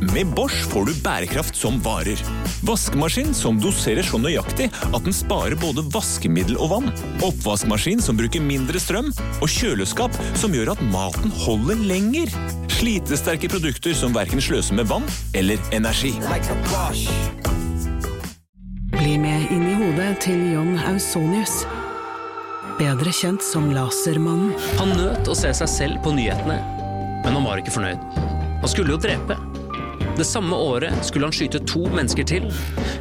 Med 0.00 0.26
Bosch 0.26 0.66
får 0.70 0.84
du 0.84 0.92
bærekraft 1.02 1.56
som 1.56 1.80
varer. 1.82 2.20
Vaskemaskin 2.62 3.32
som 3.34 3.58
doserer 3.58 4.06
så 4.06 4.20
nøyaktig 4.22 4.68
at 4.70 5.02
den 5.02 5.14
sparer 5.14 5.58
både 5.58 5.82
vaskemiddel 5.90 6.58
og 6.62 6.70
vann. 6.70 6.92
Oppvaskmaskin 7.26 8.02
som 8.02 8.18
bruker 8.18 8.42
mindre 8.42 8.78
strøm. 8.82 9.10
Og 9.42 9.50
kjøleskap 9.50 10.14
som 10.38 10.54
gjør 10.54 10.76
at 10.76 10.84
maten 10.92 11.34
holder 11.42 11.82
lenger. 11.90 12.30
Slitesterke 12.78 13.50
produkter 13.50 13.96
som 13.98 14.14
verken 14.14 14.42
sløser 14.44 14.78
med 14.78 14.86
vann 14.90 15.06
eller 15.34 15.58
energi. 15.74 16.14
Bli 18.94 19.18
med 19.18 19.50
inn 19.50 19.66
i 19.66 19.76
hodet 19.82 20.12
til 20.22 20.46
John 20.54 20.78
Ausonius. 20.92 21.64
Bedre 22.78 23.10
kjent 23.10 23.42
som 23.42 23.66
Lasermannen. 23.74 24.54
Han 24.78 24.94
nøt 24.94 25.26
å 25.26 25.34
se 25.34 25.50
seg 25.58 25.74
selv 25.74 26.02
på 26.06 26.14
nyhetene, 26.14 26.62
men 27.24 27.32
han 27.34 27.42
var 27.42 27.58
ikke 27.58 27.74
fornøyd. 27.74 28.26
Han 28.62 28.70
skulle 28.70 28.94
jo 28.94 29.02
drepe. 29.02 29.47
Det 30.18 30.24
samme 30.24 30.56
året 30.56 31.04
skulle 31.06 31.28
han 31.28 31.34
skyte 31.34 31.60
to 31.62 31.84
mennesker 31.92 32.26
til, 32.26 32.46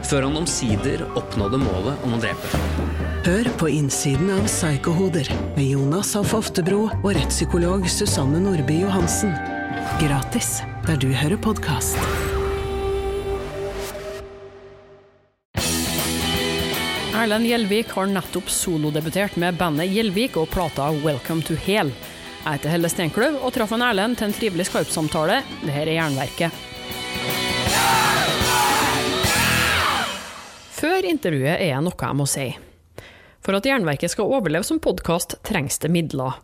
før 0.05 0.27
han 0.27 0.35
omsider 0.37 1.01
oppnådde 1.17 1.57
målet 1.63 2.03
om 2.05 2.13
å 2.13 2.19
drepe. 2.21 2.59
Hør 3.25 3.49
på 3.57 3.69
innsiden 3.73 4.29
av 4.35 4.43
Psykohoder 4.45 5.31
med 5.55 5.63
Jonas 5.65 6.11
Alf 6.19 6.35
Oftebro 6.37 6.83
og 6.91 7.07
rettspsykolog 7.17 7.87
Susanne 7.89 8.43
Nordby 8.43 8.83
Johansen. 8.83 9.33
Gratis 9.97 10.59
der 10.85 11.01
du 11.01 11.09
hører 11.09 11.41
podkast. 11.41 11.97
Erlend 17.17 17.49
Gjelvik 17.49 17.97
har 17.97 18.13
nettopp 18.13 18.53
solodebutert 18.53 19.41
med 19.41 19.57
bandet 19.57 19.89
Gjelvik 19.89 20.37
og 20.37 20.51
plata 20.53 20.93
Welcome 21.01 21.41
to 21.49 21.57
Hell'. 21.65 21.95
Jeg 22.45 22.61
heter 22.61 22.77
Helle 22.77 22.93
Steinkløv 22.93 23.41
og 23.41 23.57
traff 23.57 23.73
en 23.73 23.89
Erlend 23.89 24.21
til 24.21 24.29
en 24.29 24.37
trivelig 24.37 24.69
Skype-samtale. 24.69 25.41
Dette 25.65 25.81
er 25.81 25.95
Jernverket. 25.97 26.65
Før 30.77 31.07
intervjuet 31.09 31.57
er 31.57 31.71
det 31.73 31.85
noe 31.87 31.97
jeg 31.97 32.17
må 32.19 32.25
si. 32.29 32.51
For 33.41 33.57
at 33.57 33.65
Jernverket 33.65 34.13
skal 34.13 34.29
overleve 34.29 34.67
som 34.67 34.77
podkast, 34.83 35.39
trengs 35.47 35.79
det 35.81 35.89
midler. 35.89 36.37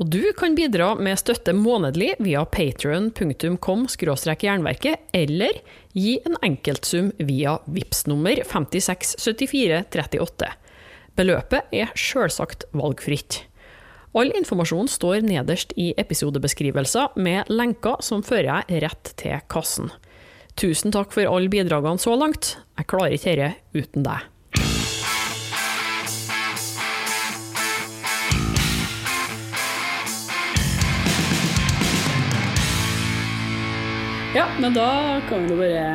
Og 0.00 0.08
du 0.08 0.30
kan 0.38 0.54
bidra 0.56 0.94
med 0.94 1.18
støtte 1.18 1.52
månedlig 1.56 2.14
via 2.22 2.44
patrion.com 2.46 3.86
jernverket, 3.90 4.96
eller 5.12 5.58
gi 5.92 6.20
en 6.24 6.38
enkeltsum 6.46 7.10
via 7.18 7.58
VIPS 7.66 8.06
nummer 8.06 8.38
567438. 8.46 10.52
Beløpet 11.18 11.74
er 11.74 11.90
sjølsagt 11.98 12.64
valgfritt. 12.70 13.42
All 14.14 14.30
informasjon 14.34 14.88
står 14.90 15.20
nederst 15.26 15.74
i 15.76 15.92
episodebeskrivelser 15.98 17.18
med 17.18 17.50
lenker 17.50 17.98
som 18.06 18.22
fører 18.22 18.62
deg 18.68 18.86
rett 18.86 19.12
til 19.20 19.42
kassen. 19.50 19.90
Tusen 20.60 20.92
takk 20.92 21.14
for 21.14 21.24
alle 21.30 21.48
bidragene 21.52 22.00
så 22.02 22.16
langt. 22.20 22.54
Jeg 22.80 22.88
klarer 22.92 23.16
ikke 23.16 23.36
dette 23.38 23.80
uten 23.80 24.04
deg. 24.04 24.26
Ja, 34.34 34.46
men 34.60 34.74
da 34.74 35.20
kan 35.28 35.42
vi 35.42 35.50
jo 35.50 35.58
bare 35.58 35.86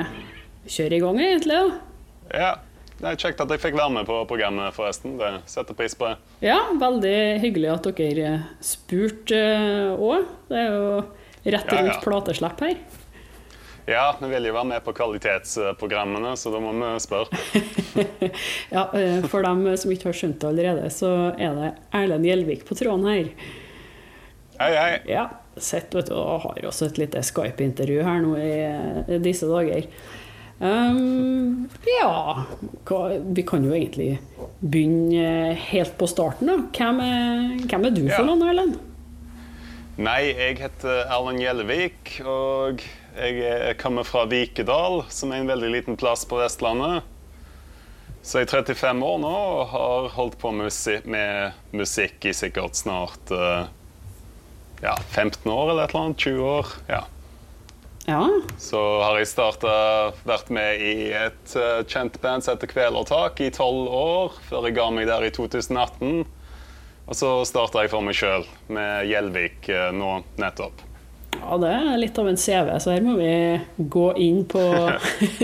kjøre 0.68 0.98
i 0.98 1.04
gang, 1.04 1.20
egentlig. 1.24 1.60
da. 1.60 2.40
Ja. 2.40 2.54
Det 2.96 3.10
er 3.12 3.18
Kjekt 3.20 3.42
at 3.44 3.50
jeg 3.52 3.60
fikk 3.60 3.76
være 3.76 3.92
med 3.92 4.06
på 4.08 4.16
programmet, 4.28 4.72
forresten. 4.76 5.18
Det 5.20 5.30
setter 5.52 5.76
pris 5.76 5.92
på 6.00 6.08
det. 6.08 6.14
Ja, 6.48 6.62
veldig 6.80 7.16
hyggelig 7.44 7.72
at 7.74 7.90
dere 7.98 8.30
spurte 8.64 9.40
òg. 10.00 10.30
Det 10.48 10.62
er 10.62 10.70
jo 10.72 10.86
rett 11.44 11.74
Ja, 11.74 11.82
rundt 11.82 11.92
ja. 11.92 11.98
plateslipp 12.06 12.64
her. 12.64 12.78
Ja, 13.88 14.16
vi 14.18 14.28
vil 14.32 14.48
jo 14.50 14.54
være 14.56 14.66
med 14.72 14.82
på 14.86 14.94
kvalitetsprogrammene, 14.98 16.32
så 16.40 16.50
da 16.54 16.60
må 16.64 16.72
vi 16.74 16.88
spørre. 17.04 17.42
Ja, 18.76 18.88
eh, 18.98 19.22
For 19.30 19.46
dem 19.46 19.62
som 19.78 19.92
ikke 19.94 20.10
har 20.10 20.18
skjønt 20.18 20.40
det 20.42 20.50
allerede, 20.50 20.90
så 20.94 21.12
er 21.38 21.54
det 21.60 21.70
Erlend 21.96 22.26
Gjelvik 22.26 22.66
på 22.66 22.78
tråden 22.80 23.06
her. 23.06 23.30
Hei, 24.58 24.72
hei. 24.74 24.92
Ja, 25.12 25.28
sett, 25.62 25.94
vet 25.94 26.10
du, 26.10 26.16
og 26.18 26.42
har 26.48 26.66
også 26.72 26.90
et 26.90 26.98
lite 27.04 27.22
Skype-intervju 27.28 28.02
her 28.08 28.22
nå 28.26 28.34
i 28.42 28.52
eh, 28.66 29.16
disse 29.24 29.48
dager. 29.52 29.86
Um, 30.56 31.66
ja 31.84 32.46
Vi 33.36 33.44
kan 33.44 33.66
jo 33.68 33.74
egentlig 33.76 34.14
begynne 34.64 35.52
helt 35.68 35.98
på 36.00 36.08
starten. 36.08 36.48
da. 36.48 36.56
Hvem 36.78 37.02
er, 37.04 37.66
hvem 37.68 37.86
er 37.90 37.96
du 37.98 38.06
Ja. 38.08 38.16
for 38.18 38.30
noen, 38.30 38.46
Erlend? 38.50 38.78
Nei, 40.00 40.32
jeg 40.32 40.58
heter 40.64 41.04
Erlend 41.12 41.44
Gjellevik, 41.44 42.16
og 42.28 42.82
jeg 43.16 43.40
er- 43.46 43.74
kommer 43.80 44.04
fra 44.04 44.26
Vikedal, 44.26 45.04
som 45.10 45.32
er 45.32 45.42
en 45.44 45.48
veldig 45.48 45.72
liten 45.72 45.98
plass 45.98 46.26
på 46.26 46.38
Vestlandet. 46.42 47.04
Så 48.26 48.40
jeg 48.42 48.48
er 48.48 48.64
35 48.64 49.04
år 49.06 49.20
nå 49.22 49.32
og 49.32 49.68
har 49.70 50.08
holdt 50.16 50.38
på 50.42 50.52
med 50.52 51.54
musikk, 51.72 52.26
i 52.26 52.34
sikkert 52.34 52.74
snart 52.76 53.30
eh, 53.32 53.68
ja, 54.82 54.96
15 55.14 55.46
år 55.52 55.70
eller 55.72 55.84
et 55.86 55.94
eller 55.94 56.06
annet. 56.06 56.18
20 56.18 56.42
år. 56.44 56.74
ja. 56.90 57.04
Ja, 58.08 58.22
Så 58.62 58.78
har 59.02 59.18
jeg 59.18 59.26
starta 59.32 60.14
vært 60.30 60.52
med 60.54 60.78
i 60.78 61.10
et 61.10 61.56
eh, 61.58 61.80
kjent 61.90 62.20
band 62.22 62.44
som 62.46 62.54
heter 62.54 62.70
Kvelertak 62.70 63.40
i 63.42 63.48
tolv 63.50 63.88
år, 63.90 64.36
før 64.46 64.68
jeg 64.68 64.76
ga 64.78 64.92
meg 64.94 65.08
der 65.10 65.26
i 65.26 65.32
2018. 65.34 66.20
Og 67.08 67.18
så 67.18 67.32
starta 67.50 67.82
jeg 67.82 67.90
for 67.90 68.06
meg 68.06 68.14
sjøl 68.18 68.46
med 68.70 69.10
Gjelvik 69.10 69.70
eh, 69.74 69.90
nå 69.98 70.20
nettopp. 70.38 70.85
Ja, 71.42 71.58
det 71.62 71.70
er 71.76 71.98
litt 72.02 72.18
av 72.22 72.28
en 72.32 72.38
CV, 72.40 72.72
så 72.82 72.92
her 72.94 73.04
må 73.06 73.16
vi 73.20 73.30
gå 73.92 74.06
inn 74.24 74.42
på 74.50 74.64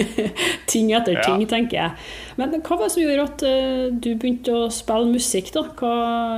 ting 0.72 0.92
etter 0.96 1.18
Ja. 1.18 1.24
ting, 1.26 1.46
tenker 1.50 1.78
jeg. 1.78 1.92
Men 2.40 2.56
hva 2.62 2.78
var 2.78 2.88
det 2.88 2.94
som 2.96 3.04
gjorde 3.04 3.28
at 3.28 3.46
eh, 3.48 3.86
du 3.92 4.10
begynte 4.16 4.56
å 4.56 4.70
spille 4.74 5.12
musikk, 5.12 5.52
da? 5.56 5.66
Hva 5.78 5.94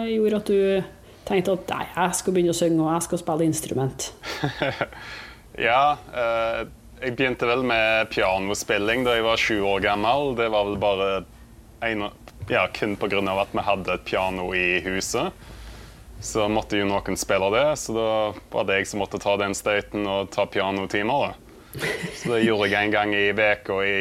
gjorde 0.09 0.39
at 0.41 0.51
du 0.51 0.93
tenkte 1.27 1.55
at 1.55 1.69
nei, 1.71 1.85
jeg 1.95 2.19
skal 2.19 2.35
begynne 2.35 2.51
å 2.55 2.57
synge 2.57 2.83
og 2.83 2.93
jeg 2.95 3.07
skal 3.09 3.23
spille 3.25 3.49
instrument? 3.51 4.09
Ja, 5.53 5.97
eh, 6.17 6.63
jeg 7.03 7.13
begynte 7.13 7.45
vel 7.45 7.61
med 7.67 8.07
pianospilling 8.09 9.03
da 9.05 9.17
jeg 9.19 9.25
var 9.27 9.37
sju 9.37 9.59
år 9.69 9.83
gammel. 9.83 10.31
Det 10.39 10.47
var 10.49 10.65
vel 10.65 10.79
bare 10.81 11.09
en, 11.85 12.07
ja, 12.49 12.63
kun 12.73 12.95
pga. 12.97 13.19
at 13.37 13.51
vi 13.53 13.65
hadde 13.67 13.93
et 13.93 14.05
piano 14.07 14.47
i 14.57 14.79
huset. 14.81 15.29
Så 16.23 16.47
måtte 16.47 16.79
jo 16.79 16.87
noen 16.87 17.17
spille 17.19 17.49
det, 17.51 17.65
så 17.81 17.93
da 17.97 18.11
var 18.53 18.67
det 18.67 18.79
jeg 18.79 18.93
som 18.93 19.01
måtte 19.03 19.19
ta 19.19 19.35
den 19.41 19.55
støyten 19.57 20.07
og 20.07 20.29
ta 20.31 20.45
pianotimer. 20.47 21.33
da. 21.33 21.89
Så 22.15 22.31
det 22.31 22.45
gjorde 22.45 22.69
jeg 22.71 22.79
en 22.79 22.93
gang 22.93 23.15
i 23.17 23.25
uka 23.33 23.79
i 23.83 23.97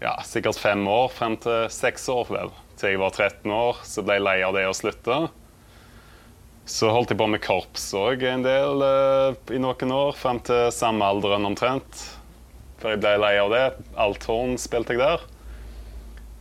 ja, 0.00 0.14
sikkert 0.24 0.58
fem 0.60 0.86
år, 0.88 1.10
frem 1.12 1.36
til 1.42 1.66
seks 1.72 2.08
år 2.12 2.30
vel. 2.32 2.54
Til 2.80 2.94
jeg 2.94 3.00
var 3.00 3.12
13 3.12 3.52
år, 3.52 3.82
så 3.84 4.04
ble 4.04 4.18
jeg 4.18 4.24
lei 4.24 4.38
av 4.44 4.56
det 4.56 4.64
å 4.68 4.74
slutte. 4.76 5.20
Så 6.66 6.90
holdt 6.90 7.12
jeg 7.12 7.20
på 7.20 7.28
med 7.30 7.44
korps 7.44 7.86
òg 7.94 8.24
en 8.26 8.42
del 8.42 8.82
eh, 8.82 9.36
i 9.54 9.60
noen 9.62 9.92
år, 9.94 10.16
frem 10.18 10.40
til 10.44 10.68
samme 10.74 11.06
alderen 11.06 11.46
omtrent. 11.46 12.02
For 12.80 12.92
jeg 12.92 13.04
ble 13.04 13.14
lei 13.22 13.36
av 13.40 13.52
det. 13.52 13.66
Althorn 14.00 14.56
spilte 14.60 14.96
jeg 14.96 15.04
der. 15.04 15.22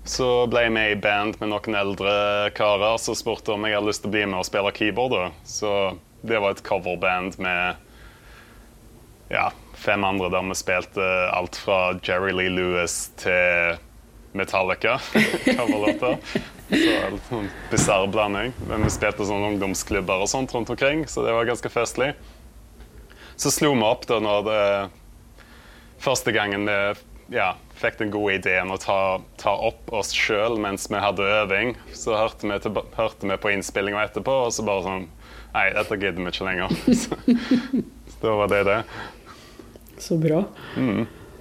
Så 0.06 0.26
ble 0.46 0.68
jeg 0.68 0.74
med 0.76 0.92
i 0.94 0.98
band 1.02 1.40
med 1.42 1.50
noen 1.50 1.78
eldre 1.80 2.12
karer 2.54 3.00
som 3.02 3.18
spurte 3.18 3.56
om 3.56 3.64
jeg 3.66 3.74
hadde 3.74 3.90
lyst 3.90 4.04
til 4.04 4.12
å 4.12 4.14
bli 4.14 4.26
med 4.30 4.38
og 4.38 4.46
spille 4.46 4.74
keyboard. 4.78 5.34
Så 5.50 5.72
det 6.22 6.38
var 6.44 6.54
et 6.54 6.62
coverband 6.66 7.40
med 7.42 7.82
ja, 9.34 9.48
fem 9.74 10.06
andre 10.06 10.30
der 10.30 10.46
vi 10.46 10.58
spilte 10.60 11.08
alt 11.34 11.58
fra 11.58 11.80
Jerry 12.06 12.36
Lee 12.38 12.54
Lewis 12.54 13.10
til 13.18 13.82
Metallica. 14.38 15.00
coverlåter. 15.58 16.22
Så 16.70 16.94
en 17.08 17.20
sånn 17.32 17.50
bisarr 17.74 18.06
blanding. 18.14 18.54
Men 18.70 18.86
vi 18.86 18.94
spilte 18.94 19.26
sånn 19.26 19.50
ungdomsklubber 19.50 20.22
og 20.22 20.30
sånt 20.30 20.54
rundt 20.54 20.70
omkring, 20.70 21.08
så 21.10 21.26
det 21.26 21.34
var 21.34 21.50
ganske 21.50 21.74
festlig. 21.74 22.14
Så 23.42 23.50
slo 23.52 23.74
vi 23.74 23.90
opp 23.90 24.06
da 24.10 24.22
når 24.22 24.46
det 24.52 24.62
Første 26.06 26.29
gangen 26.35 26.68
vi 26.68 27.38
ja, 27.40 27.56
fikk 27.76 28.00
den 28.00 28.14
gode 28.14 28.38
ideen 28.40 28.72
å 28.72 28.80
ta, 28.82 29.00
ta 29.42 29.54
opp 29.68 29.92
oss 29.96 30.14
sjøl 30.16 30.58
mens 30.62 30.88
vi 30.92 31.02
hadde 31.02 31.28
øving, 31.42 31.76
så 31.96 32.16
hørte 32.20 32.48
vi, 32.48 32.60
til, 32.64 32.80
hørte 32.96 33.30
vi 33.32 33.38
på 33.42 33.52
innspillinga 33.54 34.06
etterpå, 34.08 34.40
og 34.48 34.56
så 34.56 34.66
bare 34.68 34.88
sånn 34.88 35.08
Nei, 35.56 35.70
dette 35.72 35.96
gidder 35.96 36.20
vi 36.20 36.32
ikke 36.34 36.46
lenger. 36.50 36.74
Så, 37.00 37.16
så 38.12 38.18
da 38.20 38.34
var 38.42 38.50
det 38.52 38.58
det. 38.68 38.80
Så 40.04 40.18
bra. 40.20 40.42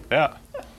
Ja. 0.07 0.29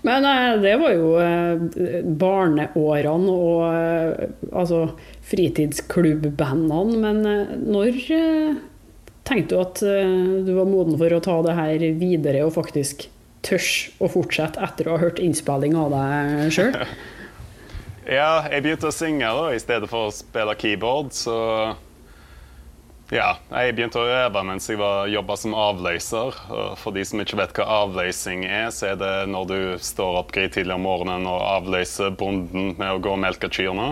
Men 0.05 0.25
eh, 0.29 0.61
det 0.61 0.75
var 0.79 0.93
jo 0.93 1.09
eh, 1.19 2.05
barneårene 2.05 3.33
og 3.33 3.63
eh, 3.73 4.29
altså 4.53 4.85
fritidsklubbandene. 5.25 7.01
Men 7.01 7.19
når 7.65 7.99
tenkte 9.25 9.55
du 9.55 9.59
at 9.59 9.81
du 10.45 10.51
var 10.53 10.69
moden 10.69 10.99
for 11.01 11.17
å 11.17 11.23
ta 11.25 11.39
det 11.47 11.57
her 11.57 11.85
videre 11.97 12.45
og 12.45 12.53
faktisk 12.55 13.07
tørs 13.45 13.69
å 14.01 14.09
fortsette 14.11 14.61
etter 14.65 14.89
å 14.89 14.97
ha 14.97 15.03
hørt 15.05 15.21
innspilling 15.23 15.77
av 15.79 15.93
deg 15.93 16.49
sjøl? 16.55 16.73
Ja, 18.05 18.45
jeg 18.53 18.61
begynte 18.61 18.91
å 18.91 18.93
synge 18.93 19.25
da, 19.33 19.45
i 19.49 19.61
stedet 19.61 19.87
for 19.89 20.11
å 20.11 20.13
spille 20.13 20.53
keyboard, 20.61 21.09
så 21.17 21.37
Ja, 23.13 23.35
jeg 23.49 23.73
begynte 23.77 24.01
å 24.01 24.09
øve 24.09 24.41
mens 24.45 24.65
jeg 24.69 24.77
var 24.77 25.09
jobba 25.09 25.35
som 25.37 25.55
avløser. 25.57 26.37
Og 26.49 26.77
for 26.81 26.93
de 26.93 27.03
som 27.05 27.21
ikke 27.21 27.37
vet 27.37 27.53
hva 27.57 27.65
avløsing 27.83 28.45
er, 28.45 28.71
så 28.73 28.91
er 28.91 28.99
det 29.01 29.13
når 29.29 29.49
du 29.49 29.57
står 29.81 30.19
opp 30.21 30.33
tidlig 30.33 30.73
om 30.73 30.85
morgenen 30.85 31.25
og 31.29 31.41
avløser 31.41 32.13
bonden 32.17 32.73
med 32.77 32.93
å 32.93 33.01
gå 33.01 33.13
og 33.13 33.21
melke 33.21 33.49
kyrne. 33.49 33.91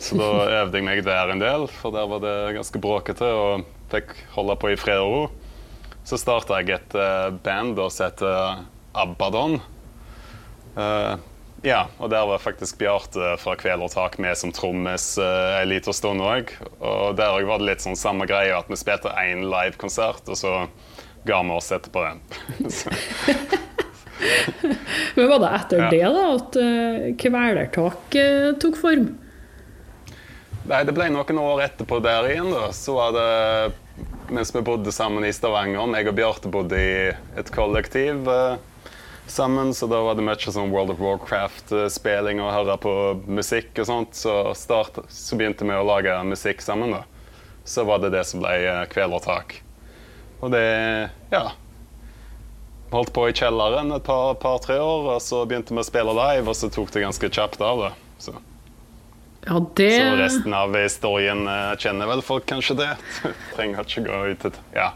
Så 0.00 0.16
da 0.20 0.30
øvde 0.62 0.80
jeg 0.80 0.88
meg 0.88 1.04
der 1.04 1.32
en 1.32 1.44
del, 1.44 1.68
for 1.80 1.96
der 1.96 2.08
var 2.08 2.24
det 2.24 2.36
ganske 2.56 2.80
bråkete 2.80 3.32
og 3.36 3.68
fikk 3.92 4.12
holde 4.36 4.56
på 4.60 4.72
i 4.72 4.80
fred 4.80 5.00
og 5.00 5.12
ro. 5.12 5.22
Så 6.10 6.16
starta 6.18 6.56
jeg 6.58 6.72
et 6.74 6.94
uh, 6.98 7.30
band 7.44 7.78
som 7.78 8.08
heter 8.08 8.64
Abaddon. 8.98 9.60
Uh, 10.74 11.14
ja, 11.62 11.86
og 12.02 12.10
der 12.10 12.26
var 12.26 12.42
faktisk 12.42 12.80
Bjarte 12.80 13.36
fra 13.38 13.54
Kvelertak 13.54 14.18
med 14.18 14.34
som 14.40 14.50
trommis 14.50 15.14
uh, 15.22 15.60
en 15.60 15.70
liten 15.70 15.94
stund 15.94 16.18
òg. 16.18 16.50
Og 16.80 17.14
der 17.14 17.30
òg 17.36 17.46
var 17.46 17.62
det 17.62 17.68
litt 17.68 17.84
sånn 17.84 17.94
samme 17.94 18.26
greie, 18.26 18.50
at 18.56 18.66
vi 18.66 18.74
spilte 18.80 19.12
én 19.22 19.46
livekonsert, 19.52 20.26
og 20.26 20.34
så 20.40 20.66
ga 21.30 21.38
vi 21.46 21.54
oss 21.54 21.70
etterpå 21.76 22.02
den. 22.08 22.18
Men 25.14 25.30
var 25.30 25.38
det 25.44 25.50
etter 25.60 25.78
ja. 25.84 25.90
det 25.94 26.08
da 26.16 26.24
at 26.32 26.58
uh, 26.58 27.14
Kvelertak 27.22 28.18
uh, 28.18 28.50
tok 28.58 28.74
form? 28.82 29.14
Nei, 30.66 30.82
det 30.82 30.90
ble 30.98 31.06
noen 31.14 31.38
år 31.44 31.62
etterpå 31.68 32.02
der 32.02 32.26
igjen, 32.32 32.50
da. 32.50 32.74
Så 32.74 32.98
var 32.98 33.14
det 33.14 33.30
mens 34.30 34.54
vi 34.54 34.62
bodde 34.64 34.92
sammen 34.94 35.26
i 35.26 35.32
Stavanger. 35.34 35.94
Jeg 35.98 36.08
og 36.10 36.18
Bjarte 36.18 36.50
bodde 36.52 36.78
i 36.78 36.92
et 37.38 37.52
kollektiv. 37.54 38.28
Uh, 38.28 38.58
sammen, 39.30 39.74
så 39.74 39.86
da 39.86 40.00
var 40.02 40.18
det 40.18 40.24
mye 40.26 40.52
sånn 40.52 40.72
World 40.74 40.94
of 40.94 41.00
Warcraft-spilling 41.02 42.42
og 42.42 42.52
høre 42.54 42.76
på 42.82 42.92
musikk 43.30 43.78
og 43.78 43.88
sånt. 43.88 44.18
Så, 44.18 44.34
start, 44.58 45.02
så 45.08 45.38
begynte 45.38 45.66
vi 45.66 45.76
å 45.76 45.86
lage 45.86 46.14
musikk 46.26 46.62
sammen, 46.64 46.96
da. 46.96 47.04
Så 47.64 47.84
var 47.86 48.02
det 48.02 48.12
det 48.14 48.24
som 48.26 48.42
ble 48.42 48.56
eh, 48.64 48.84
Kvelertak. 48.90 49.60
Og 50.40 50.54
det 50.54 50.64
Ja. 51.32 51.50
Holdt 52.90 53.12
på 53.14 53.28
i 53.30 53.34
kjelleren 53.36 53.92
et 53.94 54.02
par-tre 54.02 54.40
par, 54.42 54.80
år, 54.82 55.04
og 55.14 55.20
så 55.22 55.44
begynte 55.46 55.76
vi 55.76 55.78
å 55.78 55.86
spille 55.86 56.14
live, 56.16 56.48
og 56.50 56.56
så 56.58 56.66
tok 56.74 56.90
det 56.90 57.04
ganske 57.04 57.28
kjapt 57.30 57.62
av, 57.62 57.84
da. 57.86 57.90
Så. 58.18 58.34
Ja, 59.46 59.66
det... 59.76 59.90
så 59.90 60.16
resten 60.20 60.54
av 60.54 60.74
historien 60.76 61.46
uh, 61.48 61.76
kjenner 61.80 62.10
vel 62.10 62.24
folk 62.24 62.44
kanskje 62.50 62.76
det. 62.82 62.90
Trenger 63.56 63.86
ikke 63.86 64.04
gå 64.08 64.24
ut 64.32 64.44
til 64.44 64.58
Ja. 64.76 64.92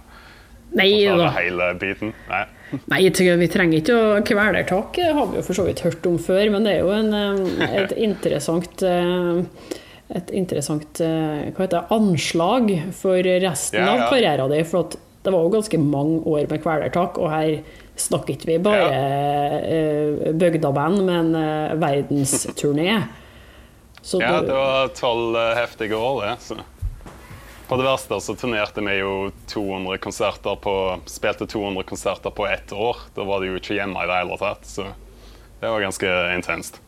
Nei 0.75 1.05
da. 1.07 1.31
Hele 1.37 1.71
biten. 1.79 2.13
Nei. 2.29 2.43
Nei, 2.91 3.01
vi 3.07 3.49
trenger 3.51 3.79
ikke 3.79 3.95
å 3.95 4.11
Kvelertak 4.27 4.99
har 4.99 5.31
vi 5.31 5.39
jo 5.39 5.47
for 5.47 5.57
så 5.57 5.67
vidt 5.69 5.85
hørt 5.85 6.07
om 6.11 6.19
før, 6.19 6.49
men 6.51 6.67
det 6.67 6.77
er 6.77 6.83
jo 6.83 6.91
en, 6.97 7.15
et 7.63 7.95
interessant 8.09 8.83
eh, 8.83 9.71
et 10.15 10.31
interessant 10.37 11.01
eh, 11.01 11.47
hva 11.55 11.65
heter 11.65 11.79
det, 11.79 11.85
anslag 11.95 12.73
for 12.99 13.23
resten 13.23 13.81
ja, 13.81 13.87
ja. 13.87 13.95
av 13.95 14.11
karrieren 14.11 14.53
din. 14.53 14.67
For 14.69 14.91
det 15.25 15.33
var 15.33 15.47
jo 15.47 15.55
ganske 15.55 15.81
mange 15.81 16.21
år 16.29 16.51
med 16.51 16.61
Kvelertak, 16.65 17.23
og 17.23 17.31
her 17.33 17.55
snakker 17.97 18.35
ikke 18.35 18.51
vi 18.51 18.59
bare 18.67 18.89
ja. 18.91 20.33
bygdaband, 20.35 21.05
men 21.07 21.31
verdensturné. 21.81 22.99
Så 24.05 24.21
ja, 24.21 24.43
det 24.45 24.53
var 24.53 24.89
tolv 24.89 25.37
heftige 25.57 25.97
år, 25.97 26.27
det. 26.27 26.37
Så. 26.41 26.57
På 27.69 27.77
det 27.81 27.87
verste 27.87 28.19
så 28.21 28.35
turnerte 28.37 28.83
vi 28.85 28.99
jo 28.99 29.31
200 29.49 29.97
konserter 29.99 30.59
på 30.61 30.75
Spilte 31.09 31.47
200 31.49 31.83
konserter 31.89 32.31
på 32.31 32.47
ett 32.47 32.73
år. 32.73 32.97
Da 33.17 33.25
var 33.25 33.41
det 33.41 33.49
jo 33.49 33.57
ikke 33.57 33.79
hjemme 33.79 34.05
i 34.05 34.11
det 34.11 34.19
hele 34.19 34.37
tatt. 34.37 34.69
Så 34.69 34.85
det 35.61 35.71
var 35.73 35.81
ganske 35.81 36.11
intenst. 36.35 36.84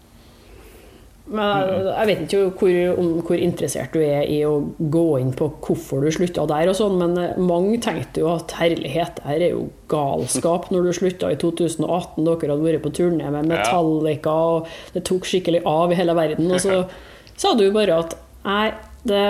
Men 1.26 1.88
Jeg 1.88 2.06
vet 2.06 2.20
ikke 2.22 2.42
hvor, 2.54 3.22
hvor, 3.26 3.40
interessert 3.42 3.96
du 3.96 3.98
er 4.04 4.28
i 4.30 4.38
å 4.46 4.60
gå 4.78 5.06
inn 5.18 5.32
på 5.34 5.48
hvorfor 5.64 6.04
du 6.04 6.10
slutta 6.14 6.44
der, 6.46 6.70
og 6.70 6.78
sånn, 6.78 7.00
men 7.00 7.18
eh, 7.18 7.40
mange 7.42 7.80
tenkte 7.82 8.22
jo 8.22 8.30
at 8.36 8.54
herlighet, 8.60 9.18
det 9.18 9.26
her 9.26 9.42
er 9.48 9.56
jo 9.56 9.64
galskap 9.90 10.68
når 10.72 10.86
du 10.86 10.92
slutta 11.00 11.32
i 11.34 11.40
2018. 11.42 12.22
Dere 12.22 12.52
hadde 12.54 12.68
vært 12.68 12.86
på 12.86 12.94
turné 13.00 13.32
med 13.34 13.50
Metallica, 13.50 14.36
og 14.56 14.94
det 14.94 15.02
tok 15.08 15.26
skikkelig 15.26 15.64
av 15.66 15.90
i 15.90 15.98
hele 15.98 16.14
verden. 16.18 16.50
Og 16.52 16.62
så 16.62 16.84
sa 17.40 17.56
du 17.58 17.66
bare 17.74 18.00
at 18.04 18.18
nei, 18.46 18.70
det 19.06 19.26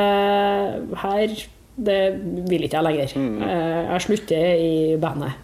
her 1.01 1.37
det 1.77 2.01
vil 2.49 2.65
ikke 2.65 2.79
jeg 2.79 2.87
lenger. 2.87 3.13
Mm. 3.21 3.43
Eh, 3.45 3.83
jeg 3.93 4.05
slutter 4.07 4.63
i 4.65 4.77
bandet. 5.01 5.43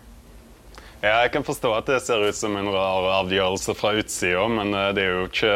Ja, 1.03 1.19
jeg 1.25 1.33
kan 1.35 1.45
forstå 1.45 1.73
at 1.75 1.89
det 1.91 1.99
ser 2.05 2.23
ut 2.23 2.37
som 2.39 2.57
en 2.57 2.71
rar 2.73 3.09
avgjørelse 3.19 3.75
fra 3.75 3.97
utsida, 3.99 4.47
men 4.49 4.73
eh, 4.73 4.91
det 4.97 5.05
er 5.05 5.17
jo 5.17 5.25
ikke 5.29 5.55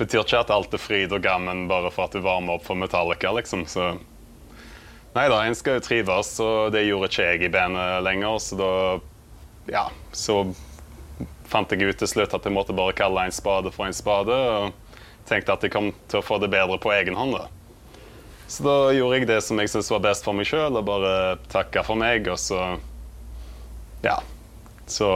betyr 0.00 0.24
ikke 0.24 0.40
at 0.40 0.52
alt 0.54 0.74
er 0.74 0.82
fryd 0.82 1.12
og 1.14 1.22
gammen 1.24 1.66
bare 1.70 1.92
for 1.94 2.08
at 2.08 2.16
du 2.16 2.24
varmer 2.24 2.56
opp 2.56 2.66
for 2.66 2.78
Metallica, 2.78 3.32
liksom. 3.36 3.66
Så 3.70 3.92
Nei 5.10 5.24
da, 5.26 5.40
en 5.42 5.56
skal 5.58 5.80
jo 5.80 5.82
trives, 5.82 6.36
og 6.38 6.70
det 6.70 6.84
gjorde 6.86 7.08
ikke 7.10 7.24
jeg 7.26 7.46
i 7.48 7.52
bandet 7.52 8.04
lenger, 8.06 8.36
så 8.42 8.58
da 8.60 8.74
Ja, 9.70 9.86
så 10.16 10.42
fant 11.50 11.72
jeg 11.74 11.90
ut 11.90 11.98
til 11.98 12.08
slutt 12.08 12.34
at 12.34 12.46
jeg 12.46 12.54
måtte 12.54 12.74
bare 12.74 12.94
kalle 12.96 13.26
en 13.26 13.34
spade 13.34 13.72
for 13.74 13.86
en 13.86 13.96
spade, 13.96 14.34
og 14.34 15.26
tenkte 15.26 15.54
at 15.54 15.66
jeg 15.66 15.74
kom 15.74 15.90
til 16.10 16.20
å 16.20 16.26
få 16.26 16.38
det 16.42 16.50
bedre 16.52 16.78
på 16.80 16.92
egen 16.94 17.18
hånd, 17.18 17.34
da. 17.36 17.48
Så 18.50 18.64
da 18.66 18.76
gjorde 18.94 19.20
jeg 19.20 19.28
det 19.30 19.40
som 19.46 19.60
jeg 19.62 19.70
syntes 19.70 19.90
var 19.92 20.02
best 20.02 20.26
for 20.26 20.34
meg 20.34 20.48
sjøl, 20.50 20.74
og 20.78 20.86
bare 20.88 21.12
takka 21.52 21.84
for 21.86 21.98
meg. 21.98 22.26
Og 22.32 22.38
så 22.42 22.58
ja. 24.02 24.16
Så 24.90 25.08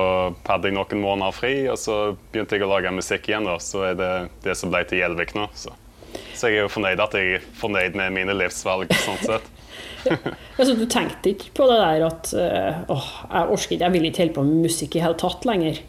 hadde 0.47 0.71
jeg 0.71 0.77
noen 0.77 1.03
måneder 1.03 1.35
fri, 1.35 1.55
og 1.71 1.79
så 1.81 2.17
begynte 2.33 2.59
jeg 2.59 2.67
å 2.67 2.71
lage 2.71 2.95
musikk 2.95 3.31
igjen. 3.31 3.49
da, 3.49 3.59
Så 3.63 3.83
er 3.91 3.99
det 3.99 4.13
det 4.47 4.57
som 4.59 4.73
ble 4.73 4.85
til 4.89 5.03
Gjelvik 5.03 5.35
nå. 5.39 5.49
Så. 5.59 5.75
så 6.35 6.51
jeg 6.51 6.63
er 6.63 6.69
jo 6.69 6.73
fornøyd 6.73 7.03
at 7.03 7.17
jeg 7.19 7.41
er 7.41 7.49
fornøyd 7.59 7.99
med 7.99 8.15
mine 8.17 8.37
livsvalg. 8.39 8.93
sånn 9.05 9.21
sett. 9.25 9.51
altså, 10.59 10.75
du 10.77 10.85
tenkte 10.91 11.33
ikke 11.33 11.51
på 11.57 11.67
det 11.71 11.81
der 11.81 12.05
at 12.07 12.31
uh, 12.37 12.85
åh, 12.93 13.11
jeg 13.25 13.57
orker 13.57 13.75
ikke, 13.75 13.85
jeg 13.85 13.95
vil 13.97 14.09
ikke 14.11 14.23
holde 14.25 14.37
på 14.37 14.47
med 14.47 14.69
musikk 14.69 14.97
i 14.97 15.05
hele 15.05 15.19
tatt 15.21 15.49
lenger? 15.49 15.83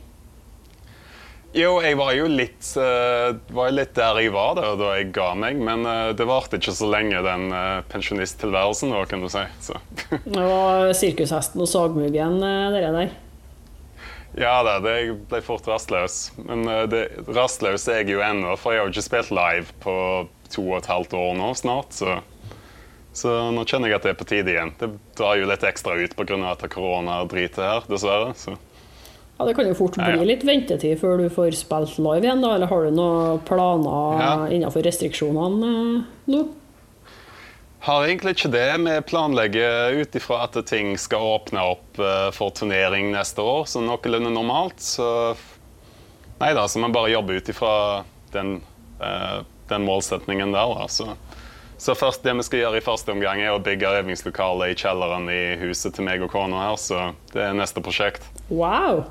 Jo, 1.56 1.78
jeg 1.80 1.96
var 1.96 2.12
jo 2.12 2.26
litt, 2.28 2.68
uh, 2.76 3.32
var 3.56 3.72
litt 3.72 3.94
der 3.96 4.18
jeg 4.20 4.34
var 4.36 4.58
da, 4.58 4.74
da 4.80 4.96
jeg 4.98 5.14
ga 5.16 5.30
meg. 5.40 5.60
Men 5.64 5.88
uh, 5.88 6.12
det 6.18 6.28
varte 6.28 6.60
ikke 6.60 6.76
så 6.76 6.90
lenge, 6.92 7.22
den 7.24 7.48
uh, 7.54 7.84
pensjonisttilværelsen, 7.92 8.92
da, 8.92 9.04
kan 9.08 9.24
du 9.24 9.30
si. 9.32 9.46
det 10.26 10.48
var 10.50 10.92
sirkushesten 11.00 11.64
og 11.64 11.72
sagmuggen, 11.72 12.42
dere 12.42 12.92
der? 12.98 13.14
Ja 14.36 14.60
da, 14.68 14.80
det 14.84 14.96
ble 15.30 15.40
fort 15.46 15.68
rastløs. 15.70 16.34
Men 16.44 16.66
det, 16.92 17.06
rastløs 17.32 17.88
er 17.88 18.02
jeg 18.04 18.18
jo 18.18 18.24
ennå, 18.26 18.56
for 18.60 18.76
jeg 18.76 18.84
har 18.84 18.90
jo 18.90 18.96
ikke 18.96 19.06
spilt 19.06 19.32
live 19.36 19.76
på 19.84 19.96
to 20.52 20.64
og 20.70 20.80
et 20.82 20.90
halvt 20.92 21.16
år 21.18 21.34
nå 21.40 21.54
snart. 21.56 21.96
Så, 21.96 22.18
så 23.16 23.36
nå 23.56 23.64
kjenner 23.64 23.92
jeg 23.92 24.00
at 24.00 24.08
det 24.08 24.14
er 24.14 24.20
på 24.20 24.28
tide 24.28 24.52
igjen. 24.52 24.74
Det 24.80 24.92
drar 25.18 25.40
jo 25.40 25.48
litt 25.50 25.64
ekstra 25.64 25.96
ut 25.96 26.18
pga. 26.20 26.40
at 26.52 26.68
koronadritet 26.72 27.64
her, 27.64 27.88
dessverre. 27.92 28.36
så... 28.36 28.58
Ja, 29.38 29.46
Det 29.46 29.56
kan 29.58 29.68
jo 29.68 29.76
fort 29.76 29.98
bli 30.00 30.28
litt 30.28 30.46
ventetid 30.48 31.00
før 31.02 31.20
du 31.20 31.26
får 31.32 31.58
spilt 31.60 31.98
live 32.00 32.24
igjen, 32.24 32.44
da. 32.44 32.54
Eller 32.56 32.72
har 32.72 32.86
du 32.86 32.96
noen 32.96 33.42
planer 33.48 34.22
ja. 34.22 34.36
innenfor 34.48 34.86
restriksjonene 34.86 35.72
eh, 35.72 36.06
nå? 36.32 36.44
Har 37.86 38.08
egentlig 38.08 38.32
ikke 38.34 38.50
det. 38.50 38.78
Vi 38.82 38.94
planlegger 39.06 39.94
ut 40.02 40.16
ifra 40.18 40.40
at 40.48 40.56
ting 40.66 40.96
skal 40.98 41.22
åpne 41.22 41.62
opp 41.70 42.00
eh, 42.02 42.30
for 42.34 42.50
turnering 42.50 43.12
neste 43.14 43.44
år, 43.46 43.68
så 43.70 43.84
noenlunde 43.84 44.32
normalt. 44.34 44.82
Så 44.82 45.06
nei 46.40 46.50
da, 46.58 46.64
så 46.66 46.82
vi 46.82 46.90
bare 46.96 47.12
jobber 47.14 47.38
ut 47.38 47.52
ifra 47.54 47.74
den, 48.34 48.56
eh, 48.98 49.38
den 49.70 49.86
målsetningen 49.86 50.56
der, 50.56 50.74
da. 50.74 50.88
Så, 50.90 51.14
så 51.78 51.94
først 51.94 52.26
det 52.26 52.34
vi 52.40 52.48
skal 52.48 52.64
gjøre 52.64 52.82
i 52.82 52.88
første 52.88 53.14
omgang, 53.14 53.44
er 53.46 53.54
å 53.54 53.62
bygge 53.62 53.94
øvingslokale 54.00 54.72
i 54.72 54.80
kjelleren 54.82 55.30
i 55.30 55.44
huset 55.62 55.94
til 55.94 56.10
meg 56.10 56.26
og 56.26 56.34
kona 56.34 56.66
her, 56.66 56.82
så 56.82 57.12
det 57.36 57.46
er 57.52 57.54
neste 57.54 57.86
prosjekt. 57.86 58.26
Wow! 58.50 59.06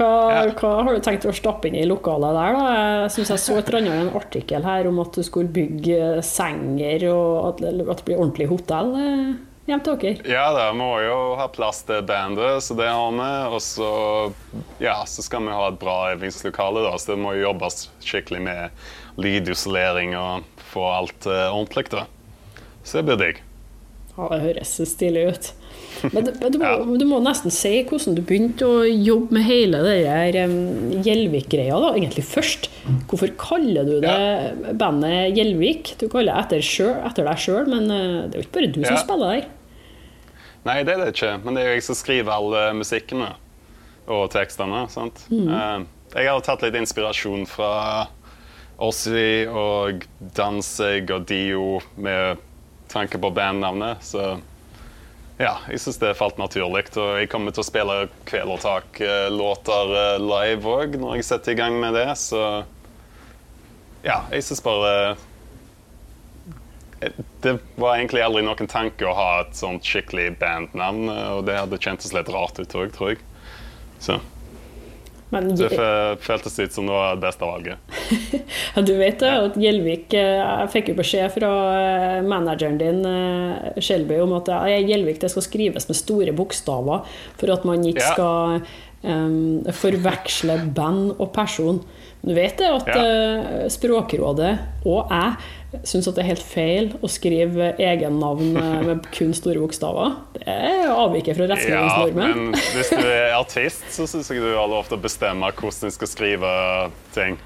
Hva, 0.00 0.46
hva, 0.56 0.70
har 0.86 0.96
du 0.96 1.02
tenkt 1.04 1.26
å 1.28 1.32
stappe 1.36 1.68
inn 1.68 1.76
i 1.76 1.84
lokalet 1.84 2.32
der? 2.32 2.54
da? 2.56 2.68
Jeg 3.04 3.12
syns 3.18 3.32
jeg 3.34 3.42
så 3.42 3.56
et 3.60 3.68
eller 3.68 3.82
annet 3.82 3.98
en 4.06 4.14
artikkel 4.16 4.64
her 4.64 4.88
om 4.88 5.00
at 5.02 5.12
du 5.12 5.26
skulle 5.26 5.52
bygge 5.52 6.22
senger, 6.24 7.04
og 7.12 7.32
at, 7.50 7.60
at 7.68 8.00
det 8.00 8.06
blir 8.06 8.16
ordentlig 8.16 8.46
hotell 8.48 8.94
eh, 8.96 9.26
hjem 9.68 9.82
til 9.84 9.98
dere. 10.00 10.24
Ja, 10.32 10.46
vi 10.56 10.64
må 10.80 10.88
jo 11.04 11.18
ha 11.36 11.50
plass 11.52 11.82
til 11.84 12.00
bandet, 12.08 12.64
så 12.64 12.78
det 12.78 12.88
har 12.88 13.12
vi. 13.18 13.28
Og 13.52 13.60
så, 13.66 13.90
ja, 14.80 14.96
så 15.04 15.26
skal 15.26 15.44
vi 15.44 15.58
ha 15.58 15.68
et 15.68 15.78
bra 15.82 15.98
øvingslokale, 16.14 16.86
da, 16.88 16.96
så 16.96 17.12
det 17.12 17.20
må 17.20 17.36
jo 17.36 17.44
jobbes 17.50 17.90
skikkelig 18.00 18.42
med 18.48 19.20
lydisolering 19.20 20.16
og 20.16 20.48
få 20.72 20.88
alt 20.94 21.28
uh, 21.28 21.50
ordentlig. 21.52 21.90
da. 21.92 22.06
Så 22.80 23.02
det 23.02 23.10
blir 23.10 23.20
digg. 23.20 23.44
Ja, 24.16 24.32
det 24.32 24.44
høres 24.48 24.78
stilig 24.96 25.28
ut. 25.28 25.52
Men, 26.14 26.24
du, 26.24 26.30
men 26.40 26.52
du, 26.52 26.58
må, 26.60 26.96
du, 27.00 27.04
må, 27.08 27.18
nesten 27.24 27.52
si 27.52 27.72
hvordan 27.84 28.16
du 28.16 28.22
begynte 28.24 28.66
å 28.66 28.84
jobbe 28.88 29.36
med 29.36 29.44
hele 29.44 29.82
det 29.84 29.96
der 30.06 30.54
Gjelvik-greia 31.04 31.76
da, 31.82 31.92
egentlig 31.98 32.24
først. 32.28 32.70
Hvorfor 33.10 33.32
kaller 33.40 33.88
du 33.88 33.98
det 34.02 34.14
ja. 34.14 34.74
bandet 34.80 35.36
Gjelvik? 35.36 35.94
Du 36.00 36.06
kaller 36.08 36.32
det 36.32 36.44
etter, 36.46 36.66
selv, 36.66 37.00
etter 37.08 37.28
deg 37.28 37.42
sjøl, 37.44 37.68
men 37.70 37.88
uh, 37.92 38.00
det 38.26 38.38
er 38.38 38.40
jo 38.40 38.46
ikke 38.46 38.56
bare 38.58 38.72
du 38.72 38.80
ja. 38.82 38.92
som 38.92 39.02
spiller 39.04 39.34
der. 39.36 39.48
Nei, 40.66 40.80
det 40.84 40.94
er 40.94 41.02
det 41.04 41.12
ikke. 41.14 41.34
Men 41.44 41.56
det 41.56 41.62
er 41.62 41.70
jo 41.70 41.76
jeg 41.78 41.86
som 41.86 41.98
skriver 41.98 42.36
alle 42.36 42.64
musikkene 42.76 43.30
og 44.10 44.26
tekstene. 44.32 44.84
sant? 44.92 45.24
Mm. 45.32 45.48
Uh, 45.48 46.16
jeg 46.16 46.30
har 46.30 46.44
tatt 46.44 46.64
litt 46.64 46.78
inspirasjon 46.80 47.44
fra 47.48 47.72
Ossi 48.80 49.44
og 49.46 50.06
Danzig 50.36 51.04
og 51.12 51.26
Dio 51.28 51.80
med 52.00 52.40
tanke 52.90 53.20
på 53.20 53.30
bandnavnet. 53.36 54.02
Så 54.04 54.38
ja, 55.40 55.54
jeg 55.72 55.80
syns 55.80 55.98
det 56.02 56.12
falt 56.18 56.38
naturlig. 56.40 56.84
Og 57.00 57.16
jeg 57.22 57.30
kommer 57.32 57.54
til 57.54 57.62
å 57.62 57.68
spille 57.68 57.96
Kvelertak-låter 58.28 59.94
eh, 60.02 60.20
live 60.20 60.74
òg 60.76 60.98
når 61.00 61.16
jeg 61.16 61.28
setter 61.30 61.54
i 61.54 61.60
gang 61.60 61.78
med 61.80 61.96
det. 61.96 62.08
Så 62.20 62.42
ja, 64.04 64.20
jeg 64.32 64.44
syns 64.44 64.60
bare 64.64 64.92
eh, 67.00 67.22
Det 67.40 67.56
var 67.80 67.96
egentlig 67.96 68.24
aldri 68.24 68.44
noen 68.44 68.68
tanke 68.68 69.08
å 69.08 69.16
ha 69.16 69.30
et 69.46 69.56
sånt 69.56 69.86
skikkelig 69.86 70.34
bandnavn, 70.42 71.08
og 71.08 71.46
det 71.48 71.56
hadde 71.56 71.80
kjentes 71.80 72.12
litt 72.16 72.28
rart 72.32 72.60
ut 72.60 72.76
òg, 72.76 72.92
tror 72.96 73.14
jeg. 73.14 73.24
Så. 74.00 74.20
Men 75.30 75.48
Det 75.54 75.68
fø- 75.70 76.16
føltes 76.18 76.56
ut 76.58 76.72
som 76.74 76.86
det 76.88 76.94
var 76.96 77.14
det 77.14 77.22
beste 77.22 77.46
valget. 77.46 77.78
Ja, 78.74 78.82
Du 78.82 78.92
vet 78.98 79.18
det, 79.22 79.30
at 79.30 79.56
Gjelvik 79.58 80.14
eh, 80.18 80.40
Jeg 80.42 80.70
fikk 80.72 80.88
jo 80.92 80.96
beskjed 80.98 81.30
fra 81.36 81.50
eh, 81.78 82.18
manageren 82.26 82.78
din, 82.80 83.00
eh, 83.06 83.78
Shelby, 83.82 84.18
om 84.22 84.34
at 84.38 84.50
Gjelvik 84.88 85.20
det 85.22 85.30
skal 85.32 85.46
skrives 85.46 85.88
med 85.90 85.98
store 85.98 86.34
bokstaver 86.36 87.06
for 87.40 87.54
at 87.54 87.64
man 87.68 87.82
ikke 87.86 88.10
skal 88.12 88.60
um, 89.06 89.62
forveksle 89.74 90.58
band 90.76 91.14
og 91.18 91.32
person. 91.36 91.80
Du 92.20 92.34
vet 92.36 92.58
det 92.60 92.68
at 92.68 92.86
Ja. 92.90 93.00
eh, 93.00 93.68
Språkrådet 93.72 94.58
og 94.84 95.08
jeg 95.10 95.80
syns 95.86 96.08
at 96.10 96.16
det 96.16 96.24
er 96.24 96.28
helt 96.32 96.42
feil 96.42 96.88
å 97.00 97.08
skrive 97.08 97.70
egennavn 97.78 98.56
eh, 98.58 98.80
med 98.88 99.06
kun 99.14 99.32
store 99.36 99.60
bokstaver. 99.62 100.16
Det 100.34 100.56
avviker 100.90 101.38
fra 101.38 101.46
Ja, 101.56 102.06
men 102.12 102.50
hvis 102.74 102.90
du 102.90 103.04
er 103.06 103.36
artist, 103.38 103.84
så 103.94 104.06
syns 104.10 104.28
jeg 104.28 104.42
du 104.42 104.50
har 104.56 104.68
lov 104.68 104.88
til 104.90 104.98
å 104.98 105.00
bestemme 105.04 105.48
hvordan 105.52 105.88
du 105.88 105.94
skal 105.94 106.10
skrive 106.10 106.50
ting. 107.14 107.38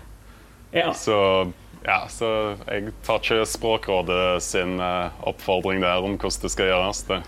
Ja. 0.74 0.90
Så 0.96 1.52
ja, 1.84 2.06
så 2.08 2.56
jeg 2.64 2.94
tar 3.04 3.20
ikke 3.20 3.44
Språkrådet 3.46 4.42
sin 4.42 4.78
eh, 4.80 5.12
oppfordring 5.28 5.82
der 5.84 6.00
om 6.00 6.16
hvordan 6.16 6.46
det 6.46 6.50
skal 6.54 6.70
gjøres. 6.72 7.04
Det. 7.10 7.20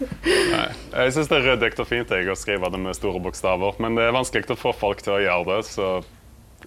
Nei. 0.25 0.67
Jeg 0.93 1.13
syns 1.15 1.29
det 1.31 1.37
er 1.39 1.47
ryddig 1.49 1.71
og 1.81 1.87
fint 1.89 2.11
jeg, 2.13 2.27
å 2.29 2.37
skrive 2.37 2.69
det 2.69 2.81
med 2.81 2.97
store 2.97 3.21
bokstaver, 3.23 3.77
men 3.81 3.97
det 3.97 4.05
er 4.05 4.15
vanskelig 4.15 4.53
å 4.53 4.59
få 4.59 4.73
folk 4.77 5.01
til 5.05 5.15
å 5.15 5.21
gjøre 5.23 5.47
det, 5.49 5.61
så 5.71 5.87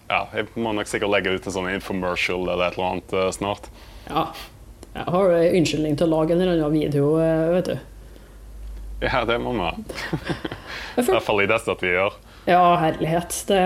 ja, 0.09 0.25
jeg 0.35 0.49
må 0.59 0.75
nok 0.75 0.91
sikkert 0.91 1.13
legge 1.15 1.37
ut 1.37 1.47
en 1.47 1.55
sånn 1.55 1.71
infomercial 1.71 2.43
eller 2.49 2.67
et 2.67 2.77
eller 2.77 2.91
annet 2.91 3.17
uh, 3.17 3.29
snart. 3.35 3.71
ja. 4.11 4.29
Jeg 4.95 5.11
har 5.11 5.33
en 5.35 5.57
unnskyldning 5.59 5.97
til 5.99 6.07
å 6.07 6.21
lage 6.21 6.37
en 6.37 6.41
eller 6.45 6.61
annen 6.61 6.77
video, 6.77 7.17
eh, 7.19 7.49
vet 7.51 7.67
du. 7.73 7.79
Ja, 9.03 9.25
det 9.27 9.41
må 9.43 9.51
vi 9.57 9.65
ha. 9.65 9.73
I 11.01 11.03
hvert 11.03 11.27
fall 11.27 11.43
i 11.43 11.49
det 11.51 11.59
stedet 11.65 11.83
vi 11.83 11.91
gjør. 11.97 12.15
Ja, 12.47 12.63
herlighet. 12.79 13.35
Det, 13.49 13.59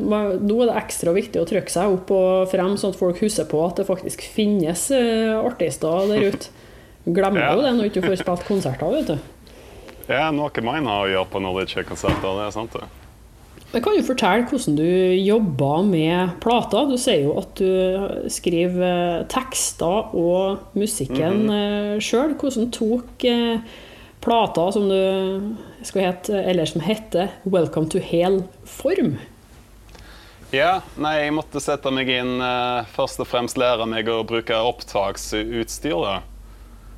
nå 0.00 0.56
er 0.62 0.70
det 0.70 0.76
ekstra 0.80 1.12
viktig 1.12 1.42
å 1.42 1.46
trykke 1.50 1.72
seg 1.72 1.98
opp 1.98 2.12
og 2.16 2.48
frem, 2.48 2.78
sånn 2.80 2.94
at 2.94 3.00
folk 3.00 3.20
husker 3.20 3.48
på 3.50 3.60
at 3.66 3.82
det 3.82 3.88
faktisk 3.90 4.24
finnes 4.24 4.86
eh, 4.94 5.34
artister 5.36 6.08
der 6.14 6.30
ute. 6.32 6.48
Glemmer 7.06 7.40
Ja. 7.40 7.54
jo 7.54 7.62
det 7.62 7.72
når 7.74 7.82
du 7.82 7.90
ikke 7.90 8.06
får 8.08 8.20
spilt 8.22 8.44
konserter, 8.48 8.90
vet 8.90 9.06
du. 9.06 9.18
Ja, 10.08 10.30
noe 10.30 10.50
mine 10.62 10.88
har 10.88 11.06
å 11.06 11.10
gjøre 11.10 11.30
på 11.32 11.40
når 11.40 11.58
det 11.58 11.68
ikke 11.68 11.80
er 11.80 11.88
konserter. 11.94 12.20
Det 12.38 12.46
er 12.46 12.50
sant, 12.54 12.72
det. 12.72 12.88
Jeg 13.74 13.82
kan 13.82 13.96
jo 13.96 14.02
fortelle 14.06 14.46
hvordan 14.46 14.76
du 14.78 15.16
jobber 15.18 15.82
med 15.82 16.34
plater. 16.40 16.86
Du 16.86 16.96
sier 17.00 17.24
jo 17.24 17.32
at 17.40 17.54
du 17.58 18.28
skriver 18.30 18.84
eh, 18.86 19.24
tekster 19.26 20.14
og 20.14 20.76
musikken 20.78 21.46
mm 21.48 22.00
sjøl. 22.04 22.34
Hvordan 22.38 22.70
tok 22.74 23.24
eh, 23.24 23.58
plata 24.24 24.68
som 24.72 24.88
du 24.88 25.54
skal 25.84 26.02
hete, 26.08 26.38
eller 26.44 26.64
som 26.66 26.80
heter 26.80 27.28
'Welcome 27.44 27.90
to 27.90 27.98
Hell', 27.98 28.44
form? 28.64 29.18
Ja, 30.52 30.80
nei, 30.96 31.24
jeg 31.24 31.34
måtte 31.34 31.60
sette 31.60 31.90
meg 31.90 32.08
inn 32.08 32.40
eh, 32.40 32.84
Først 32.94 33.18
og 33.20 33.26
fremst 33.26 33.58
lære 33.58 33.86
meg 33.90 34.06
å 34.08 34.22
bruke 34.26 34.54
opptaksutstyr. 34.54 35.98
da. 36.04 36.20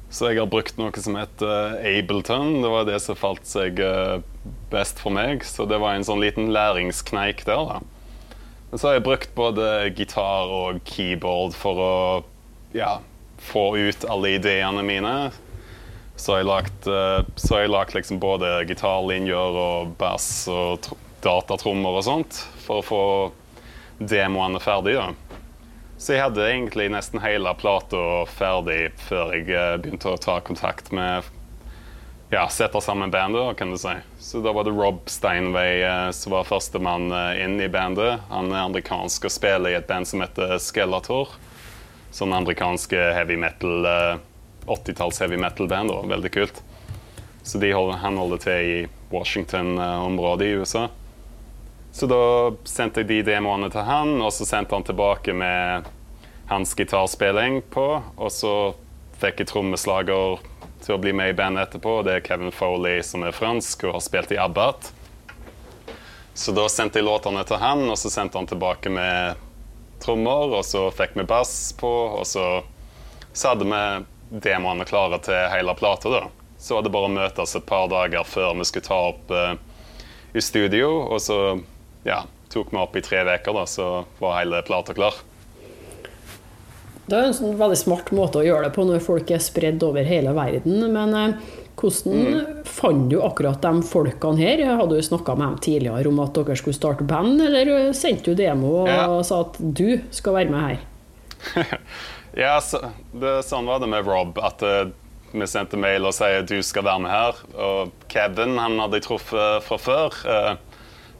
Så 0.08 0.30
jeg 0.30 0.38
har 0.38 0.48
brukt 0.50 0.78
noe 0.78 1.02
som 1.02 1.16
heter 1.18 1.80
eh, 1.80 1.98
Ableton. 1.98 2.60
Det 2.62 2.70
var 2.70 2.86
det 2.86 3.00
som 3.02 3.18
falt 3.18 3.46
seg 3.48 3.80
eh, 3.82 4.20
best 4.70 5.00
for 5.02 5.14
meg. 5.14 5.44
Så 5.44 5.66
det 5.68 5.80
var 5.82 5.96
en 5.96 6.06
sånn 6.06 6.22
liten 6.22 6.52
læringskneik 6.54 7.42
der, 7.48 7.66
da. 7.66 7.80
Men 8.70 8.80
så 8.80 8.88
har 8.88 8.96
jeg 8.98 9.06
brukt 9.06 9.34
både 9.38 9.66
gitar 9.96 10.50
og 10.52 10.80
keyboard 10.86 11.54
for 11.58 11.82
å 11.82 11.96
ja, 12.74 12.98
få 13.42 13.68
ut 13.78 14.06
alle 14.10 14.36
ideene 14.38 14.82
mine. 14.86 15.16
Så 16.16 16.32
har 16.32 16.42
jeg 16.42 16.50
lagt, 16.50 16.86
eh, 16.86 17.20
så 17.36 17.56
har 17.56 17.66
jeg 17.66 17.74
lagt 17.74 17.98
liksom 17.98 18.22
både 18.22 18.60
gitarlinjer 18.70 19.60
og 19.66 19.96
bass 20.00 20.46
og 20.52 20.86
datatrommer 21.26 21.98
og 21.98 22.06
sånt 22.06 22.40
for 22.62 22.80
å 22.80 22.86
få 22.86 23.02
demoene 23.98 24.62
ferdig. 24.62 24.96
da. 25.00 25.10
Så 25.96 26.12
jeg 26.12 26.26
hadde 26.26 26.44
egentlig 26.44 26.90
nesten 26.92 27.22
hele 27.24 27.52
plata 27.56 28.00
ferdig 28.28 28.90
før 29.06 29.32
jeg 29.32 29.48
eh, 29.48 29.78
begynte 29.80 30.12
å 30.12 30.20
ta 30.20 30.38
kontakt 30.44 30.92
med 30.92 31.24
ja, 32.30 32.48
sette 32.50 32.80
sammen 32.80 33.10
bandet, 33.10 33.56
kan 33.56 33.70
du 33.70 33.78
si. 33.78 33.94
Så 34.18 34.42
da 34.44 34.52
var 34.52 34.66
det 34.66 34.74
Rob 34.76 35.08
Steinway 35.10 35.80
eh, 35.82 36.10
som 36.10 36.34
var 36.36 36.44
førstemann 36.44 37.08
eh, 37.12 37.44
inn 37.44 37.60
i 37.60 37.68
bandet. 37.72 38.26
Han 38.28 38.50
er 38.52 38.64
amerikansk 38.66 39.28
og 39.28 39.32
spiller 39.32 39.72
i 39.72 39.78
et 39.78 39.88
band 39.88 40.08
som 40.08 40.24
heter 40.24 40.58
Skeletor. 40.60 41.36
Sånn 42.14 42.34
amerikanske 42.34 43.12
heavy 43.16 43.38
metal 43.40 43.86
eh, 43.86 44.16
80-talls 44.66 45.20
heavy 45.22 45.38
metal-band. 45.38 45.94
Veldig 46.10 46.32
kult. 46.34 46.62
Så 47.46 47.58
de 47.62 47.70
han 47.72 48.18
holder 48.18 48.42
til 48.42 48.70
i 48.70 48.78
Washington-området 49.12 50.48
i 50.48 50.56
USA. 50.58 50.88
Så 51.96 52.04
da 52.06 52.52
sendte 52.68 53.00
jeg 53.00 53.08
de 53.08 53.22
demoene 53.24 53.70
til 53.72 53.86
han, 53.88 54.18
og 54.20 54.28
så 54.36 54.44
sendte 54.44 54.76
han 54.76 54.84
tilbake 54.84 55.32
med 55.32 55.86
hans 56.50 56.74
gitarspilling 56.76 57.62
på. 57.72 57.84
Og 58.20 58.32
så 58.34 58.50
fikk 59.16 59.38
jeg 59.40 59.48
trommeslager 59.48 60.42
til 60.84 60.92
å 60.92 60.98
bli 61.00 61.14
med 61.16 61.30
i 61.32 61.36
bandet 61.38 61.70
etterpå. 61.70 62.02
Det 62.04 62.18
er 62.18 62.26
Kevin 62.26 62.52
Foley, 62.52 63.00
som 63.00 63.24
er 63.24 63.32
fransk 63.32 63.86
og 63.86 63.94
har 63.96 64.02
spilt 64.04 64.34
i 64.36 64.36
Abbat. 64.36 64.90
Så 66.36 66.52
da 66.52 66.66
sendte 66.68 67.00
jeg 67.00 67.06
låtene 67.06 67.46
til 67.48 67.62
han, 67.62 67.86
og 67.88 67.96
så 67.96 68.12
sendte 68.12 68.36
han 68.36 68.48
tilbake 68.50 68.92
med 68.92 69.40
trommer, 70.04 70.52
og 70.58 70.66
så 70.68 70.90
fikk 70.92 71.14
vi 71.16 71.24
bass 71.24 71.54
på, 71.80 71.92
og 72.18 72.26
så, 72.28 72.44
så 73.32 73.54
hadde 73.54 73.70
vi 73.70 74.42
demoene 74.44 74.84
klare 74.84 75.16
til 75.24 75.48
hele 75.48 75.72
plata, 75.80 76.12
da. 76.12 76.20
Så 76.60 76.76
var 76.76 76.84
det 76.84 76.92
bare 76.92 77.08
å 77.08 77.14
møtes 77.16 77.56
et 77.56 77.64
par 77.72 77.88
dager 77.88 78.28
før 78.28 78.52
vi 78.60 78.68
skulle 78.68 78.84
ta 78.84 79.00
opp 79.14 79.32
uh, 79.32 79.56
i 80.36 80.44
studio, 80.44 80.92
og 81.08 81.24
så 81.24 81.40
ja, 82.06 82.22
tok 82.52 82.70
meg 82.72 82.86
opp 82.86 82.96
i 82.96 83.02
tre 83.04 83.24
uker, 83.26 83.52
da, 83.56 83.64
så 83.68 83.90
var 84.22 84.38
hele 84.40 84.62
plata 84.66 84.94
klar. 84.96 85.18
Det 87.06 87.14
er 87.14 87.28
en 87.28 87.36
sånn 87.36 87.58
veldig 87.58 87.76
smart 87.78 88.08
måte 88.16 88.40
å 88.40 88.46
gjøre 88.46 88.66
det 88.66 88.74
på 88.74 88.82
når 88.88 89.02
folk 89.04 89.28
er 89.30 89.42
spredd 89.42 89.84
over 89.86 90.06
hele 90.08 90.32
verden. 90.34 90.80
Men 90.90 91.12
eh, 91.14 91.36
hvordan 91.78 92.64
fant 92.66 93.06
du 93.12 93.20
akkurat 93.22 93.62
de 93.62 93.82
folkene 93.86 94.40
her? 94.42 94.62
Hadde 94.80 94.98
du 94.98 95.04
snakka 95.06 95.36
med 95.38 95.46
dem 95.52 95.60
tidligere 95.68 96.10
om 96.10 96.18
at 96.24 96.34
dere 96.34 96.56
skulle 96.58 96.74
starte 96.78 97.06
band, 97.06 97.38
eller 97.46 97.92
sendte 97.94 98.32
du 98.34 98.40
demo 98.40 98.72
og 98.82 98.90
Ja. 98.90 99.06
sa 99.28 99.42
at 99.44 99.60
du 99.60 100.00
skal 100.14 100.38
være 100.40 100.54
med 100.54 100.66
her? 100.66 100.84
Ja, 102.36 102.58
så, 102.60 102.82
det, 103.16 103.30
sånn 103.48 103.64
var 103.64 103.78
det 103.80 103.86
med 103.88 104.04
Rob. 104.04 104.36
At 104.44 104.60
uh, 104.60 104.90
vi 105.32 105.46
sendte 105.48 105.78
mail 105.80 106.04
og 106.04 106.12
sier 106.12 106.42
du 106.44 106.58
skal 106.66 106.84
være 106.84 107.00
med 107.00 107.08
her. 107.14 107.38
Og 107.56 107.94
Kevin 108.12 108.58
han 108.60 108.74
hadde 108.82 108.98
jeg 108.98 109.06
truffet 109.06 109.64
fra 109.64 109.78
før. 109.80 110.18
eh, 110.28 110.75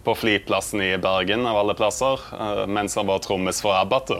på 0.07 0.15
flyplassen 0.15 0.83
i 0.87 0.93
Bergen, 1.03 1.47
av 1.51 1.59
alle 1.59 1.75
plasser. 1.75 2.21
eh, 2.33 2.67
mens 2.67 2.95
han 2.97 3.07
var 3.11 3.19
trommis 3.25 3.61
for 3.63 3.75
Abbat. 3.75 4.13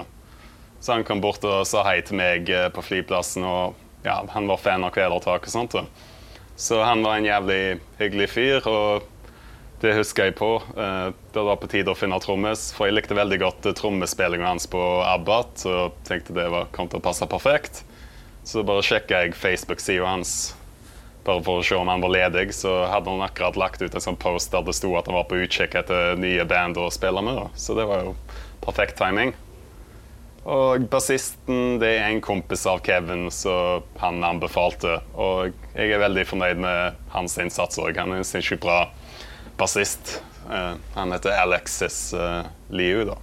Så 0.81 0.93
han 0.93 1.05
kom 1.05 1.21
bort 1.23 1.45
og 1.47 1.65
sa 1.67 1.85
hei 1.87 2.01
til 2.03 2.19
meg 2.19 2.51
eh, 2.51 2.69
på 2.75 2.83
flyplassen. 2.83 3.45
Og 3.47 3.75
ja, 4.05 4.19
han 4.35 4.47
var 4.51 4.59
fan 4.59 4.85
av 4.85 4.91
Kvelertak 4.95 5.47
og 5.47 5.53
sånt. 5.53 5.77
Så 6.57 6.83
han 6.83 7.03
var 7.05 7.17
en 7.19 7.29
jævlig 7.29 7.79
hyggelig 8.01 8.29
fyr. 8.35 8.67
og 8.67 9.13
det 9.81 9.93
husker 9.95 10.25
jeg 10.31 10.37
på. 10.39 10.63
Eh, 10.77 11.13
Det 11.33 11.43
var 11.45 11.57
på 11.61 11.69
tide 11.69 11.93
å 11.93 11.97
finne 11.99 12.19
trommis, 12.21 12.73
for 12.73 12.87
jeg 12.89 12.97
likte 12.97 13.15
veldig 13.15 13.39
godt 13.43 13.67
trommespillinga 13.77 14.47
hans 14.49 14.67
på 14.67 14.83
Abbat. 15.05 15.63
Og 15.67 15.93
tenkte 16.09 16.35
det 16.35 16.49
kom 16.73 16.89
til 16.89 16.99
å 16.99 17.05
passe 17.05 17.27
perfekt. 17.29 17.85
Så 18.45 18.63
bare 18.65 18.83
sjekka 18.83 19.23
jeg 19.25 19.35
Facebook-sida 19.35 20.07
hans 20.07 20.55
bare 21.27 21.43
for 21.45 21.61
å 21.61 21.67
se 21.67 21.77
om 21.79 21.91
han 21.91 22.05
var 22.05 22.15
ledig. 22.15 22.49
Så 22.55 22.73
hadde 22.91 23.13
han 23.13 23.25
akkurat 23.27 23.59
lagt 23.59 23.83
ut 23.83 23.95
en 23.95 24.05
sånn 24.05 24.19
post 24.21 24.53
der 24.55 24.65
det 24.67 24.77
sto 24.79 24.93
at 24.99 25.11
han 25.11 25.19
var 25.19 25.27
på 25.31 25.41
utkikk 25.43 25.75
etter 25.83 26.15
nye 26.21 26.47
band 26.49 26.79
å 26.81 26.91
spille 26.95 27.23
med. 27.25 27.43
da. 27.43 27.49
Så 27.59 27.77
det 27.79 27.89
var 27.91 28.07
jo 28.07 28.15
perfekt 28.65 28.99
timing. 29.01 29.35
Og 30.47 30.85
bassisten 30.91 31.81
det 31.83 31.97
er 31.97 32.05
en 32.07 32.23
kompis 32.23 32.63
av 32.71 32.79
Kevin, 32.87 33.27
så 33.35 33.83
han 33.99 34.23
anbefalte. 34.25 35.01
Og 35.19 35.51
jeg 35.75 35.91
er 35.91 36.05
veldig 36.05 36.27
fornøyd 36.31 36.63
med 36.63 37.01
hans 37.11 37.35
innsats 37.43 37.81
òg. 37.83 37.99
Han 37.99 38.15
er 38.15 38.23
en 38.23 38.29
sinnssykt 38.29 38.63
bra 38.63 38.85
bassist. 39.59 40.21
Uh, 40.47 40.79
han 40.95 41.11
heter 41.11 41.35
Alexis 41.35 41.99
uh, 42.15 42.47
Liu, 42.71 43.03
da. 43.09 43.19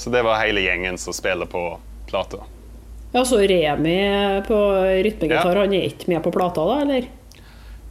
Så 0.00 0.08
det 0.08 0.24
var 0.24 0.40
hele 0.40 0.64
gjengen 0.64 0.96
som 0.96 1.12
spiller 1.12 1.44
på 1.50 1.74
plata. 2.08 2.46
Ja, 3.12 3.24
så 3.26 3.38
Remi 3.42 3.96
på 4.46 4.58
rytmegitar, 5.04 5.54
Ja. 5.56 5.60
han 5.64 5.72
er 5.74 5.86
ikke 5.88 6.08
med 6.12 6.22
på 6.22 6.30
plata, 6.32 6.62
da, 6.66 6.80
eller? 6.84 7.08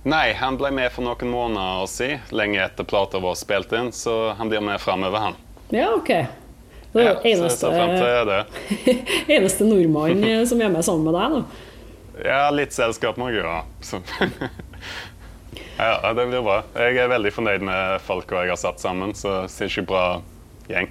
Nei, 0.07 0.31
han 0.33 0.55
ble 0.57 0.71
med 0.71 0.91
for 0.95 1.03
noen 1.03 1.27
måneder 1.33 1.88
siden, 1.91 2.21
lenge 2.31 2.61
etter 2.63 2.88
plata 2.88 3.19
var 3.19 3.35
spilt 3.35 3.73
inn, 3.75 3.91
så 3.91 4.33
han 4.39 4.47
blir 4.49 4.61
med 4.63 4.79
framover, 4.79 5.19
han. 5.19 5.35
Ja, 5.75 5.89
OK. 5.97 6.07
Det 6.93 7.01
er 7.03 7.03
Ja, 7.03 7.11
jo 7.11 7.19
så 7.19 7.25
jeg 7.27 7.35
eneste, 7.38 7.99
ser 7.99 8.25
det. 8.25 8.45
eneste 9.35 9.67
nordmann 9.67 10.23
eh, 10.23 10.45
som 10.49 10.61
er 10.61 10.69
med 10.73 10.85
sammen 10.88 11.03
med 11.03 11.13
deg, 11.19 11.35
da. 11.35 11.43
Ja, 12.25 12.39
litt 12.51 12.73
selskap 12.73 13.19
må 13.19 13.27
jeg 13.31 13.43
ha. 13.43 13.59
Ja, 15.79 16.13
det 16.13 16.25
blir 16.27 16.41
bra. 16.43 16.57
Jeg 16.75 16.97
er 16.99 17.07
veldig 17.11 17.31
fornøyd 17.31 17.61
med 17.63 18.01
folka 18.03 18.41
jeg 18.43 18.51
har 18.51 18.59
satt 18.59 18.81
sammen, 18.83 19.13
så 19.15 19.45
sinnssykt 19.51 19.88
bra 19.88 20.21
gjeng. 20.67 20.89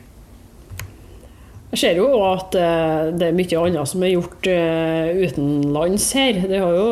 Jeg 1.69 1.81
ser 1.83 1.99
jo 2.01 2.07
at 2.31 2.57
eh, 2.57 3.11
det 3.21 3.27
er 3.29 3.37
mye 3.37 3.59
annet 3.61 3.91
som 3.91 4.05
er 4.05 4.15
gjort 4.15 4.49
eh, 4.49 5.11
utenlands 5.27 6.07
her. 6.17 6.41
Det 6.49 6.63
har 6.63 6.79
jo 6.79 6.89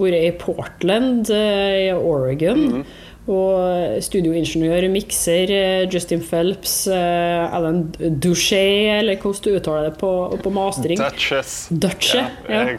vært 0.00 0.22
i 0.22 0.32
Portland, 0.40 1.28
eh, 1.34 1.90
i 1.90 1.92
Oregon. 1.92 2.80
Og 3.28 4.00
studioingeniør, 4.00 4.86
mikser, 4.88 5.50
Justin 5.92 6.22
Phelps, 6.24 6.78
Alan 6.88 7.82
Duché, 8.24 8.62
eller 8.94 9.20
hvordan 9.20 9.42
du 9.44 9.58
uttaler 9.58 9.90
det 9.90 9.98
på, 10.00 10.12
på 10.40 10.52
mastering. 10.56 10.96
Duchess. 10.96 11.58
Duche, 11.68 12.22
ja. 12.48 12.62
jeg, 12.70 12.78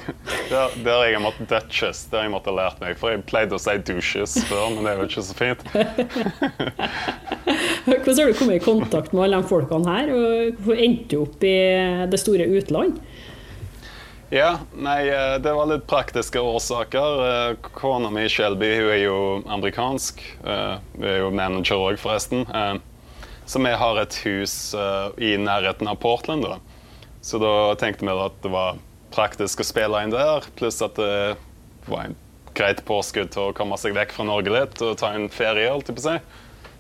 der, 0.50 0.74
der 0.88 1.06
jeg 1.06 1.20
har 1.20 1.22
måttet 1.22 1.54
Duchess, 1.54 2.08
jeg 2.10 2.34
måttet 2.34 2.58
lært 2.58 2.82
meg. 2.82 2.98
For 2.98 3.14
jeg 3.14 3.22
pleide 3.30 3.60
å 3.60 3.62
si 3.62 3.78
douches 3.92 4.40
før, 4.50 4.74
men 4.74 4.90
det 4.90 4.96
er 4.96 5.04
jo 5.04 5.12
ikke 5.12 5.28
så 5.30 5.38
fint. 5.38 5.62
Hvordan 8.04 8.20
har 8.20 8.28
du 8.32 8.38
kommet 8.38 8.60
i 8.60 8.64
kontakt 8.66 9.14
med 9.14 9.24
alle 9.26 9.40
de 9.42 9.50
folkene 9.50 9.94
her, 9.96 10.12
og 10.14 10.60
hvorfor 10.60 10.82
endte 10.84 11.10
du 11.14 11.22
opp 11.24 11.44
i 11.48 11.56
det 12.12 12.20
store 12.22 12.48
utland? 12.60 13.00
Ja, 14.30 14.60
nei, 14.78 15.08
eh, 15.10 15.38
det 15.42 15.54
var 15.58 15.66
litt 15.72 15.88
praktiske 15.90 16.42
årsaker. 16.46 17.22
Eh, 17.26 17.70
Kona 17.74 18.12
mi 18.14 18.28
Shelby 18.30 18.70
hun 18.78 18.92
er 18.94 19.00
jo 19.08 19.16
amerikansk. 19.50 20.22
Eh, 20.46 20.76
Hun 21.00 21.08
er 21.10 21.18
jo 21.24 21.32
manager 21.34 21.82
òg, 21.88 21.98
forresten. 21.98 22.46
Så 23.50 23.58
vi 23.66 23.72
har 23.82 23.98
et 23.98 24.14
hus 24.22 24.76
i 25.18 25.32
nærheten 25.42 25.88
av 25.90 25.96
Portland. 25.98 26.44
da. 26.46 26.60
Så 27.26 27.40
da 27.42 27.74
tenkte 27.82 28.06
vi 28.06 28.14
at 28.14 28.36
det 28.44 28.52
var 28.54 28.78
praktisk 29.10 29.64
å 29.64 29.66
spille 29.66 30.04
inn 30.06 30.14
der, 30.14 30.46
pluss 30.60 30.78
at 30.86 30.94
det 31.02 31.36
var 31.88 32.04
en 32.06 32.16
greit 32.54 32.84
påskudd 32.86 33.32
til 33.34 33.50
å 33.50 33.56
komme 33.58 33.80
seg 33.82 33.96
vekk 33.98 34.14
fra 34.14 34.28
Norge 34.30 34.54
litt 34.54 34.82
og 34.86 35.00
ta 35.02 35.10
en 35.16 35.26
ferie. 35.34 35.72
holdt 35.72 35.90
jeg 35.90 35.98
på 35.98 36.06
å 36.06 36.12
si. 36.12 36.20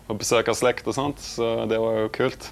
Og 0.10 0.18
besøke 0.18 0.56
slekt 0.58 0.88
og 0.90 0.98
sånt. 0.98 1.22
Så 1.22 1.68
det 1.70 1.78
var 1.82 2.02
jo 2.04 2.14
kult. 2.14 2.50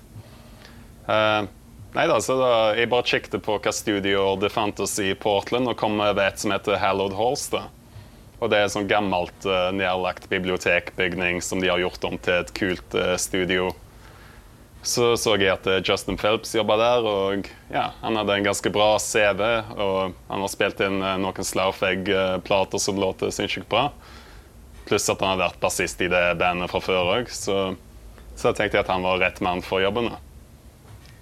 Uh, 1.07 1.47
nei 1.95 2.05
da, 2.09 2.19
så 2.21 2.35
da, 2.37 2.51
Jeg 2.77 2.91
bare 2.91 3.07
kikket 3.07 3.39
på 3.45 3.57
hva 3.57 3.73
studioer 3.73 4.37
det 4.41 4.51
fantes 4.53 4.97
i 5.01 5.13
Portland, 5.17 5.69
og 5.69 5.79
kom 5.79 5.97
over 5.97 6.23
et 6.27 6.39
som 6.41 6.53
heter 6.53 6.79
Hallowed 6.81 7.17
Halls. 7.17 7.47
da. 7.53 7.65
Og 8.37 8.51
Det 8.51 8.59
er 8.59 8.67
et 8.67 8.75
sånn 8.75 8.89
gammelt, 8.89 9.49
uh, 9.49 9.71
nedlagt 9.73 10.29
bibliotekbygning 10.29 11.41
som 11.41 11.63
de 11.63 11.71
har 11.71 11.81
gjort 11.81 12.05
om 12.05 12.21
til 12.21 12.43
et 12.43 12.53
kult 12.57 12.97
uh, 12.97 13.15
studio. 13.17 13.71
Så 14.85 15.15
så 15.19 15.33
jeg 15.35 15.49
at 15.51 15.65
Justin 15.83 16.15
Phelps 16.21 16.53
jobba 16.55 16.77
der, 16.79 17.07
og 17.09 17.47
ja, 17.73 17.89
han 18.03 18.15
hadde 18.15 18.37
en 18.37 18.45
ganske 18.45 18.69
bra 18.71 18.93
CV. 19.01 19.41
Og 19.73 20.13
han 20.29 20.43
har 20.45 20.51
spilt 20.53 20.79
inn 20.85 21.01
noen 21.01 21.47
Slaufegg-plater 21.49 22.79
som 22.79 23.01
låter 23.01 23.33
sinnssykt 23.33 23.67
bra. 23.67 23.89
Pluss 24.87 25.09
at 25.11 25.21
han 25.23 25.35
har 25.35 25.41
vært 25.49 25.59
bassist 25.63 26.01
i 26.01 26.09
det 26.11 26.23
bandet 26.39 26.71
fra 26.71 26.81
før 26.83 27.13
òg, 27.17 27.31
så, 27.33 27.75
så 28.35 28.51
jeg 28.51 28.59
tenkte 28.59 28.79
jeg 28.79 28.85
at 28.85 28.93
han 28.93 29.05
var 29.05 29.19
rett 29.21 29.41
mann 29.43 29.63
for 29.65 29.83
jobben. 29.83 30.09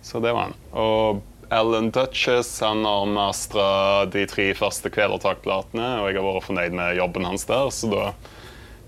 Så 0.05 0.21
det 0.21 0.35
var 0.35 0.51
han. 0.51 0.59
Og 0.77 1.23
Alan 1.49 1.91
Dutchess 1.93 2.59
han 2.61 2.85
har 2.85 3.05
mastra 3.09 4.05
de 4.13 4.25
tre 4.29 4.51
første 4.57 4.89
Kvelertak-platene, 4.93 5.89
og 6.01 6.09
jeg 6.09 6.19
har 6.19 6.27
vært 6.27 6.47
fornøyd 6.47 6.77
med 6.77 6.97
jobben 6.99 7.27
hans 7.27 7.45
der, 7.49 7.69
så 7.73 7.89
da 7.91 8.05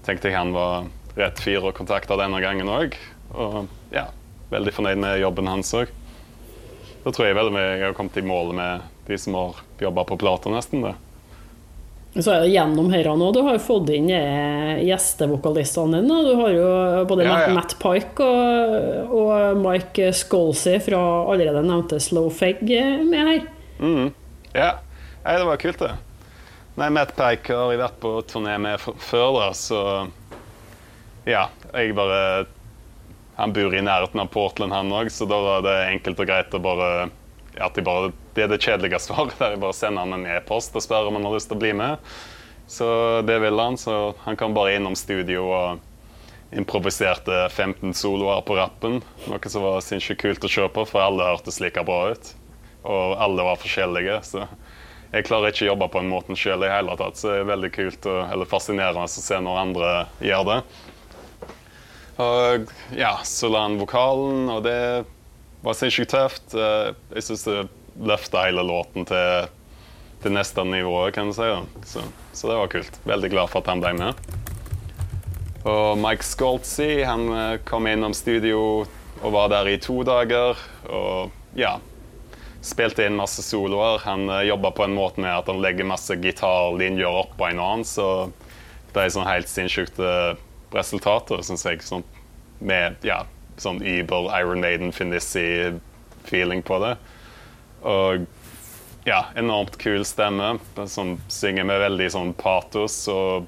tenkte 0.06 0.30
jeg 0.30 0.38
han 0.38 0.54
var 0.56 0.88
rett 1.18 1.42
fyr 1.42 1.66
å 1.66 1.74
kontakte 1.76 2.18
denne 2.20 2.42
gangen 2.44 2.70
òg. 2.70 2.98
Og 3.34 3.66
ja, 3.94 4.08
veldig 4.54 4.74
fornøyd 4.74 5.02
med 5.02 5.22
jobben 5.22 5.50
hans 5.50 5.74
òg. 5.78 5.92
Da 7.04 7.14
tror 7.14 7.30
jeg 7.30 7.38
vel 7.38 7.54
jeg 7.56 7.84
har 7.86 7.98
kommet 7.98 8.18
i 8.20 8.26
mål 8.26 8.54
med 8.58 8.86
de 9.08 9.18
som 9.22 9.38
har 9.38 9.62
jobba 9.80 10.04
på 10.08 10.18
plater, 10.20 10.52
nesten. 10.54 10.84
det. 10.84 10.96
Så 12.18 12.32
er 12.34 12.44
det 12.44 12.54
gjennom 12.54 12.90
her 12.94 13.08
nå, 13.18 13.30
Du 13.36 13.42
har 13.46 13.58
jo 13.58 13.62
fått 13.62 13.92
inn 13.94 14.10
eh, 14.14 14.80
gjestevokalistene 14.88 16.02
dine. 16.02 16.18
Du 16.26 16.34
har 16.40 16.54
jo 16.56 16.70
både 17.10 17.28
Ja, 17.28 17.38
ja. 17.46 17.54
Matt 17.54 17.76
Pike 17.82 18.26
og, 18.26 19.14
og 19.14 19.62
Mike 19.62 20.10
Scalzi 20.18 20.78
fra 20.84 21.02
allerede 21.30 21.62
nevnte 21.66 22.00
Slow 22.02 22.30
Feg 22.34 22.64
med 23.06 23.32
her. 23.34 23.48
Mm. 23.78 24.12
Ja, 24.56 24.72
Nei, 25.28 25.34
det 25.38 25.48
var 25.50 25.58
kult, 25.60 25.82
det. 25.84 25.92
Nei, 26.80 26.88
Matt 26.96 27.10
Pike 27.18 27.56
har 27.58 27.72
jeg 27.74 27.82
vært 27.82 27.98
på 28.00 28.14
turné 28.30 28.54
med 28.62 28.80
før, 28.80 29.34
da, 29.42 29.48
så 29.58 29.82
Ja, 31.28 31.48
jeg 31.74 31.96
bare 31.98 32.46
Han 33.36 33.52
bor 33.54 33.76
i 33.76 33.82
nærheten 33.84 34.22
av 34.24 34.30
Portland, 34.34 34.72
han 34.74 34.94
òg, 34.96 35.12
så 35.12 35.28
da 35.30 35.38
var 35.44 35.66
det 35.66 35.76
enkelt 35.92 36.22
og 36.24 36.30
greit 36.30 36.56
å 36.56 36.62
bare 36.64 37.10
at 37.64 37.76
de 37.76 37.84
bare, 37.86 38.12
Det 38.34 38.46
er 38.46 38.52
det 38.52 38.62
kjedelige 38.62 39.00
svaret, 39.02 39.36
der 39.40 39.56
jeg 39.56 39.62
bare 39.64 39.78
sender 39.78 40.06
han 40.06 40.18
en 40.20 40.30
e-post 40.38 40.76
og 40.76 40.86
spør 40.86 41.10
om 41.10 41.20
han 41.20 41.28
har 41.28 41.38
lyst 41.38 41.52
til 41.52 41.58
å 41.58 41.64
bli 41.64 41.74
med. 41.78 42.02
Så 42.68 42.88
det 43.24 43.40
ville 43.40 43.64
han, 43.64 43.78
så 43.80 44.16
han 44.26 44.36
kom 44.36 44.56
bare 44.56 44.76
innom 44.76 44.96
studio 45.00 45.46
og 45.48 45.86
improviserte 46.52 47.46
15 47.50 47.94
soloer 47.96 48.44
på 48.48 48.58
rappen. 48.60 49.00
Noe 49.28 49.52
som 49.52 49.64
var 49.64 49.84
sinnssykt 49.84 50.22
kult 50.22 50.44
å 50.44 50.52
se 50.52 50.68
på, 50.72 50.86
for 50.88 51.04
alle 51.04 51.28
hørtes 51.28 51.62
like 51.64 51.84
bra 51.88 52.12
ut. 52.12 52.34
Og 52.88 53.16
alle 53.20 53.48
var 53.48 53.60
forskjellige. 53.60 54.20
så 54.24 54.48
jeg 55.12 55.24
klarer 55.24 55.54
ikke 55.54 55.64
å 55.64 55.72
jobbe 55.72 55.88
på 55.92 56.02
en 56.02 56.12
måte 56.12 56.36
sjøl 56.36 56.66
i 56.68 56.72
hele 56.72 56.96
tatt, 57.00 57.16
så 57.16 57.32
det 57.32 57.40
er 57.40 57.52
veldig 57.54 57.70
kult 57.72 58.08
og, 58.12 58.20
eller 58.28 58.50
fascinerende 58.50 59.08
å 59.08 59.12
se 59.12 59.40
når 59.40 59.60
andre 59.62 59.92
gjør 60.20 60.48
det. 60.50 60.58
Og 62.18 62.72
ja, 62.98 63.14
så 63.28 63.50
la 63.54 63.64
han 63.68 63.78
vokalen, 63.80 64.50
og 64.52 64.66
det 64.66 64.80
var 65.66 65.78
sinnssykt 65.78 66.14
tøft. 66.14 66.54
Eh, 66.54 66.94
Jeg 67.16 67.28
syns 67.30 67.48
det 67.48 67.62
løfta 67.98 68.46
hele 68.46 68.66
låten 68.66 69.08
til 69.10 69.48
til 70.22 70.34
neste 70.34 70.64
nivå, 70.66 71.12
kan 71.14 71.30
du 71.30 71.34
si. 71.34 71.48
Så, 71.86 72.02
så 72.34 72.50
det 72.50 72.58
var 72.58 72.72
kult. 72.72 73.00
Veldig 73.06 73.30
glad 73.32 73.52
for 73.52 73.62
at 73.62 73.72
han 73.72 73.84
ble 73.84 73.94
med. 73.98 74.18
Og 75.68 75.98
Mike 76.00 76.26
han 77.06 77.28
eh, 77.34 77.60
kom 77.66 77.88
innom 77.88 78.14
studio 78.14 78.88
og 79.22 79.32
var 79.34 79.50
der 79.50 79.68
i 79.68 79.78
to 79.78 80.04
dager. 80.04 80.58
Og 80.90 81.32
ja, 81.58 81.78
spilte 82.62 83.06
inn 83.06 83.18
masse 83.18 83.44
soloer. 83.44 84.02
Han 84.06 84.30
uh, 84.30 84.42
jobba 84.46 84.72
på 84.72 84.84
en 84.86 84.96
måte 84.96 85.22
med 85.22 85.34
at 85.34 85.48
han 85.48 85.62
legger 85.62 85.88
masse 85.88 86.16
gitarlinjer 86.16 87.08
oppå 87.08 87.48
en 87.48 87.60
annen, 87.60 87.86
så 87.86 88.30
det 88.94 89.04
er 89.04 89.14
sånn 89.14 89.28
helt 89.30 89.50
sinnssykt 89.50 90.00
resultater, 90.74 91.42
syns 91.46 91.66
jeg. 91.66 91.82
Sånn, 91.86 92.06
med 92.60 92.98
ja, 93.06 93.24
sånn 93.62 93.82
Uber, 93.82 94.32
Iron 94.40 94.64
Maiden, 94.64 94.94
Finissi-feeling 94.96 96.64
på 96.68 96.80
det. 96.84 96.96
Og 97.88 98.26
ja, 99.08 99.26
enormt 99.36 99.78
kul 99.82 100.06
stemme. 100.06 100.58
Som 100.86 101.18
synger 101.32 101.68
med 101.68 101.80
veldig 101.86 102.10
sånn 102.16 102.34
patos. 102.38 103.06
og 103.12 103.48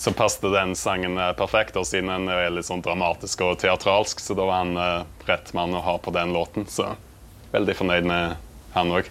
så 0.00 0.12
passet 0.16 0.46
den 0.48 0.70
sangen 0.78 1.18
perfekt, 1.36 1.76
og 1.76 1.84
siden 1.84 2.08
den 2.08 2.30
er 2.32 2.46
litt 2.48 2.64
sånn 2.64 2.80
dramatisk 2.80 3.42
og 3.44 3.58
teatralsk, 3.60 4.22
så 4.22 4.32
da 4.32 4.46
var 4.48 4.62
han 4.62 4.78
eh, 4.80 5.02
rett 5.28 5.50
mann 5.52 5.74
å 5.76 5.82
ha 5.84 5.98
på 6.00 6.14
den 6.16 6.32
låten. 6.32 6.64
Så 6.72 6.86
veldig 7.52 7.74
fornøyd 7.76 8.08
med 8.08 8.38
han 8.72 8.94
òg. 8.96 9.10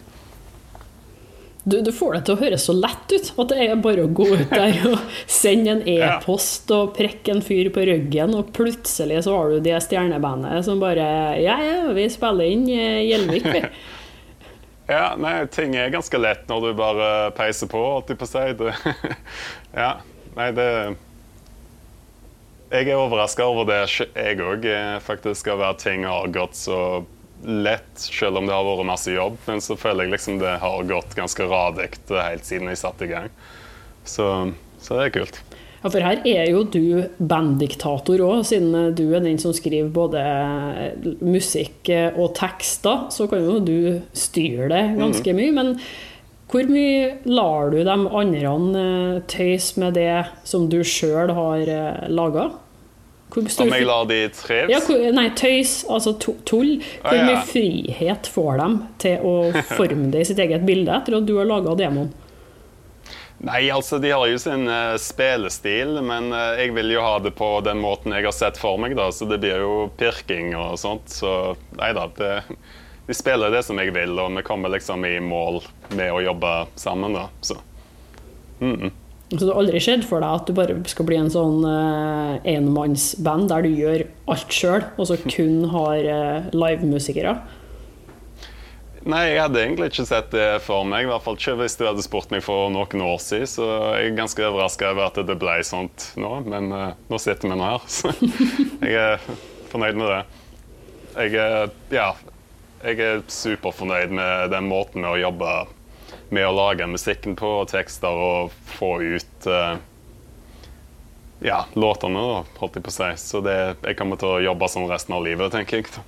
Du, 1.70 1.78
du 1.86 1.92
får 1.94 2.16
det 2.16 2.22
til 2.26 2.36
å 2.36 2.40
høres 2.40 2.66
så 2.66 2.74
lett 2.74 3.14
ut. 3.14 3.30
At 3.42 3.52
det 3.52 3.60
er 3.66 3.82
bare 3.84 4.06
å 4.08 4.12
gå 4.12 4.26
ut 4.32 4.50
der 4.50 4.80
og 4.90 4.98
sende 5.30 5.76
en 5.76 5.84
e-post 5.90 6.72
og 6.74 6.96
prekke 6.98 7.36
en 7.36 7.44
fyr 7.46 7.70
på 7.76 7.86
ryggen, 7.90 8.34
og 8.38 8.52
plutselig 8.56 9.24
så 9.28 9.36
har 9.38 9.54
du 9.54 9.64
det 9.70 9.78
stjernebandet 9.86 10.66
som 10.68 10.82
bare 10.82 11.06
Ja, 11.44 11.60
ja, 11.62 11.80
vi 11.96 12.08
spiller 12.12 12.50
inn 12.50 12.66
eh, 12.74 13.06
Gjelvik, 13.10 13.50
vi. 13.54 13.64
Ja, 14.90 15.14
nei, 15.22 15.44
ting 15.54 15.76
er 15.78 15.92
ganske 15.94 16.18
lett 16.18 16.48
når 16.50 16.64
du 16.64 16.70
bare 16.80 17.10
peiser 17.38 17.70
på, 17.70 17.78
holdt 17.78 18.10
jeg 18.10 18.18
på 18.18 18.26
å 18.26 18.30
si. 18.32 18.46
Det, 18.58 18.74
ja, 19.84 19.92
nei, 20.34 20.48
det 20.58 20.70
Jeg 22.72 22.88
er 22.88 22.98
overraska 22.98 23.46
over 23.46 23.70
det, 23.70 23.84
jeg 24.02 24.42
òg, 24.42 24.66
faktisk, 25.06 25.52
av 25.54 25.62
at 25.68 25.86
ting 25.86 26.08
har 26.10 26.34
gått 26.34 26.58
så 26.58 26.80
lett, 27.46 27.92
selv 27.96 28.40
om 28.40 28.48
det 28.48 28.56
har 28.56 28.66
vært 28.68 28.88
masse 28.90 29.14
jobb. 29.14 29.38
Men 29.48 29.62
så 29.64 29.78
føler 29.80 30.08
jeg 30.08 30.18
liksom 30.18 30.42
det 30.42 30.58
har 30.62 30.90
gått 30.90 31.16
ganske 31.18 31.48
radig 31.50 31.92
helt 32.12 32.48
siden 32.48 32.72
jeg 32.72 32.82
satte 32.82 33.08
i 33.08 33.14
gang. 33.14 33.32
Så, 34.08 34.28
så 34.82 35.00
det 35.00 35.08
er 35.08 35.16
kult. 35.22 35.42
Ja, 35.80 35.88
for 35.88 36.04
her 36.04 36.20
er 36.28 36.50
jo 36.52 36.66
du 36.68 37.08
banddiktator 37.24 38.20
òg, 38.26 38.42
siden 38.50 38.92
du 38.98 39.06
er 39.16 39.24
den 39.24 39.40
som 39.40 39.54
skriver 39.56 39.92
både 39.96 40.24
musikk 41.24 41.88
og 42.20 42.34
tekster. 42.36 43.08
Så 43.16 43.30
kan 43.32 43.46
jo 43.46 43.60
du 43.64 44.02
styre 44.12 44.68
det 44.74 44.84
ganske 45.00 45.36
mye. 45.38 45.56
Men 45.56 45.76
hvor 46.52 46.68
mye 46.68 47.14
lar 47.30 47.72
du 47.72 47.80
de 47.86 47.96
andre 47.96 49.22
tøyse 49.30 49.30
tøys 49.32 49.70
med 49.80 49.96
det 49.96 50.26
som 50.44 50.68
du 50.72 50.82
sjøl 50.84 51.32
har 51.38 51.72
laga? 52.12 52.50
Om 53.36 53.74
jeg 53.74 53.86
lar 53.86 54.08
de 54.10 54.22
trives? 54.34 54.72
ja, 54.74 54.80
hvor, 54.82 55.04
nei, 55.14 55.28
tøys, 55.38 55.84
altså 55.90 56.16
tull. 56.18 56.80
Hvor 57.04 57.12
Ah, 57.12 57.16
ja. 57.16 57.28
mye 57.28 57.44
frihet 57.46 58.28
får 58.28 58.58
de 58.58 58.70
til 59.06 59.28
å 59.30 59.36
forme 59.78 60.10
det 60.14 60.24
i 60.24 60.30
sitt 60.32 60.42
eget 60.42 60.66
bilde 60.66 60.96
etter 60.96 61.20
at 61.20 61.28
du 61.28 61.36
har 61.38 61.50
laga 61.50 61.76
demoen? 61.78 62.10
Nei, 63.40 63.70
altså 63.72 64.02
de 64.04 64.10
har 64.12 64.26
jo 64.28 64.40
sin 64.42 64.66
uh, 64.68 64.98
spillestil, 65.00 66.02
men 66.04 66.34
uh, 66.36 66.58
jeg 66.60 66.74
vil 66.76 66.92
jo 66.92 67.04
ha 67.06 67.14
det 67.24 67.32
på 67.38 67.54
den 67.64 67.80
måten 67.80 68.12
jeg 68.12 68.28
har 68.28 68.36
sett 68.36 68.60
for 68.60 68.82
meg, 68.82 68.98
da. 69.00 69.08
Så 69.16 69.30
det 69.30 69.40
blir 69.40 69.64
jo 69.64 69.76
pirking 70.00 70.52
og 70.60 70.76
sånt. 70.82 71.08
Så 71.14 71.56
nei 71.80 71.94
da. 71.96 72.10
Det, 72.18 72.34
de 73.08 73.16
spiller 73.16 73.54
det 73.54 73.64
som 73.64 73.80
jeg 73.80 73.94
vil, 73.96 74.20
og 74.20 74.36
vi 74.36 74.44
kommer 74.44 74.74
liksom 74.74 75.06
i 75.08 75.16
mål 75.24 75.62
med 75.96 76.12
å 76.12 76.20
jobbe 76.26 76.56
sammen, 76.76 77.16
da. 77.16 77.30
Så. 77.42 77.56
Mm 78.60 78.76
-mm. 78.82 78.92
Så 79.30 79.44
det 79.44 79.52
har 79.52 79.60
aldri 79.62 79.80
skjedd 79.84 80.08
for 80.10 80.24
deg 80.24 80.40
at 80.40 80.48
du 80.50 80.56
bare 80.58 80.76
skal 80.90 81.06
bli 81.06 81.18
en 81.20 81.30
sånn 81.30 81.62
uh, 81.62 82.40
enmannsband 82.50 83.52
der 83.52 83.66
du 83.66 83.70
gjør 83.78 84.04
alt 84.34 84.56
sjøl, 84.56 84.86
og 84.98 85.06
så 85.06 85.20
kun 85.36 85.68
har 85.70 86.08
uh, 86.10 86.50
livemusikere? 86.56 87.36
Nei, 89.10 89.22
jeg 89.30 89.40
hadde 89.40 89.62
egentlig 89.62 89.92
ikke 89.94 90.08
sett 90.10 90.34
det 90.34 90.48
for 90.66 90.84
meg. 90.88 91.06
I 91.06 91.12
hvert 91.12 91.24
fall 91.24 91.38
ikke 91.38 91.56
hvis 91.62 91.78
du 91.80 91.86
hadde 91.88 92.04
spurt 92.04 92.34
meg 92.34 92.44
for 92.44 92.74
noen 92.74 93.06
år 93.06 93.22
siden. 93.24 93.48
Så 93.48 93.70
jeg 93.70 94.10
er 94.10 94.18
ganske 94.18 94.44
overraska 94.44 94.90
over 94.92 95.08
at 95.08 95.22
det 95.30 95.38
ble 95.40 95.56
sånt 95.66 96.10
nå. 96.20 96.34
Men 96.50 96.74
uh, 96.74 96.90
nå 97.10 97.22
sitter 97.22 97.54
vi 97.54 97.56
nå 97.56 97.70
her, 97.70 97.86
så 98.00 98.12
jeg 98.82 98.98
er 98.98 99.30
fornøyd 99.70 100.02
med 100.02 100.10
det. 100.10 100.22
Jeg 101.20 101.38
er, 101.42 101.74
ja, 101.94 102.12
jeg 102.82 103.02
er 103.06 103.22
superfornøyd 103.30 104.14
med 104.16 104.54
den 104.56 104.70
måten 104.70 105.06
med 105.06 105.14
å 105.14 105.22
jobbe 105.22 105.54
med 106.36 106.48
å 106.48 106.56
lage 106.56 106.88
musikken 106.90 107.38
på, 107.40 107.52
og 107.64 107.72
tekster, 107.72 108.10
og 108.14 108.54
få 108.78 108.96
ut 109.02 109.50
uh, 109.50 109.80
ja, 111.46 111.64
låtene, 111.74 112.20
da, 112.20 112.44
holdt 112.60 112.80
jeg 112.80 112.86
på 112.86 112.94
å 112.94 112.98
si. 112.98 113.10
Så 113.22 113.44
det, 113.46 113.58
jeg 113.86 113.98
kommer 114.00 114.20
til 114.20 114.34
å 114.34 114.44
jobbe 114.44 114.72
sånn 114.72 114.90
resten 114.92 115.16
av 115.18 115.26
livet, 115.26 115.54
tenker 115.56 115.82
jeg. 115.82 116.04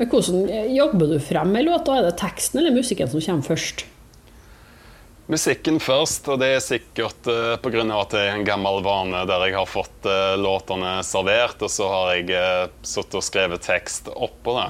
Hvordan 0.00 0.46
jobber 0.72 1.14
du 1.14 1.18
frem 1.20 1.50
med 1.52 1.66
låta? 1.68 1.98
Er 1.98 2.08
det 2.08 2.18
teksten 2.20 2.62
eller 2.62 2.74
musikken 2.74 3.10
som 3.10 3.20
kommer 3.20 3.50
først? 3.52 3.84
Musikken 5.30 5.76
først, 5.78 6.26
og 6.32 6.40
det 6.42 6.48
er 6.56 6.62
sikkert 6.64 7.28
uh, 7.30 7.52
eh, 7.52 7.58
pga. 7.62 7.84
at 8.00 8.14
det 8.16 8.22
er 8.24 8.32
en 8.34 8.46
gammel 8.46 8.80
vane 8.82 9.20
der 9.30 9.44
jeg 9.46 9.54
har 9.54 9.68
fått 9.68 10.08
uh, 10.08 10.34
låtene 10.40 10.96
servert, 11.06 11.60
og 11.62 11.70
så 11.70 11.86
har 11.86 12.14
jeg 12.16 12.32
uh, 12.34 12.72
sittet 12.82 13.20
og 13.20 13.22
skrevet 13.22 13.62
tekst 13.62 14.10
oppå 14.10 14.56
det. 14.58 14.66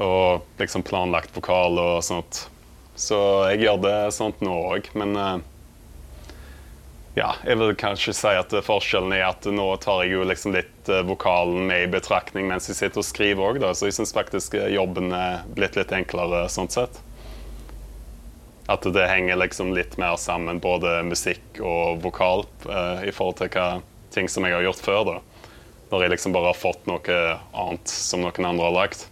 Og 0.00 0.62
liksom 0.62 0.86
planlagt 0.88 1.36
vokal 1.36 1.76
og 1.82 1.98
sånt. 2.06 2.46
Så 3.02 3.18
jeg 3.50 3.64
gjør 3.64 3.80
det 3.82 3.96
sånt 4.14 4.42
nå 4.44 4.54
òg, 4.70 4.86
men 4.98 5.16
uh, 5.18 5.38
ja, 7.18 7.32
jeg 7.42 7.58
vil 7.58 7.74
kanskje 7.78 8.14
si 8.14 8.34
at 8.38 8.54
forskjellen 8.64 9.14
er 9.16 9.26
at 9.26 9.48
nå 9.50 9.66
tar 9.82 10.04
jeg 10.04 10.14
jo 10.14 10.26
liksom 10.28 10.54
litt 10.54 10.90
uh, 10.92 11.02
vokalen 11.08 11.66
med 11.68 11.88
i 11.88 11.90
betraktning 11.92 12.46
mens 12.48 12.70
jeg 12.70 12.78
sitter 12.78 13.02
og 13.02 13.08
skriver 13.08 13.48
òg, 13.48 13.64
så 13.74 13.90
jeg 13.90 13.98
syns 13.98 14.14
faktisk 14.14 14.54
eh, 14.60 14.70
jobben 14.76 15.10
er 15.16 15.42
blitt 15.56 15.76
litt 15.78 15.92
enklere 15.96 16.44
sånn 16.52 16.70
sett. 16.72 17.02
At 18.70 18.86
det 18.94 19.08
henger 19.10 19.40
liksom 19.40 19.74
litt 19.74 19.98
mer 19.98 20.14
sammen, 20.20 20.62
både 20.62 21.00
musikk 21.04 21.58
og 21.58 21.98
vokal, 22.04 22.46
i 23.02 23.10
forhold 23.10 23.40
til 23.40 23.50
hva 23.52 23.66
ting 24.14 24.30
som 24.30 24.46
jeg 24.46 24.54
har 24.54 24.62
gjort 24.62 24.84
før. 24.86 25.02
da. 25.08 25.16
Når 25.90 26.04
jeg 26.04 26.12
liksom 26.14 26.36
bare 26.36 26.52
har 26.52 26.56
fått 26.56 26.86
noe 26.88 27.16
annet 27.50 27.90
som 27.90 28.22
noen 28.22 28.48
andre 28.52 28.68
har 28.70 28.76
lagd. 28.76 29.02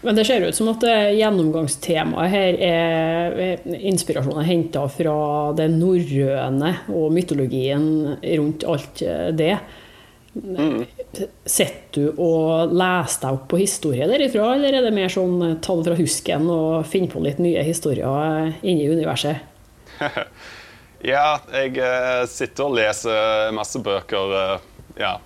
Men 0.00 0.16
det 0.16 0.24
ser 0.24 0.46
ut 0.46 0.56
som 0.56 0.70
at 0.72 0.84
gjennomgangstemaet 1.12 2.32
her 2.32 2.56
er 2.64 3.66
inspirasjonen 3.68 4.46
henta 4.48 4.86
fra 4.88 5.16
det 5.58 5.66
norrøne 5.74 6.70
og 6.88 7.12
mytologien 7.12 7.84
rundt 8.16 8.64
alt 8.64 9.02
det. 9.36 9.58
Mm. 10.34 10.84
Sitter 11.44 11.90
du 11.90 12.20
og 12.22 12.70
leser 12.70 13.24
deg 13.24 13.34
opp 13.34 13.46
på 13.50 13.58
historie 13.60 14.06
derifra, 14.08 14.52
eller 14.54 14.78
er 14.78 14.86
det 14.86 14.94
mer 14.94 15.10
sånn 15.10 15.58
tall 15.64 15.82
fra 15.86 15.96
husken 15.98 16.46
og 16.52 16.86
finne 16.88 17.10
på 17.10 17.22
litt 17.24 17.40
nye 17.42 17.64
historier 17.66 18.52
inni 18.62 18.86
universet? 18.92 19.42
ja, 21.12 21.40
jeg 21.50 21.74
eh, 21.82 22.22
sitter 22.30 22.68
og 22.68 22.78
leser 22.78 23.50
masse 23.56 23.82
bøker. 23.82 24.36
Eh, 24.38 24.68
ja, 25.02 25.16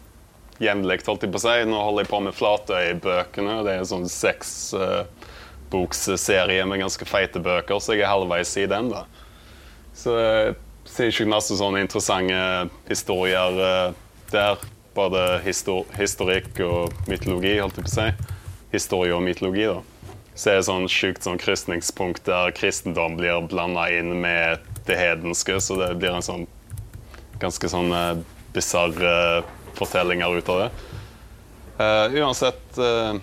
jevnlig, 0.63 1.01
holdt 1.07 1.23
jeg 1.25 1.33
på 1.35 1.39
å 1.41 1.45
si. 1.45 1.65
Nå 1.69 1.77
holder 1.81 2.03
jeg 2.05 2.13
på 2.13 2.21
med 2.25 2.39
Flatøy-bøkene. 2.39 3.55
Det 3.67 3.73
er 3.73 3.79
en 3.83 3.93
sånn 3.93 4.09
seksbokserie 4.11 6.63
uh, 6.63 6.69
med 6.71 6.83
ganske 6.85 7.05
feite 7.09 7.39
bøker, 7.43 7.77
så 7.81 7.89
jeg 7.95 8.03
er 8.05 8.13
halvveis 8.13 8.53
i 8.61 8.71
den. 8.71 8.87
da. 8.93 9.03
Så 9.95 10.11
jeg 10.19 10.55
ser 10.91 11.07
ikke 11.11 11.31
masse 11.31 11.55
sånne 11.59 11.81
interessante 11.85 12.39
historier 12.91 13.51
uh, 13.59 13.91
der. 14.33 14.57
Både 14.95 15.21
histor 15.43 15.83
historikk 15.99 16.61
og 16.63 16.95
mytologi, 17.11 17.59
holdt 17.59 17.77
jeg 17.81 17.87
på 17.89 17.91
å 17.91 17.97
si. 17.97 18.09
Historie 18.77 19.15
og 19.17 19.23
mytologi, 19.27 19.67
da. 19.67 19.81
Så 20.39 20.45
er 20.51 20.57
det 20.59 20.69
sånn 20.69 20.89
sjukt 20.91 21.23
sånn 21.27 21.39
krysningspunkt 21.39 22.23
der 22.27 22.51
kristendom 22.55 23.17
blir 23.19 23.47
blanda 23.51 23.85
inn 23.95 24.21
med 24.23 24.59
det 24.87 24.97
hedenske, 24.99 25.61
så 25.63 25.73
det 25.79 25.99
blir 25.99 26.13
en 26.15 26.27
sånn 26.27 26.47
ganske 27.43 27.69
sånn 27.71 27.91
uh, 27.91 28.19
bisarr 28.55 28.95
uh, 29.03 29.43
fortellinger 29.79 30.39
ut 30.39 30.53
av 30.53 30.65
det. 30.65 30.69
Uh, 31.75 32.21
uansett, 32.23 32.79
uh, 32.79 33.17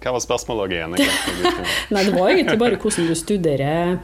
hva 0.00 0.14
var 0.14 0.22
spørsmålet 0.24 0.78
igjen? 0.78 0.96
Nei, 1.92 2.04
Det 2.06 2.14
var 2.14 2.30
egentlig 2.30 2.56
bare 2.60 2.78
hvordan 2.80 3.10
du 3.10 3.14
studerer 3.18 3.98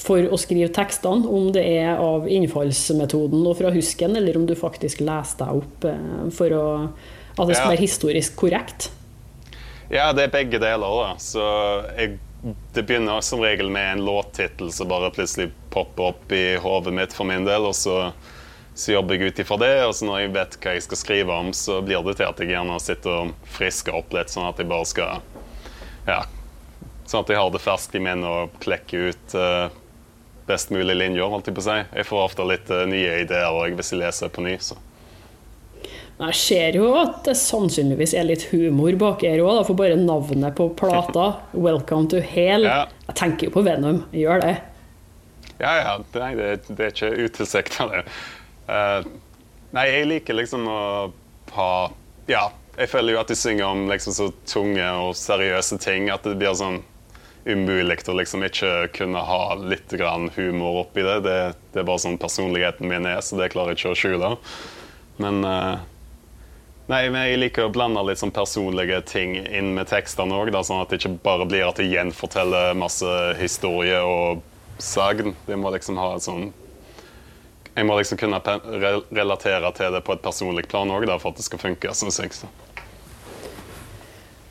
for 0.00 0.26
å 0.26 0.38
skrive 0.40 0.72
tekstene. 0.74 1.28
Om 1.30 1.52
det 1.54 1.62
er 1.76 2.02
av 2.02 2.26
innfallsmetoden 2.30 3.46
og 3.46 3.58
fra 3.60 3.70
husken, 3.74 4.16
eller 4.18 4.40
om 4.40 4.48
du 4.48 4.56
faktisk 4.58 5.04
leser 5.06 5.44
deg 5.44 5.62
opp 5.62 5.88
uh, 5.88 6.26
for 6.34 6.58
å, 6.58 6.66
at 7.36 7.46
det 7.46 7.54
skal 7.56 7.68
ja. 7.68 7.72
være 7.76 7.84
historisk 7.84 8.38
korrekt. 8.42 8.90
Ja, 9.92 10.10
det 10.16 10.26
er 10.26 10.34
begge 10.34 10.58
deler. 10.58 11.02
da. 11.04 11.10
Så 11.22 11.44
jeg, 11.94 12.18
Det 12.74 12.82
begynner 12.82 13.22
som 13.24 13.40
regel 13.40 13.70
med 13.72 13.92
en 13.92 14.04
låttittel 14.04 14.72
som 14.72 14.90
bare 14.90 15.12
plutselig 15.14 15.52
popper 15.70 16.10
opp 16.10 16.32
i 16.34 16.56
hodet 16.60 16.92
mitt 16.96 17.14
for 17.14 17.28
min 17.28 17.46
del. 17.46 17.70
og 17.70 17.76
så 17.78 18.10
så 18.74 18.92
jobber 18.92 19.14
jeg 19.14 19.30
ut 19.30 19.38
ifra 19.38 19.56
det, 19.62 19.74
og 19.86 19.94
så 19.94 20.06
når 20.08 20.24
jeg 20.24 20.32
vet 20.34 20.56
hva 20.58 20.72
jeg 20.74 20.84
skal 20.88 20.98
skrive 20.98 21.34
om, 21.34 21.52
så 21.54 21.78
blir 21.84 22.02
det 22.02 22.16
til 22.18 22.26
at 22.26 22.40
jeg 22.42 22.50
gjerne 22.50 22.78
sitter 22.82 23.12
og 23.20 23.50
frisker 23.54 23.94
opp 23.94 24.14
litt, 24.16 24.32
sånn 24.34 24.48
at 24.48 24.58
jeg 24.58 24.70
bare 24.70 24.88
skal 24.90 25.22
Ja. 26.08 26.24
Sånn 27.06 27.22
at 27.22 27.30
jeg 27.30 27.38
har 27.38 27.52
det 27.52 27.60
ferskt 27.60 27.94
i 27.94 28.00
minnet 28.02 28.26
og 28.26 28.56
klekker 28.64 29.12
ut 29.12 29.36
uh, 29.36 29.68
best 30.48 30.72
mulig 30.74 30.96
linjer, 30.96 31.28
holdt 31.28 31.50
jeg 31.50 31.56
på 31.56 31.62
å 31.62 31.66
si. 31.68 31.78
Jeg 32.00 32.08
får 32.08 32.22
ofte 32.24 32.48
litt 32.48 32.72
uh, 32.72 32.82
nye 32.88 33.20
ideer 33.22 33.52
og 33.52 33.78
hvis 33.78 33.92
jeg 33.92 34.00
leser 34.00 34.32
på 34.32 34.44
ny, 34.44 34.56
så. 34.58 34.80
Jeg 36.14 36.38
ser 36.38 36.76
jo 36.78 36.92
at 36.96 37.24
det 37.26 37.34
sannsynligvis 37.38 38.14
er 38.16 38.26
litt 38.26 38.46
humor 38.52 38.94
bak 38.98 39.22
her 39.26 39.42
òg, 39.44 39.64
for 39.68 39.78
bare 39.78 39.98
navnet 40.00 40.56
på 40.58 40.70
plata, 40.78 41.34
'Welcome 41.54 42.08
to 42.10 42.22
Hell', 42.24 42.66
ja. 42.66 42.86
Jeg 43.06 43.20
tenker 43.20 43.50
jo 43.50 43.58
på 43.58 43.64
Venom, 43.66 44.06
jeg 44.10 44.26
gjør 44.26 44.48
det. 44.48 44.54
Ja, 45.60 45.74
ja. 45.78 45.98
Det, 46.10 46.48
det 46.70 46.88
er 46.88 46.94
ikke 46.94 47.12
utilsikta, 47.28 47.86
det. 47.92 48.02
Uh, 48.68 49.04
nei, 49.76 49.86
jeg 49.90 50.08
liker 50.08 50.38
liksom 50.38 50.68
å 50.70 50.80
ha 51.54 51.70
Ja, 52.30 52.48
jeg 52.78 52.88
føler 52.90 53.14
jo 53.14 53.20
at 53.20 53.30
de 53.30 53.36
synger 53.36 53.68
om 53.68 53.84
liksom 53.90 54.16
så 54.16 54.30
tunge 54.48 54.86
og 55.04 55.12
seriøse 55.18 55.78
ting 55.82 56.08
at 56.12 56.24
det 56.24 56.38
blir 56.40 56.56
sånn 56.56 56.80
umulig 57.44 57.98
å 58.08 58.14
liksom 58.16 58.46
ikke 58.46 58.70
kunne 58.96 59.20
ha 59.20 59.54
litt 59.60 59.92
grann 59.92 60.30
humor 60.32 60.80
oppi 60.86 61.04
det. 61.04 61.18
det. 61.26 61.40
det. 61.72 61.82
er 61.82 61.88
bare 61.88 62.00
sånn 62.00 62.16
personligheten 62.20 62.88
min 62.88 63.04
er, 63.06 63.20
så 63.20 63.36
det 63.36 63.50
klarer 63.52 63.74
jeg 63.74 63.82
ikke 63.82 63.92
å 63.92 64.00
skjule. 64.00 64.30
Men 65.20 65.44
uh, 65.44 65.82
Nei, 66.84 67.06
men 67.08 67.22
jeg 67.24 67.38
liker 67.38 67.64
å 67.64 67.72
blande 67.72 68.02
litt 68.04 68.20
sånn 68.20 68.32
personlige 68.34 68.98
ting 69.08 69.38
inn 69.40 69.70
med 69.72 69.88
tekstene 69.88 70.36
òg, 70.36 70.50
sånn 70.52 70.82
at 70.82 70.90
det 70.92 70.98
ikke 70.98 71.14
bare 71.24 71.46
blir 71.48 71.64
at 71.64 71.78
jeg 71.80 71.94
gjenforteller 71.94 72.76
masse 72.76 73.08
historie 73.38 74.02
og 74.04 74.42
sagn. 74.76 75.32
Det 75.46 75.56
må 75.56 75.72
liksom 75.72 75.96
ha 75.96 76.10
et 76.12 76.26
sånn 76.26 76.50
jeg 77.74 77.86
må 77.88 77.96
liksom 77.98 78.20
kunne 78.20 78.40
relatere 79.10 79.72
til 79.74 79.96
det 79.96 80.04
på 80.06 80.14
et 80.14 80.22
personlig 80.22 80.68
plan 80.70 80.90
òg, 80.94 81.08
for 81.18 81.32
at 81.32 81.40
det 81.40 81.46
skal 81.46 81.62
funke. 81.62 81.94
Synes 81.94 82.20
jeg. 82.22 82.34
Så. 82.36 82.50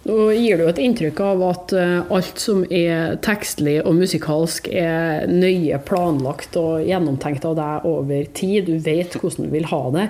Nå 0.03 0.17
gir 0.35 0.59
du 0.59 0.65
et 0.67 0.79
inntrykk 0.83 1.19
av 1.23 1.43
at 1.47 1.73
eh, 1.79 2.11
alt 2.11 2.41
som 2.41 2.65
er 2.67 3.15
tekstlig 3.23 3.77
og 3.87 3.95
musikalsk, 4.01 4.67
er 4.67 5.29
nøye 5.31 5.79
planlagt 5.87 6.57
og 6.59 6.83
gjennomtenkt 6.83 7.47
av 7.47 7.55
deg 7.59 7.87
over 7.87 8.27
tid. 8.35 8.67
Du 8.67 8.83
vet 8.83 9.15
hvordan 9.15 9.47
du 9.47 9.53
vil 9.53 9.69
ha 9.71 9.83
det. 9.95 10.09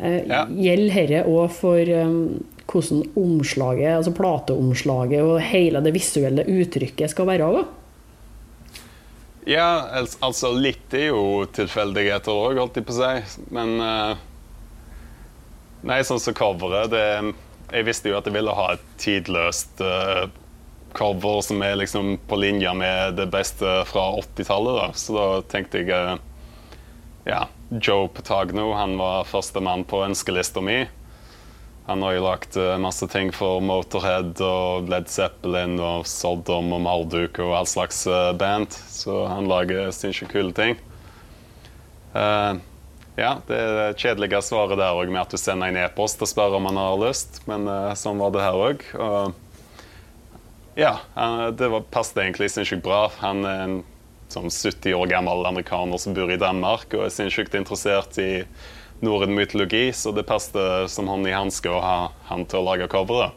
Eh, 0.00 0.22
ja. 0.24 0.46
Gjelder 0.48 1.12
dette 1.12 1.26
òg 1.28 1.52
for 1.52 1.92
um, 2.00 2.22
hvordan 2.70 3.04
omslaget, 3.20 3.98
altså 3.98 4.14
plateomslaget 4.16 5.20
og 5.26 5.36
hele 5.50 5.84
det 5.84 5.92
visuelle 5.98 6.48
uttrykket 6.48 7.12
skal 7.12 7.28
være? 7.28 7.50
Også? 7.50 7.79
Ja, 9.50 9.82
altså 10.22 10.52
litt 10.54 10.92
er 10.94 11.08
jo 11.08 11.22
tilfeldigheter 11.50 12.30
òg, 12.30 12.60
holdt 12.60 12.76
jeg 12.78 12.86
på 12.86 12.94
å 12.94 12.98
si. 13.00 13.46
Men 13.50 13.80
uh, 13.82 14.12
Nei, 15.80 16.02
sånn 16.04 16.20
som 16.20 16.36
coveret 16.36 16.92
det, 16.92 17.06
Jeg 17.72 17.86
visste 17.88 18.12
jo 18.12 18.18
at 18.18 18.28
jeg 18.28 18.36
ville 18.36 18.54
ha 18.54 18.66
et 18.76 18.84
tidløst 19.00 19.82
uh, 19.82 20.28
cover 20.94 21.40
som 21.42 21.62
er 21.66 21.78
liksom 21.80 22.18
på 22.30 22.38
linje 22.38 22.74
med 22.78 23.16
det 23.18 23.26
beste 23.32 23.80
fra 23.90 24.10
80-tallet. 24.20 24.94
Så 25.00 25.16
da 25.18 25.26
tenkte 25.50 25.82
jeg 25.82 25.90
uh, 25.90 26.14
Ja, 27.26 27.46
Joe 27.74 28.06
Patagno 28.12 28.70
han 28.78 28.94
var 29.02 29.26
førstemann 29.30 29.82
på 29.88 30.04
ønskelista 30.06 30.62
mi. 30.62 30.84
Han 31.90 32.02
har 32.02 32.12
jo 32.12 32.22
lagt 32.22 32.56
eh, 32.56 32.78
masse 32.78 33.06
ting 33.10 33.32
for 33.34 33.58
Motorhead 33.66 34.38
og 34.46 34.86
Led 34.86 35.08
Zeppelin 35.10 35.72
og 35.82 36.04
Sodom 36.06 36.68
og 36.76 36.84
Marduk 36.84 37.40
og 37.42 37.50
all 37.58 37.66
slags 37.66 38.04
eh, 38.06 38.28
band, 38.38 38.70
så 38.70 39.24
han 39.26 39.48
lager 39.50 39.90
sinnssykt 39.90 40.30
kule 40.30 40.54
ting. 40.54 40.78
Uh, 42.14 42.62
ja, 43.18 43.32
det 43.50 43.58
er 43.58 43.98
kjedelige 43.98 44.38
svaret 44.46 44.78
der 44.78 44.94
òg, 44.94 45.10
med 45.10 45.24
at 45.24 45.34
du 45.34 45.42
sender 45.42 45.66
en 45.66 45.82
e-post 45.82 46.22
og 46.22 46.30
spør 46.30 46.60
om 46.60 46.70
han 46.70 46.78
har 46.78 47.02
lyst, 47.02 47.42
men 47.50 47.66
uh, 47.66 47.90
sånn 47.98 48.22
var 48.22 48.38
det 48.38 48.46
her 48.46 48.62
òg. 48.70 48.86
Ja, 50.78 50.94
uh, 51.18 51.48
det 51.50 51.74
var, 51.74 51.90
passet 51.90 52.22
egentlig 52.22 52.52
sinnssykt 52.54 52.86
bra. 52.86 53.08
Han 53.18 53.42
er 53.42 53.64
en 53.64 53.80
sånn 54.30 54.46
70 54.46 54.94
år 54.94 55.10
gammel 55.10 55.42
amerikaner 55.50 55.98
som 55.98 56.14
bor 56.14 56.30
i 56.30 56.38
Danmark 56.38 56.94
og 56.94 57.08
er 57.08 57.16
sinnssykt 57.18 57.58
interessert 57.58 58.14
i 58.22 58.44
norrøn 59.04 59.34
mytologi, 59.34 59.90
så 59.96 60.12
det 60.12 60.26
passet 60.28 60.90
som 60.92 61.08
hånd 61.08 61.28
i 61.28 61.36
hanske 61.36 61.70
å 61.70 61.80
ha 61.80 61.98
han 62.28 62.46
til 62.48 62.60
å 62.60 62.66
lage 62.70 62.88
coveret. 62.92 63.36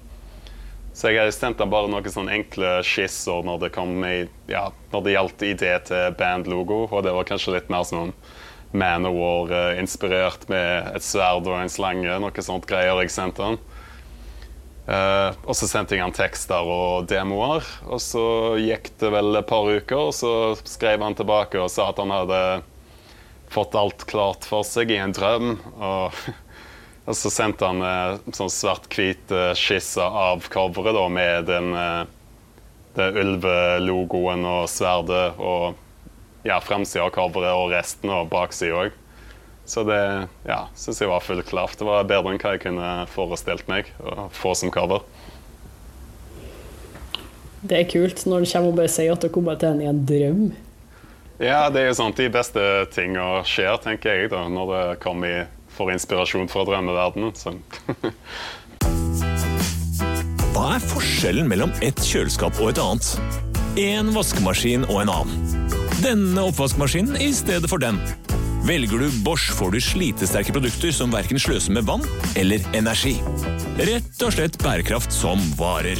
Så 0.94 1.10
jeg 1.10 1.34
sendte 1.34 1.66
bare 1.66 1.90
noen 1.90 2.14
sånne 2.14 2.36
enkle 2.36 2.76
skisser 2.86 3.42
når 3.48 3.64
det, 3.64 3.70
kom 3.74 3.96
i, 4.06 4.28
ja, 4.52 4.68
når 4.94 5.06
det 5.06 5.16
gjaldt 5.16 5.46
idé 5.48 5.72
til 5.88 6.18
bandlogo, 6.20 6.84
og 6.92 7.06
det 7.06 7.16
var 7.16 7.26
kanskje 7.30 7.56
litt 7.58 7.72
mer 7.74 7.88
sånn 7.88 8.14
Manowar-inspirert 8.74 10.48
med 10.50 10.96
et 10.98 11.06
sverd 11.06 11.46
og 11.46 11.60
en 11.60 11.70
slange, 11.70 12.10
noe 12.22 12.46
sånt 12.46 12.66
greier 12.70 12.98
jeg 13.04 13.14
sendte 13.14 13.46
han. 13.46 13.60
Uh, 14.84 15.32
og 15.48 15.56
så 15.56 15.70
sendte 15.70 15.96
jeg 15.96 16.04
han 16.04 16.16
tekster 16.16 16.68
og 16.68 17.06
demoer, 17.08 17.64
og 17.88 18.02
så 18.04 18.26
gikk 18.60 18.90
det 19.00 19.14
vel 19.14 19.38
et 19.40 19.48
par 19.48 19.70
uker, 19.70 20.10
og 20.10 20.16
så 20.18 20.34
skrev 20.68 21.06
han 21.06 21.16
tilbake 21.16 21.62
og 21.62 21.72
sa 21.72 21.88
at 21.94 22.02
han 22.02 22.12
hadde 22.12 22.42
fått 23.54 23.78
alt 23.78 24.08
klart 24.10 24.48
for 24.50 24.66
seg 24.68 24.92
i 24.92 25.00
en 25.02 25.14
drøm. 25.16 25.56
Og, 25.78 26.26
og 27.08 27.20
så 27.20 27.32
sendte 27.34 27.70
han 27.70 27.86
en 27.86 28.36
sånn 28.36 28.52
svart-hvit 28.52 29.32
skisse 29.60 30.04
av 30.04 30.50
coveret 30.54 30.98
da, 30.98 31.08
med 31.14 31.50
den, 31.52 31.72
den 31.78 32.20
det 32.94 33.10
ulvelogoen 33.18 34.46
og 34.46 34.68
sverdet 34.70 35.40
og 35.42 35.80
ja, 36.46 36.60
framsida 36.62 37.08
av 37.08 37.14
coveret 37.16 37.56
og 37.56 37.72
resten 37.74 38.12
og 38.14 38.30
baksida 38.32 38.84
òg. 38.84 39.00
Så 39.66 39.86
det 39.88 40.00
ja, 40.44 40.66
syns 40.76 41.00
jeg 41.00 41.10
var 41.10 41.24
fullt 41.24 41.48
klart. 41.48 41.78
Det 41.80 41.88
var 41.88 42.04
bedre 42.08 42.34
enn 42.34 42.42
hva 42.42 42.56
jeg 42.56 42.66
kunne 42.66 42.90
forestilt 43.14 43.70
meg 43.72 43.90
å 44.04 44.28
få 44.36 44.52
som 44.60 44.74
cover. 44.74 45.06
Det 47.64 47.80
er 47.80 47.88
kult 47.88 48.26
når 48.28 48.44
det 48.44 48.52
kommer 48.52 48.74
og 48.74 48.80
bare 48.82 48.92
sier 48.92 49.16
at 49.16 49.24
det 49.24 49.32
kommer 49.32 49.56
til 49.60 49.72
en 49.72 49.82
i 49.86 49.88
en 49.88 50.04
drøm. 50.04 50.44
Ja, 51.42 51.70
det 51.74 51.82
er 51.82 51.88
jo 51.90 51.98
sånn 51.98 52.14
de 52.18 52.30
beste 52.34 52.62
tinga 52.94 53.42
skjer, 53.48 53.78
tenker 53.82 54.14
jeg, 54.14 54.30
da, 54.34 54.46
når 54.52 54.74
det 54.74 54.84
kommer 55.04 55.48
får 55.74 55.94
inspirasjon 55.96 56.50
fra 56.52 56.66
drømmeverdenen. 56.68 57.34
Så. 57.38 57.54
Hva 60.54 60.76
er 60.76 60.84
forskjellen 60.86 61.50
mellom 61.50 61.74
et 61.86 61.98
kjøleskap 62.06 62.60
og 62.62 62.74
et 62.74 62.82
annet? 62.82 63.08
En 63.82 64.12
vaskemaskin 64.14 64.86
og 64.86 65.02
en 65.02 65.14
annen. 65.14 65.72
Denne 66.04 66.42
oppvaskmaskinen 66.52 67.18
i 67.24 67.32
stedet 67.34 67.70
for 67.72 67.82
den. 67.82 67.98
Velger 68.68 69.02
du 69.02 69.10
Bosch, 69.26 69.50
får 69.58 69.74
du 69.74 69.80
slitesterke 69.84 70.54
produkter 70.56 70.94
som 70.96 71.12
verken 71.12 71.42
sløser 71.42 71.74
med 71.76 71.88
vann 71.90 72.06
eller 72.40 72.64
energi. 72.78 73.18
Rett 73.82 74.24
og 74.24 74.36
slett 74.38 74.60
bærekraft 74.64 75.12
som 75.16 75.42
varer. 75.60 76.00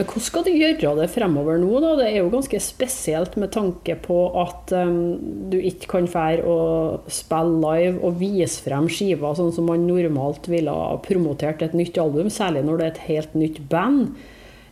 Men 0.00 0.06
hvordan 0.08 0.24
skal 0.24 0.44
du 0.46 0.54
gjøre 0.56 0.92
det 0.96 1.10
fremover 1.12 1.58
nå? 1.60 1.74
da? 1.84 1.90
Det 1.98 2.06
er 2.08 2.22
jo 2.22 2.30
ganske 2.32 2.56
spesielt 2.64 3.34
med 3.36 3.50
tanke 3.52 3.98
på 4.00 4.16
at 4.40 4.72
um, 4.72 5.50
du 5.52 5.58
ikke 5.60 5.90
kan 5.92 6.08
fære 6.08 6.40
og 6.48 7.10
spille 7.12 7.58
live 7.60 8.00
og 8.00 8.16
vise 8.22 8.62
frem 8.64 8.88
skiver 8.88 9.36
sånn 9.36 9.52
som 9.52 9.68
man 9.68 9.84
normalt 9.84 10.48
ville 10.48 10.72
ha 10.72 10.96
promotert 11.04 11.60
et 11.66 11.76
nytt 11.76 12.00
album, 12.00 12.32
særlig 12.32 12.64
når 12.64 12.80
det 12.80 12.86
er 12.86 12.94
et 12.94 13.02
helt 13.10 13.36
nytt 13.42 13.60
band. 13.68 14.16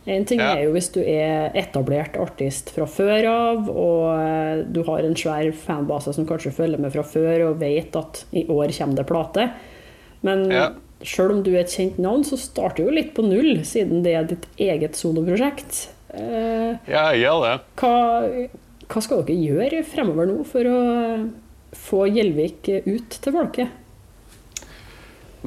En 0.09 0.25
ting 0.25 0.41
Ja. 0.41 0.55
er 0.55 0.65
jo 0.65 0.73
hvis 0.73 0.89
du 0.95 1.03
er 1.03 1.53
etablert 1.53 2.17
artist 2.17 2.73
fra 2.73 2.89
før 2.89 3.29
av, 3.29 3.69
og 3.69 4.03
eh, 4.17 4.65
du 4.65 4.81
har 4.89 5.05
en 5.05 5.13
svær 5.13 5.53
fanbase 5.53 6.15
som 6.17 6.25
kanskje 6.25 6.55
følger 6.57 6.81
med 6.81 6.95
fra 6.95 7.05
før 7.05 7.51
og 7.51 7.59
vet 7.61 7.93
at 8.01 8.25
i 8.33 8.47
år 8.49 8.73
kommer 8.73 8.97
det 8.97 9.05
plate. 9.13 9.51
Men 10.25 10.49
Ja. 10.49 10.69
Sjøl 11.05 11.31
om 11.37 11.43
du 11.45 11.53
er 11.53 11.61
et 11.63 11.71
kjent 11.71 11.99
navn, 12.01 12.25
så 12.27 12.35
starter 12.39 12.83
jo 12.83 12.91
litt 12.91 13.13
på 13.15 13.23
null, 13.23 13.61
siden 13.67 14.01
det 14.03 14.15
er 14.19 14.25
ditt 14.27 14.47
eget 14.59 14.97
soloprosjekt. 14.99 15.85
Eh, 16.11 16.75
Ja, 16.91 17.05
gjør 17.15 17.43
det. 17.45 17.53
hva, 17.79 18.49
hva 18.89 19.01
skal 19.05 19.23
dere 19.23 19.37
gjøre 19.39 19.83
fremover 19.87 20.27
nå 20.27 20.43
for 20.49 20.67
å 20.67 20.79
få 21.77 22.03
Gjelvik 22.09 22.67
ut 22.89 23.15
til 23.21 23.35
folket? 23.35 23.69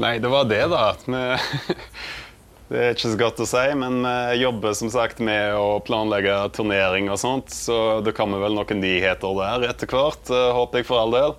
Nei, 0.00 0.14
det 0.24 0.30
var 0.32 0.46
det, 0.48 0.62
da. 0.72 0.94
vi 1.04 1.22
Det 2.72 2.80
er 2.80 2.94
ikke 2.94 3.10
så 3.12 3.18
godt 3.20 3.40
å 3.44 3.46
si, 3.50 3.62
men 3.76 3.98
vi 4.06 4.38
jobber 4.40 4.72
som 4.78 4.88
sagt 4.88 5.18
med 5.20 5.52
å 5.58 5.82
planlegge 5.84 6.32
turnering 6.56 7.10
og 7.12 7.18
sånt, 7.20 7.50
så 7.52 7.98
det 8.00 8.14
kommer 8.16 8.40
vel 8.40 8.54
noen 8.56 8.80
nyheter 8.80 9.34
der 9.36 9.66
etter 9.68 9.90
hvert, 9.92 10.30
eh, 10.32 10.46
håper 10.56 10.80
jeg 10.80 10.88
for 10.88 11.02
all 11.02 11.12
del. 11.12 11.34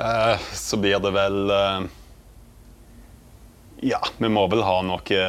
Eh, 0.00 0.38
Så 0.56 0.80
blir 0.80 0.96
det 1.04 1.12
vel 1.12 1.52
eh, 1.52 1.84
Ja, 3.84 4.00
vi 4.16 4.30
må 4.32 4.46
vel 4.48 4.62
ha 4.64 4.78
noe 4.86 5.24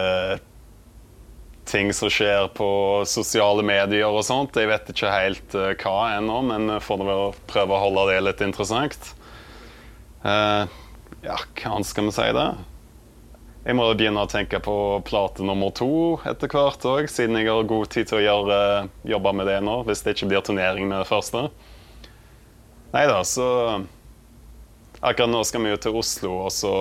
ting 1.66 1.94
som 1.94 2.12
skjer 2.14 2.48
på 2.56 2.68
sosiale 3.10 3.66
medier 3.66 4.08
og 4.08 4.24
sånt. 4.24 4.56
Jeg 4.56 4.70
vet 4.70 4.92
ikke 4.94 5.12
helt 5.12 5.56
eh, 5.58 5.74
hva 5.82 6.14
ennå, 6.16 6.38
men 6.46 6.78
får 6.80 7.02
vel 7.04 7.34
prøve 7.50 7.76
å 7.76 7.82
holde 7.88 8.06
det 8.12 8.22
litt 8.24 8.44
interessant. 8.46 9.12
Uh, 10.26 10.64
ja, 11.26 11.36
hva 11.36 11.82
skal 11.86 12.08
vi 12.08 12.14
si 12.16 12.30
det? 12.38 12.48
Jeg 13.66 13.78
må 13.78 13.90
begynne 13.98 14.24
å 14.24 14.30
tenke 14.30 14.62
på 14.62 14.76
plate 15.06 15.46
nummer 15.46 15.74
to 15.74 16.22
etter 16.30 16.50
hvert 16.54 16.86
òg, 16.86 17.10
siden 17.10 17.40
jeg 17.42 17.50
har 17.50 17.68
god 17.68 17.90
tid 17.94 18.08
til 18.08 18.22
å 18.22 18.24
gjøre, 18.24 18.60
jobbe 19.10 19.34
med 19.36 19.50
det 19.50 19.58
nå, 19.66 19.80
hvis 19.88 20.06
det 20.06 20.16
ikke 20.16 20.30
blir 20.32 20.46
turnering 20.46 20.88
med 20.88 21.02
det 21.02 21.10
første. 21.10 21.48
Nei 22.94 23.04
da, 23.10 23.20
så 23.28 23.50
Akkurat 25.06 25.30
nå 25.30 25.42
skal 25.46 25.62
vi 25.62 25.70
jo 25.74 25.78
til 25.82 25.98
Oslo 26.00 26.30
og 26.48 26.54
så 26.56 26.72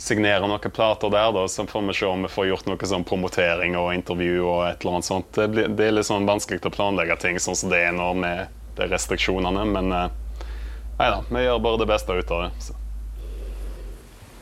signere 0.00 0.48
noen 0.48 0.72
plater 0.72 1.12
der, 1.12 1.32
da, 1.36 1.44
så 1.48 1.66
får 1.68 1.82
vi 1.90 1.94
se 1.94 2.06
om 2.08 2.22
vi 2.24 2.32
får 2.32 2.46
gjort 2.48 2.68
noe 2.70 2.88
sånn 2.88 3.04
promotering 3.04 3.76
og 3.76 3.92
intervju 3.92 4.38
og 4.40 4.62
et 4.70 4.80
eller 4.80 4.96
annet 4.96 5.08
sånt. 5.10 5.28
Det, 5.36 5.48
blir, 5.52 5.68
det 5.76 5.90
er 5.90 5.96
litt 5.98 6.08
sånn 6.08 6.28
vanskelig 6.28 6.64
å 6.64 6.72
planlegge 6.72 7.18
ting 7.20 7.40
sånn 7.42 7.58
som 7.58 7.72
det 7.72 7.82
er 7.84 7.92
nå 7.92 8.14
med 8.16 8.48
de 8.80 8.88
restriksjonene, 8.88 9.66
men 9.68 9.92
eh, 9.92 10.46
nei 10.96 11.10
da, 11.12 11.20
vi 11.28 11.44
gjør 11.44 11.64
bare 11.66 11.82
det 11.82 11.90
beste 11.92 12.16
ut 12.16 12.32
av 12.32 12.46
det. 12.46 12.50
Så. 12.64 12.80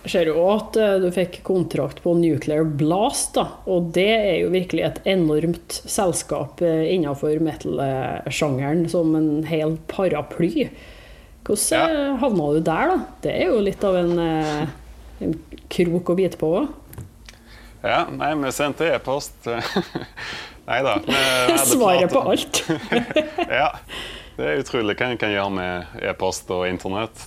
Jeg 0.06 0.14
ser 0.14 0.30
jo 0.30 0.46
at 0.54 0.78
eh, 0.78 0.94
du 1.02 1.10
fikk 1.12 1.42
kontrakt 1.50 2.04
på 2.06 2.14
Nuclear 2.22 2.62
Blast, 2.62 3.34
da, 3.34 3.48
og 3.66 3.90
det 3.98 4.08
er 4.14 4.34
jo 4.44 4.54
virkelig 4.54 4.86
et 4.86 5.04
enormt 5.10 5.82
selskap 5.90 6.62
eh, 6.62 6.86
innenfor 6.94 7.42
metal-sjangeren 7.42 8.86
som 8.94 9.10
en 9.18 9.32
hel 9.50 9.74
paraply. 9.90 10.68
Hvordan 11.48 11.98
ja. 11.98 12.12
havna 12.22 12.52
du 12.54 12.62
der, 12.62 12.92
da? 12.92 13.00
Det 13.26 13.40
er 13.40 13.50
jo 13.50 13.64
litt 13.64 13.82
av 13.82 13.98
en, 13.98 14.20
en 15.24 15.34
krok 15.72 16.12
å 16.12 16.16
bite 16.18 16.40
på 16.40 16.52
òg. 16.60 16.70
Ja, 17.82 18.04
nei, 18.10 18.32
vi 18.40 18.52
sendte 18.52 18.88
e-post. 18.90 19.46
nei 20.68 20.80
da. 20.86 20.96
Svaret 21.68 22.12
på 22.12 22.24
alt. 22.32 22.64
Ja. 23.60 23.72
Det 24.38 24.46
er 24.46 24.60
utrolig 24.62 24.94
hva 24.94 25.08
en 25.10 25.18
kan 25.18 25.32
gjøre 25.32 25.50
med 25.50 26.02
e-post 26.06 26.50
og 26.54 26.68
internett. 26.68 27.24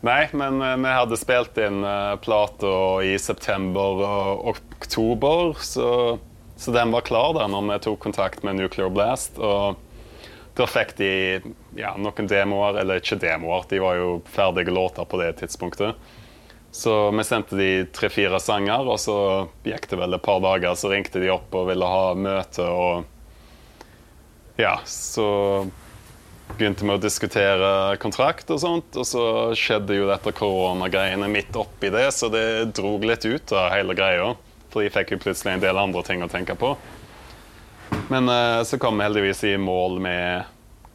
Nei, 0.00 0.22
men 0.32 0.62
eh, 0.64 0.78
vi 0.80 0.92
hadde 0.96 1.18
spilt 1.20 1.58
inn 1.60 1.82
uh, 1.84 2.16
plata 2.24 2.72
i 3.04 3.18
september 3.20 4.00
og 4.00 4.46
oktober, 4.54 5.52
så, 5.60 5.90
så 6.56 6.72
den 6.72 6.94
var 6.94 7.04
klar 7.04 7.34
da 7.36 7.44
når 7.52 7.66
vi 7.68 7.78
tok 7.84 8.00
kontakt 8.06 8.46
med 8.46 8.56
Nuclear 8.56 8.88
Blast. 8.92 9.36
Og 9.36 9.76
da 10.58 10.66
fikk 10.66 10.96
de 10.98 11.10
ja, 11.78 11.94
noen 11.98 12.28
demoer, 12.30 12.80
eller 12.82 13.00
ikke 13.00 13.20
demoer, 13.22 13.68
de 13.70 13.80
var 13.82 13.98
jo 14.00 14.16
ferdige 14.30 14.74
låter 14.74 15.06
på 15.08 15.20
det 15.20 15.32
tidspunktet. 15.40 16.10
Så 16.70 17.10
vi 17.10 17.24
sendte 17.26 17.58
de 17.58 17.70
tre-fire 17.94 18.38
sanger, 18.40 18.86
og 18.86 19.00
så 19.02 19.16
gikk 19.66 19.88
det 19.90 19.98
vel 19.98 20.14
et 20.14 20.22
par 20.22 20.42
dager, 20.42 20.76
så 20.78 20.90
ringte 20.92 21.22
de 21.22 21.32
opp 21.34 21.54
og 21.58 21.66
ville 21.70 21.86
ha 21.86 22.12
møte. 22.14 22.66
og 22.66 23.04
ja, 24.60 24.76
så 24.86 25.26
begynte 26.58 26.84
vi 26.84 26.94
å 26.94 27.00
diskutere 27.00 27.96
kontrakt 28.02 28.50
og 28.52 28.60
sånt, 28.62 28.96
og 28.98 29.06
så 29.06 29.24
skjedde 29.58 29.96
jo 29.96 30.08
dette 30.10 30.34
koronagreiene 30.36 31.30
midt 31.30 31.56
oppi 31.58 31.90
det, 31.94 32.06
så 32.14 32.30
det 32.30 32.72
drog 32.76 33.06
litt 33.06 33.24
ut 33.26 33.54
av 33.56 33.70
hele 33.74 33.96
greia. 33.98 34.34
For 34.70 34.84
de 34.84 34.92
fikk 34.94 35.16
jo 35.16 35.22
plutselig 35.24 35.56
en 35.56 35.64
del 35.64 35.78
andre 35.80 36.02
ting 36.06 36.22
å 36.22 36.30
tenke 36.30 36.54
på. 36.58 36.76
Men 38.10 38.28
uh, 38.28 38.62
så 38.66 38.78
kom 38.78 38.98
vi 38.98 39.06
heldigvis 39.06 39.44
i 39.44 39.56
mål 39.60 40.00
med 40.02 40.48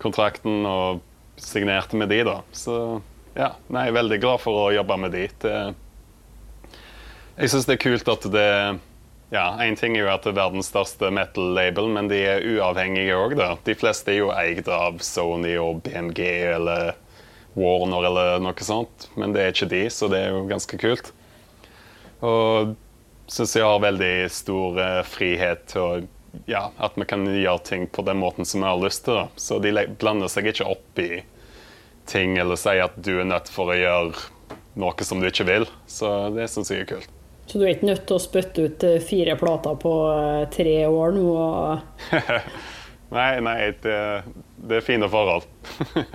kontrakten 0.04 0.66
og 0.68 1.00
signerte 1.40 1.96
med 1.96 2.10
de, 2.12 2.24
da. 2.28 2.42
Så 2.52 3.02
ja, 3.36 3.54
nei, 3.72 3.88
veldig 3.96 4.20
glad 4.20 4.44
for 4.44 4.66
å 4.66 4.74
jobbe 4.76 4.98
med 5.00 5.16
de. 5.16 5.24
Det, 5.40 5.56
jeg 7.36 7.52
syns 7.52 7.68
det 7.70 7.78
er 7.78 7.82
kult 7.86 8.12
at 8.12 8.28
det 8.32 8.50
ja, 9.34 9.46
Én 9.64 9.76
ting 9.80 9.96
er 9.98 10.06
jo 10.06 10.12
at 10.14 10.24
det 10.24 10.32
er 10.32 10.38
verdens 10.38 10.70
største 10.70 11.10
metal-label, 11.12 11.88
men 11.92 12.08
de 12.12 12.20
er 12.20 12.46
uavhengige 12.46 13.16
òg, 13.18 13.34
da. 13.40 13.50
De 13.66 13.76
fleste 13.76 14.14
er 14.14 14.20
jo 14.22 14.30
eid 14.36 14.68
av 14.72 15.00
Sony 15.04 15.56
og 15.60 15.82
BMG 15.88 16.22
eller 16.56 16.94
Warner 17.56 18.10
eller 18.12 18.44
noe 18.44 18.68
sånt, 18.68 19.10
men 19.16 19.34
det 19.36 19.42
er 19.42 19.56
ikke 19.56 19.72
de, 19.72 19.86
så 19.92 20.12
det 20.12 20.20
er 20.22 20.36
jo 20.36 20.46
ganske 20.52 20.80
kult. 20.80 21.12
Og 22.24 22.76
syns 23.32 23.56
jeg 23.58 23.66
har 23.66 23.82
veldig 23.84 24.14
stor 24.32 24.80
eh, 24.84 25.02
frihet 25.08 25.66
til 25.72 25.82
å 25.82 26.04
ja, 26.50 26.70
at 26.78 26.98
vi 27.00 27.08
kan 27.10 27.26
gjøre 27.28 27.64
ting 27.68 27.88
på 27.88 28.06
den 28.08 28.20
måten 28.22 28.48
som 28.48 28.64
vi 28.64 28.70
har 28.70 28.82
lyst 28.82 29.06
til. 29.08 29.26
Så 29.36 29.60
de 29.64 29.74
blander 30.00 30.32
seg 30.32 30.50
ikke 30.52 30.68
opp 30.76 31.02
i 31.02 31.24
ting 32.10 32.38
eller 32.38 32.60
sier 32.60 32.86
at 32.86 32.98
du 33.02 33.16
er 33.20 33.28
nødt 33.28 33.50
for 33.52 33.74
å 33.74 33.78
gjøre 33.78 34.14
noe 34.80 35.08
som 35.08 35.22
du 35.22 35.30
ikke 35.30 35.48
vil. 35.48 35.68
Så 35.88 36.12
det 36.36 36.50
syns 36.52 36.72
jeg 36.72 36.86
er 36.86 36.92
kult. 36.96 37.12
Så 37.46 37.60
du 37.60 37.66
er 37.66 37.76
ikke 37.76 37.92
nødt 37.92 38.08
til 38.10 38.18
å 38.18 38.24
spytte 38.24 38.66
ut 38.66 38.84
eh, 38.88 39.02
fire 39.06 39.36
plater 39.38 39.78
på 39.82 39.94
eh, 40.10 40.48
tre 40.54 40.80
år 40.90 41.14
nå? 41.14 41.28
Nei, 43.16 43.38
nei, 43.40 43.70
det, 43.84 43.98
det 44.66 44.80
er 44.80 44.84
fine 44.84 45.08
forhold. 45.08 45.46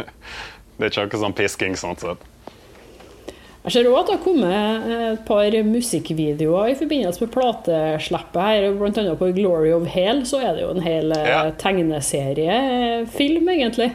det 0.77 0.89
er 0.89 0.91
ikke 0.91 1.07
noe 1.07 1.21
sånn 1.23 1.37
pisking 1.39 1.77
sånn 1.79 1.97
sett. 2.03 2.25
Jeg 3.61 3.75
ser 3.75 3.89
òg 3.91 3.99
at 4.01 4.09
det 4.09 4.15
har 4.17 4.23
kommet 4.25 4.87
eh, 4.89 5.07
et 5.13 5.25
par 5.29 5.53
musikkvideoer 5.69 6.71
i 6.73 6.77
forbindelse 6.79 7.21
med 7.27 7.33
plateslippet 7.35 8.41
her. 8.41 8.69
Blant 8.81 9.01
annet 9.03 9.19
på 9.21 9.29
Glory 9.37 9.75
of 9.77 9.85
Hell 9.93 10.23
så 10.29 10.41
er 10.41 10.55
det 10.57 10.63
jo 10.65 10.71
en 10.73 10.85
hel 10.85 11.13
eh, 11.13 11.27
Ja. 11.29 11.43
tegneseriefilm, 11.61 13.49
egentlig. 13.53 13.91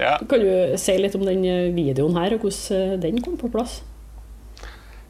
Ja. 0.00 0.16
Kan 0.28 0.40
du 0.40 0.76
si 0.80 0.94
litt 0.98 1.14
om 1.18 1.24
den 1.28 1.44
eh, 1.44 1.68
videoen 1.76 2.16
her, 2.16 2.32
og 2.38 2.46
hvordan 2.46 3.00
den 3.02 3.20
kom 3.22 3.36
på 3.40 3.50
plass? 3.52 3.82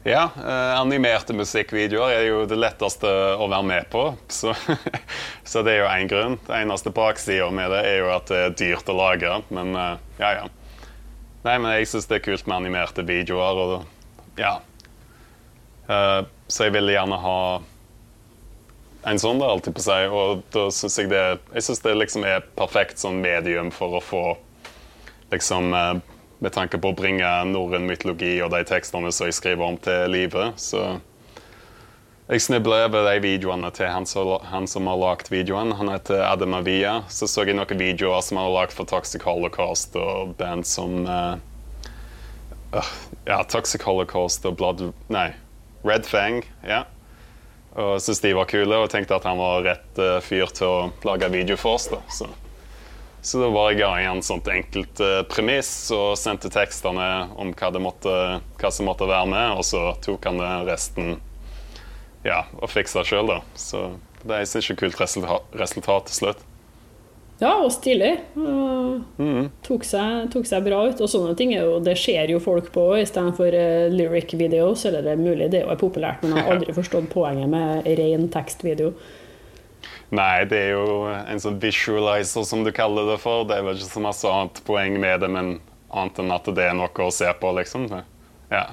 Ja, 0.03 0.25
eh, 0.35 0.73
animerte 0.81 1.31
musikkvideoer 1.31 2.11
er 2.17 2.25
jo 2.27 2.41
det 2.51 2.57
letteste 2.59 3.07
å 3.39 3.47
være 3.47 3.63
med 3.69 3.87
på. 3.93 4.09
Så, 4.27 4.51
så 5.47 5.63
det 5.63 5.77
er 5.77 5.85
jo 5.85 5.87
én 5.93 6.11
grunn. 6.11 6.35
Det 6.43 6.59
eneste 6.59 6.91
baksida 6.91 7.47
med 7.55 7.71
det 7.71 7.79
er 7.87 8.01
jo 8.01 8.11
at 8.11 8.27
det 8.27 8.41
er 8.49 8.57
dyrt 8.59 8.91
å 8.91 8.97
lage. 8.99 9.37
Men 9.55 9.71
eh, 9.79 9.95
ja, 10.19 10.33
ja. 10.41 10.51
Nei, 11.43 11.57
men 11.59 11.73
jeg 11.75 11.89
syns 11.91 12.07
det 12.07 12.21
er 12.21 12.23
kult 12.23 12.47
med 12.47 12.61
animerte 12.61 13.03
videoer, 13.03 13.59
og 13.59 14.39
ja. 14.39 14.55
Uh, 15.89 16.23
så 16.47 16.69
jeg 16.69 16.75
vil 16.77 16.93
gjerne 16.93 17.17
ha 17.19 17.39
en 19.11 19.19
sånn, 19.19 19.41
da, 19.41 19.49
alltid 19.51 19.75
på 19.75 19.83
seg. 19.83 20.13
Og 20.15 20.45
da 20.55 20.69
syns 20.71 20.95
jeg 21.01 21.11
det 21.11 21.23
Jeg 21.51 21.65
synes 21.65 21.83
det 21.83 21.97
liksom 21.99 22.23
er 22.27 22.45
perfekt 22.55 23.01
sånn 23.03 23.19
medium 23.23 23.71
for 23.75 23.99
å 23.99 24.03
få 24.03 24.23
liksom 25.33 25.73
uh, 25.75 25.99
med 26.43 26.55
tanke 26.55 26.79
på 26.79 26.91
å 26.91 26.95
bringe 26.95 27.27
norrøn 27.49 27.87
mytologi 27.87 28.37
og 28.43 28.51
de 28.53 28.63
tekstene 28.67 29.11
som 29.15 29.27
jeg 29.27 29.35
skriver 29.35 29.67
om, 29.67 29.79
til 29.79 30.11
livet. 30.11 30.59
Så 30.59 30.97
jeg 32.31 32.41
snubla 32.41 32.85
over 32.85 33.03
de 33.09 33.19
videoene 33.19 33.67
til 33.75 33.89
han 33.91 34.05
som, 34.07 34.37
han 34.47 34.67
som 34.69 34.87
har 34.87 34.99
lagd 34.99 35.27
videoen. 35.31 35.73
Han 35.75 35.91
heter 35.91 36.23
Adam 36.23 36.55
Avia. 36.55 37.01
Så 37.11 37.27
så 37.27 37.43
jeg 37.43 37.57
noen 37.57 37.79
videoer 37.79 38.23
som 38.23 38.39
han 38.39 38.47
har 38.47 38.55
lagd 38.61 38.75
for 38.75 38.87
Toxic 38.87 39.25
Holocaust 39.27 39.97
og 39.99 40.37
band 40.39 40.63
som 40.67 41.03
uh, 41.03 41.35
uh, 42.71 42.93
Ja, 43.27 43.41
Toxic 43.43 43.83
Holocaust 43.83 44.47
og 44.47 44.55
Blood 44.61 44.85
Nei, 45.11 45.33
Red 45.83 46.07
Fang. 46.07 46.39
Ja. 46.63 46.85
Og 47.75 47.97
syntes 47.99 48.23
de 48.23 48.31
var 48.37 48.47
kule 48.47 48.79
og 48.79 48.87
tenkte 48.93 49.17
at 49.17 49.27
han 49.27 49.41
var 49.41 49.67
rett 49.67 49.99
uh, 49.99 50.21
fyr 50.23 50.47
til 50.55 50.69
å 50.69 50.79
lage 51.03 51.27
video 51.33 51.59
for 51.59 51.75
oss. 51.75 51.89
da. 51.91 51.99
Så. 52.07 52.29
Så 53.23 53.39
da 53.39 53.51
var 53.51 53.75
jeg 53.75 53.83
i 53.83 54.07
en 54.07 54.23
sånt 54.23 54.47
enkelt 54.51 55.03
uh, 55.03 55.25
premiss 55.27 55.91
og 55.95 56.15
sendte 56.19 56.51
tekstene 56.51 57.27
om 57.35 57.51
hva, 57.51 57.75
måtte, 57.83 58.17
hva 58.63 58.71
som 58.71 58.87
måtte 58.87 59.11
være 59.11 59.27
med, 59.31 59.59
og 59.59 59.67
så 59.67 59.89
tok 60.03 60.31
han 60.31 60.39
resten 60.67 61.17
ja, 62.23 62.43
og 62.59 62.71
det 62.71 63.05
sjøl, 63.07 63.27
da. 63.29 63.39
Så 63.59 63.85
det 64.23 64.39
er 64.39 64.59
ikke 64.61 64.81
kult 64.85 64.99
resultat, 65.01 65.55
resultat 65.59 66.09
til 66.09 66.19
slutt. 66.21 66.43
Ja, 67.41 67.57
og 67.59 67.71
stilig. 67.73 68.13
Og 68.39 69.17
tok, 69.65 69.83
seg, 69.87 70.29
tok 70.31 70.45
seg 70.47 70.63
bra 70.67 70.83
ut. 70.87 71.01
Og 71.03 71.09
sånne 71.11 71.33
ting 71.39 71.51
jo, 71.55 71.79
det 71.83 71.97
ser 71.99 72.31
jo 72.31 72.39
folk 72.43 72.69
på 72.75 72.85
istedenfor 73.01 73.57
uh, 73.57 73.89
lyric 73.91 74.35
videos. 74.39 74.85
Eller 74.87 75.03
det 75.03 75.15
er 75.15 75.23
mulig 75.23 75.49
det 75.51 75.65
er 75.65 75.81
populært, 75.81 76.23
men 76.23 76.37
jeg 76.37 76.45
har 76.45 76.55
aldri 76.55 76.75
forstått 76.79 77.09
poenget 77.11 77.51
med 77.51 77.89
ren 77.99 78.29
tekstvideo. 78.31 78.93
Nei, 80.13 80.45
det 80.45 80.59
er 80.67 80.75
jo 80.75 81.09
en 81.09 81.41
sånn 81.41 81.57
visualizer, 81.59 82.45
som 82.45 82.61
du 82.63 82.69
kaller 82.75 83.09
det 83.09 83.19
for. 83.23 83.47
Det 83.49 83.57
er 83.57 83.65
vel 83.65 83.79
ikke 83.81 83.95
så 83.95 84.03
masse 84.05 84.29
annet 84.29 84.61
poeng 84.67 84.99
med 85.01 85.25
det, 85.25 85.31
men 85.33 85.55
annet 85.89 86.21
enn 86.21 86.33
at 86.35 86.47
det 86.53 86.67
er 86.69 86.77
noe 86.77 87.07
å 87.07 87.13
se 87.13 87.27
på, 87.41 87.53
liksom. 87.57 87.89
Ja. 88.53 88.67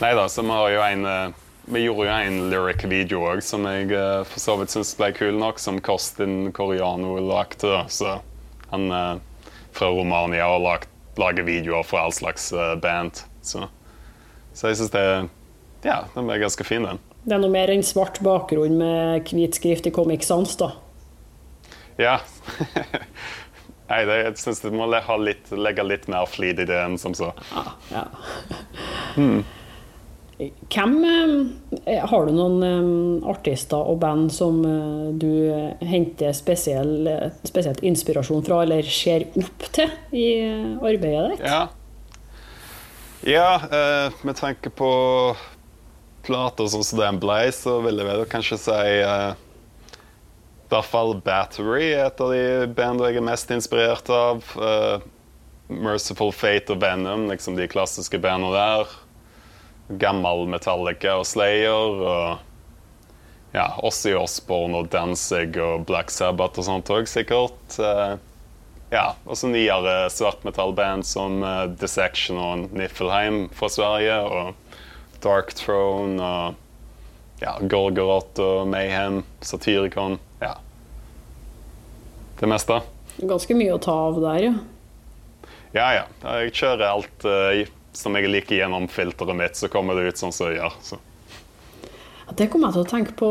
Nei 0.00 0.14
da, 0.18 0.28
så 0.28 0.42
vi 0.42 0.48
har 0.50 0.70
jo 0.72 0.80
en 0.82 1.04
eh, 1.06 1.34
Vi 1.72 1.80
gjorde 1.84 2.06
jo 2.08 2.14
en 2.14 2.38
lyric-video 2.50 3.20
òg 3.32 3.42
som 3.46 3.66
jeg 3.70 3.92
eh, 3.94 4.22
for 4.26 4.42
så 4.42 4.56
vidt 4.58 4.72
syns 4.74 4.94
ble 4.98 5.12
kul 5.14 5.36
nok, 5.38 5.60
som 5.62 5.78
Kostin 5.84 6.50
Coriano 6.56 7.14
lagde. 7.22 7.84
Så 7.92 8.16
han 8.72 8.88
eh, 8.90 9.14
fra 9.72 9.88
Romania 9.94 10.48
har 10.50 10.58
lagt, 10.64 10.88
lager 11.20 11.46
videoer 11.46 11.86
for 11.86 12.00
all 12.02 12.12
slags 12.12 12.50
band. 12.82 13.22
Så, 13.46 13.68
så 14.54 14.72
jeg 14.72 14.80
syns 14.82 14.92
det 14.94 15.04
Ja, 15.86 16.02
den 16.14 16.26
ble 16.28 16.40
ganske 16.42 16.66
fin, 16.66 16.84
den. 16.86 16.98
Det 17.22 17.36
er 17.36 17.40
noe 17.44 17.52
mer 17.54 17.70
enn 17.70 17.84
svart 17.86 18.18
bakgrunn 18.26 18.74
med 18.80 19.30
hvit 19.30 19.54
skrift 19.60 19.86
i 19.86 19.92
Comic 19.94 20.26
Sans, 20.26 20.56
da. 20.58 20.72
Ja. 22.00 22.16
Nei, 23.92 24.00
det, 24.08 24.16
jeg 24.24 24.36
syns 24.42 24.62
du 24.64 24.70
må 24.74 24.86
le- 24.90 25.02
ha 25.06 25.16
litt, 25.20 25.50
legge 25.54 25.84
litt 25.86 26.06
mer 26.10 26.26
flid 26.30 26.62
i 26.62 26.66
det 26.66 26.78
enn 26.82 26.98
som 26.98 27.14
så. 27.14 27.30
Ja, 27.54 27.64
ja. 27.92 28.04
Hvem 30.72 30.94
eh, 31.04 32.02
Har 32.08 32.26
du 32.26 32.32
noen 32.36 32.64
eh, 32.66 33.28
artister 33.30 33.78
og 33.78 34.00
band 34.02 34.32
som 34.34 34.60
eh, 34.66 35.12
du 35.18 35.30
henter 35.86 36.34
spesiell, 36.36 37.08
spesielt 37.46 37.82
inspirasjon 37.86 38.44
fra, 38.46 38.62
eller 38.66 38.86
ser 38.86 39.28
opp 39.38 39.68
til 39.74 39.92
i 40.16 40.26
arbeidet 40.80 41.36
ditt? 41.36 41.46
Ja, 41.46 41.62
ja 43.26 44.10
med 44.26 44.38
tanke 44.38 44.72
på 44.74 44.90
plater 46.26 46.68
sånn 46.70 46.86
som 46.86 47.00
den 47.02 47.22
ble, 47.22 47.46
så 47.54 47.80
vil 47.82 47.98
jeg 47.98 48.08
vel 48.08 48.28
kanskje 48.30 48.60
si 48.62 48.82
i 49.02 50.72
hvert 50.72 50.88
fall 50.88 51.16
Battery 51.20 51.90
er 51.90 52.06
et 52.06 52.20
av 52.22 52.30
de 52.32 52.68
bandene 52.72 53.10
jeg 53.10 53.20
er 53.20 53.26
mest 53.26 53.50
inspirert 53.52 54.08
av. 54.08 54.46
Merciful 55.72 56.32
Fate 56.32 56.72
og 56.72 56.80
Venom, 56.80 57.26
liksom 57.28 57.58
de 57.58 57.68
klassiske 57.68 58.20
bandene 58.22 58.54
der. 58.56 58.94
Gammel 59.88 60.46
Metallica 60.50 61.18
og 61.20 61.26
Slayer. 61.28 62.02
Og 62.02 63.54
ja, 63.56 63.66
Ossie 63.84 64.16
Osbourne 64.16 64.82
og 64.82 64.90
Danzig 64.92 65.56
og 65.60 65.86
Black 65.88 66.12
Sabbath 66.14 66.60
og 66.62 66.68
sånt 66.68 66.92
òg, 66.92 67.08
sikkert. 67.10 67.78
Eh, 67.78 68.16
ja, 68.92 69.06
og 69.24 69.38
så 69.40 69.50
nyere 69.52 70.10
svartmetallband 70.12 71.06
som 71.08 71.40
uh, 71.44 71.64
Dissection 71.80 72.40
og 72.40 72.72
Niffelheim 72.76 73.46
fra 73.56 73.70
Sverige. 73.72 74.18
Og 74.24 75.20
Dark 75.22 75.54
Throne 75.54 76.18
og 76.18 77.42
ja, 77.42 77.56
Gorgoroth 77.60 78.40
og 78.42 78.68
Mayhem, 78.70 79.22
Satyricon. 79.40 80.18
Ja. 80.42 80.56
Det 82.40 82.48
meste. 82.50 82.80
Ganske 83.20 83.54
mye 83.58 83.74
å 83.76 83.80
ta 83.82 83.94
av 84.08 84.20
der, 84.22 84.38
ja. 84.48 84.52
Ja, 85.72 85.86
ja. 85.96 86.04
Jeg 86.22 86.52
kjører 86.58 86.88
alt 86.88 87.26
eh, 87.28 87.62
som 87.96 88.16
jeg 88.16 88.30
liker 88.30 88.58
gjennom 88.58 88.88
filteret 88.90 89.36
mitt, 89.36 89.58
så 89.58 89.70
kommer 89.72 89.98
det 89.98 90.12
ut 90.12 90.20
sånn 90.20 90.34
som 90.34 90.48
det 90.48 90.58
gjør. 90.60 90.76
Så. 90.84 90.98
Det 92.32 92.46
kom 92.48 92.62
jeg 92.64 92.74
til 92.76 92.84
å 92.84 92.88
tenke 92.88 93.14
på 93.18 93.28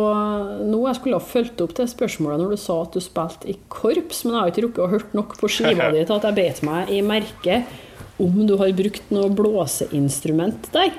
nå. 0.68 0.82
Jeg 0.88 1.00
skulle 1.00 1.18
ha 1.18 1.26
fulgt 1.26 1.62
opp 1.64 1.74
det 1.78 1.88
spørsmålet 1.90 2.42
når 2.42 2.54
du 2.54 2.60
sa 2.62 2.82
at 2.84 2.94
du 2.94 3.02
spilte 3.02 3.50
i 3.50 3.56
korps, 3.74 4.26
men 4.26 4.36
jeg 4.36 4.42
har 4.42 4.52
ikke 4.52 4.66
rukket 4.68 4.84
å 4.84 4.92
hørt 4.92 5.16
nok 5.18 5.38
på 5.40 5.50
skiva 5.50 5.90
di 5.96 6.04
til 6.04 6.18
at 6.18 6.28
jeg 6.28 6.38
beit 6.38 6.62
meg 6.68 6.92
i 6.94 7.02
merket 7.06 7.80
om 8.22 8.44
du 8.46 8.54
har 8.60 8.74
brukt 8.78 9.10
noe 9.14 9.32
blåseinstrument 9.34 10.70
der. 10.76 10.94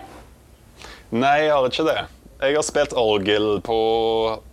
Nei, 1.13 1.37
jeg 1.45 1.55
har 1.55 1.69
ikke 1.69 1.87
det. 1.87 2.01
Jeg 2.43 2.57
har 2.57 2.65
spilt 2.67 2.95
orgel 2.99 3.61
på 3.63 3.79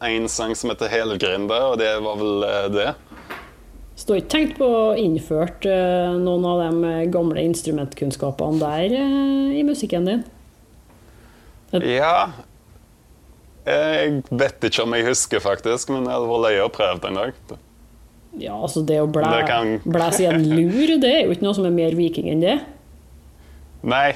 en 0.06 0.28
sang 0.30 0.52
som 0.54 0.70
heter 0.70 0.92
Helgrinde, 0.92 1.56
og 1.72 1.80
det 1.82 1.96
var 2.06 2.20
vel 2.20 2.44
eh, 2.46 2.68
det. 2.76 2.90
Så 4.00 4.08
du 4.08 4.14
har 4.14 4.22
ikke 4.22 4.32
tenkt 4.32 4.54
på 4.62 4.64
å 4.64 4.84
innføre 4.96 5.68
eh, 5.68 6.14
noen 6.24 6.46
av 6.48 6.62
de 6.64 6.92
gamle 7.12 7.42
instrumentkunnskapene 7.50 8.62
der 8.62 8.94
eh, 8.96 9.58
i 9.60 9.64
musikken 9.68 10.08
din? 10.08 10.22
Ja 11.84 12.30
Jeg 13.68 14.22
vet 14.32 14.64
ikke 14.70 14.86
om 14.88 14.96
jeg 14.96 15.06
husker, 15.10 15.44
faktisk, 15.44 15.92
men 15.92 16.08
jeg 16.08 16.16
hadde 16.16 16.30
vært 16.32 16.46
løye 16.48 16.64
å 16.66 16.72
prøve 16.74 17.12
en 17.12 17.20
dag. 17.20 17.36
Ja, 18.40 18.56
altså 18.56 18.82
det 18.88 19.02
å 19.04 19.10
blæ 19.12 19.28
Det 19.36 19.44
kan- 19.50 19.76
blæse 19.84 20.24
i 20.24 20.30
en 20.32 20.48
lur, 20.48 20.96
det 21.04 21.12
er 21.12 21.22
jo 21.26 21.36
ikke 21.36 21.46
noe 21.46 21.58
som 21.58 21.68
er 21.68 21.76
mer 21.76 21.98
viking 21.98 22.30
enn 22.32 22.42
det. 22.46 22.56
Nei, 23.84 24.14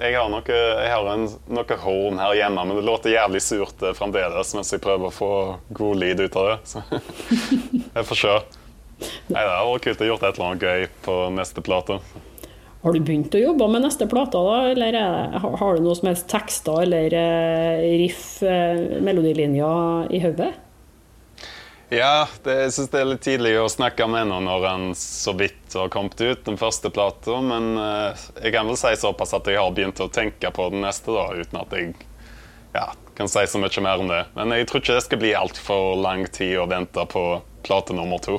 jeg 0.00 0.14
har, 0.16 0.28
noe, 0.32 0.42
jeg 0.48 0.90
har 0.94 1.06
en, 1.12 1.28
noe 1.50 1.76
horn 1.84 2.18
her 2.22 2.34
hjemme, 2.40 2.64
men 2.64 2.80
det 2.80 2.86
låter 2.88 3.12
jævlig 3.14 3.42
surt 3.44 3.84
eh, 3.84 3.92
fremdeles 4.00 4.54
mens 4.56 4.72
jeg 4.72 4.80
prøver 4.82 5.10
å 5.10 5.14
få 5.14 5.30
god 5.76 6.00
lyd 6.00 6.24
ut 6.24 6.40
av 6.40 6.48
det. 6.54 6.58
Så 6.72 6.82
jeg 8.00 8.08
får 8.10 8.20
se. 8.24 8.34
Nei, 9.00 9.40
det 9.40 9.46
hadde 9.48 9.70
vært 9.70 9.86
kult 9.86 10.02
å 10.04 10.10
gjort 10.10 10.26
et 10.26 10.34
eller 10.34 10.48
annet 10.50 10.66
gøy 10.66 10.90
på 11.06 11.20
neste 11.36 11.64
plate. 11.64 12.00
Har 12.80 12.96
du 12.96 13.02
begynt 13.04 13.34
å 13.36 13.40
jobbe 13.42 13.66
med 13.68 13.84
neste 13.84 14.06
plate, 14.08 14.40
da? 14.40 14.70
Eller 14.70 14.88
er 14.88 14.96
det, 14.96 15.40
har, 15.42 15.56
har 15.60 15.76
du 15.76 15.84
noe 15.84 15.96
som 15.98 16.08
helst 16.08 16.30
tekster 16.32 16.86
eller 16.86 17.12
eh, 17.12 17.82
riff, 18.00 18.24
eh, 18.40 19.00
melodilinjer 19.04 20.08
i 20.16 20.20
hodet? 20.24 20.54
Ja, 21.90 22.28
det, 22.44 22.54
jeg 22.54 22.72
syns 22.72 22.92
det 22.92 23.00
er 23.00 23.08
litt 23.10 23.24
tidlig 23.26 23.52
å 23.58 23.68
snakke 23.68 24.06
om 24.06 24.14
ennå 24.14 24.38
når 24.46 24.64
han 24.68 24.84
så 24.96 25.34
vidt 25.36 25.74
har 25.76 25.90
kommet 25.92 26.20
ut, 26.22 26.44
den 26.46 26.56
første 26.56 26.88
plata. 26.94 27.40
Men 27.44 27.74
eh, 27.82 28.24
jeg 28.46 28.54
kan 28.56 28.70
vel 28.70 28.78
si 28.80 28.94
såpass 28.96 29.36
at 29.36 29.50
jeg 29.50 29.60
har 29.60 29.76
begynt 29.76 30.00
å 30.00 30.08
tenke 30.08 30.52
på 30.54 30.70
den 30.72 30.86
neste, 30.86 31.12
da, 31.12 31.28
uten 31.36 31.60
at 31.60 31.76
jeg 31.76 31.92
ja, 32.72 32.86
kan 33.18 33.28
si 33.28 33.44
så 33.44 33.60
mye 33.60 33.84
mer 33.84 34.00
om 34.00 34.08
det. 34.08 34.22
Men 34.38 34.56
jeg 34.56 34.70
tror 34.70 34.80
ikke 34.80 34.96
det 34.96 35.04
skal 35.04 35.20
bli 35.20 35.36
altfor 35.36 35.98
lang 36.00 36.24
tid 36.32 36.56
å 36.62 36.68
vente 36.70 37.04
på 37.12 37.26
plate 37.66 37.98
nummer 37.98 38.22
to. 38.24 38.38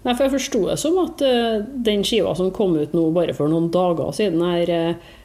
Nei, 0.00 0.14
for 0.16 0.24
Jeg 0.24 0.32
forsto 0.32 0.60
det 0.70 0.78
som 0.80 0.96
at 1.02 1.20
uh, 1.26 1.60
den 1.84 2.04
skiva 2.06 2.32
som 2.38 2.52
kom 2.56 2.72
ut 2.78 2.94
nå 2.96 3.02
bare 3.12 3.34
for 3.36 3.52
noen 3.52 3.68
dager 3.74 4.14
siden, 4.16 4.40
her, 4.40 4.70
uh, 4.72 5.16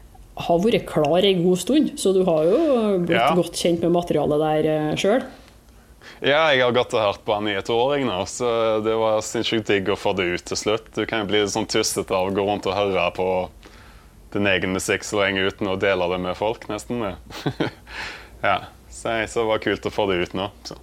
har 0.45 0.59
vært 0.59 0.83
klar 0.89 1.23
ei 1.23 1.37
god 1.39 1.61
stund. 1.61 1.93
Så 2.01 2.11
du 2.11 2.25
har 2.27 2.43
jo 2.49 2.57
blitt 3.05 3.15
Ja. 3.15 3.29
godt 3.37 3.55
kjent 3.55 3.85
med 3.85 3.93
materialet 3.95 4.41
der 4.43 4.67
uh, 4.91 4.95
sjøl. 4.99 5.23
Ja, 6.21 6.51
jeg 6.53 6.61
har 6.61 6.73
gått 6.75 6.93
og 6.93 7.01
hørt 7.01 7.23
på 7.25 7.33
han 7.33 7.47
i 7.49 7.55
et 7.57 7.69
år, 7.71 7.95
jeg 7.97 8.05
nå, 8.05 8.17
så 8.29 8.49
det 8.85 8.93
var 8.99 9.23
sinnssykt 9.25 9.71
digg 9.71 9.87
å 9.89 9.97
få 9.97 10.13
det 10.15 10.27
ut 10.35 10.43
til 10.51 10.59
slutt. 10.59 10.91
Du 10.93 11.05
kan 11.09 11.23
jo 11.23 11.29
bli 11.31 11.41
sånn 11.49 11.65
tussete 11.71 12.13
av 12.13 12.29
å 12.29 12.35
gå 12.35 12.45
rundt 12.45 12.67
og 12.69 12.75
høre 12.77 13.07
på 13.15 13.25
din 14.35 14.47
egen 14.51 14.75
musikk 14.75 15.07
så 15.07 15.23
lenge 15.23 15.47
uten 15.47 15.71
å 15.71 15.77
dele 15.79 16.07
det 16.11 16.19
med 16.21 16.37
folk, 16.37 16.67
nesten. 16.69 17.01
ja, 18.45 18.57
så, 18.91 19.15
så 19.25 19.41
det 19.41 19.47
var 19.49 19.63
kult 19.63 19.87
å 19.87 19.93
få 19.95 20.05
det 20.11 20.19
ut 20.27 20.35
nå. 20.37 20.49
Så. 20.67 20.77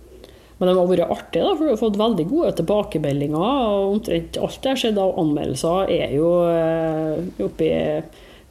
Men 0.62 0.68
det 0.70 0.78
har 0.78 0.90
vært 0.92 1.10
artig, 1.10 1.40
da, 1.42 1.52
for 1.58 1.66
du 1.66 1.70
har 1.72 1.78
fått 1.80 1.96
veldig 1.98 2.24
gode 2.30 2.50
tilbakemeldinger. 2.60 3.34
og 3.42 3.96
Omtrent 3.96 4.36
alt 4.38 4.58
det 4.62 4.70
har 4.70 4.78
skjedd 4.78 5.00
av 5.02 5.16
anmeldelser, 5.18 5.90
er 5.90 6.12
jo 6.14 6.28
eh, 6.46 7.42
oppi 7.42 7.70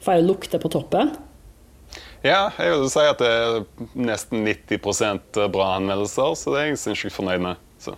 Får 0.02 0.24
lukte 0.26 0.60
på 0.60 0.72
toppen. 0.74 1.14
Ja, 2.26 2.50
jeg 2.58 2.74
vil 2.74 2.88
si 2.92 3.06
at 3.06 3.22
det 3.22 3.30
er 3.32 3.62
nesten 3.96 4.44
90% 4.44 5.40
bra 5.54 5.70
anmeldelser, 5.78 6.36
så 6.36 6.52
det 6.52 6.60
er 6.60 6.68
jeg 6.74 6.82
sinnssykt 6.82 7.16
fornøyd 7.16 7.46
med. 7.46 7.62
Så. 7.80 7.96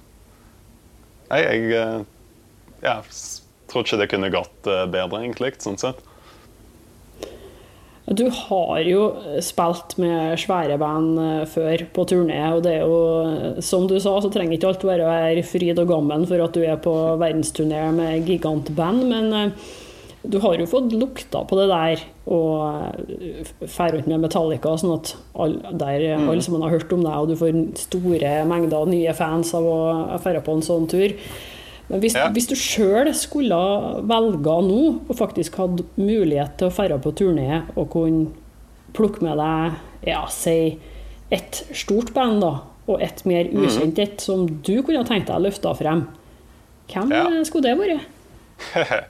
Nei, 1.32 1.42
jeg 1.42 1.74
eh, 1.80 2.06
ja, 2.86 3.00
tror 3.72 3.88
ikke 3.88 4.04
det 4.04 4.12
kunne 4.14 4.30
gått 4.36 4.70
eh, 4.70 4.86
bedre, 4.94 5.24
egentlig, 5.24 5.56
sånn 5.64 5.82
sett. 5.82 6.06
Du 8.04 8.26
har 8.28 8.82
jo 8.84 9.04
spilt 9.40 9.96
med 10.02 10.36
svære 10.42 10.76
band 10.82 11.20
eh, 11.24 11.44
før 11.48 11.86
på 11.96 12.04
turné, 12.10 12.42
og 12.52 12.66
det 12.66 12.74
er 12.76 12.82
jo, 12.84 12.98
eh, 13.24 13.62
som 13.64 13.86
du 13.88 13.96
sa, 13.96 14.18
så 14.20 14.32
trenger 14.32 14.58
ikke 14.58 14.74
alt 14.74 14.84
være 14.84 15.06
å 15.06 15.14
være 15.14 15.46
fryd 15.48 15.80
og 15.80 15.88
gammen 15.88 16.28
for 16.28 16.44
at 16.44 16.58
du 16.58 16.66
er 16.68 16.82
på 16.84 16.92
verdensturné 17.22 17.86
med 17.96 18.28
gigantband, 18.28 19.06
men 19.08 19.32
eh, 19.38 19.72
du 20.28 20.36
har 20.44 20.60
jo 20.60 20.68
fått 20.68 20.92
lukta 20.96 21.46
på 21.48 21.56
det 21.60 21.70
der 21.72 22.04
og 22.32 23.64
fer 23.72 23.96
rundt 23.96 24.08
med 24.12 24.22
Metallica, 24.24 24.76
sånn 24.80 24.98
at 24.98 25.16
alle, 25.36 25.74
der, 25.80 26.06
alle 26.16 26.44
sammen 26.44 26.64
har 26.64 26.76
hørt 26.76 26.92
om 26.96 27.04
deg, 27.04 27.18
og 27.18 27.32
du 27.32 27.40
får 27.40 27.58
store 27.88 28.36
mengder 28.48 28.88
nye 28.88 29.16
fans 29.16 29.52
av 29.56 29.68
å 29.68 29.82
ferde 30.24 30.44
på 30.44 30.56
en 30.56 30.64
sånn 30.64 30.88
tur. 30.92 31.16
Men 31.90 32.00
hvis, 32.02 32.14
Ja. 32.16 32.30
hvis 32.30 32.48
du 32.48 32.56
sjøl 32.56 33.14
skulle 33.14 33.58
velge 34.08 34.56
nå, 34.68 35.02
og 35.10 35.16
faktisk 35.18 35.56
hadde 35.60 35.84
mulighet 35.98 36.58
til 36.58 36.70
å 36.70 36.88
dra 36.88 36.98
på 36.98 37.12
turné 37.14 37.64
og 37.76 37.90
kunne 37.92 38.28
plukke 38.94 39.22
med 39.22 39.38
deg 39.38 39.74
ja, 40.08 40.26
si 40.28 40.80
et 41.32 41.64
stort 41.74 42.14
band 42.14 42.42
da, 42.42 42.62
og 42.88 43.02
et 43.02 43.26
mer 43.26 43.46
Mhm. 43.46 43.66
ukjent 43.66 44.00
et 44.00 44.22
som 44.22 44.46
du 44.48 44.82
kunne 44.84 45.04
tenkt 45.06 45.28
deg 45.28 45.36
å 45.36 45.44
løfte 45.44 45.78
frem, 45.78 46.08
hvem 46.90 47.12
Ja. 47.12 47.44
skulle 47.44 47.64
det 47.64 47.78
vært? 47.78 49.04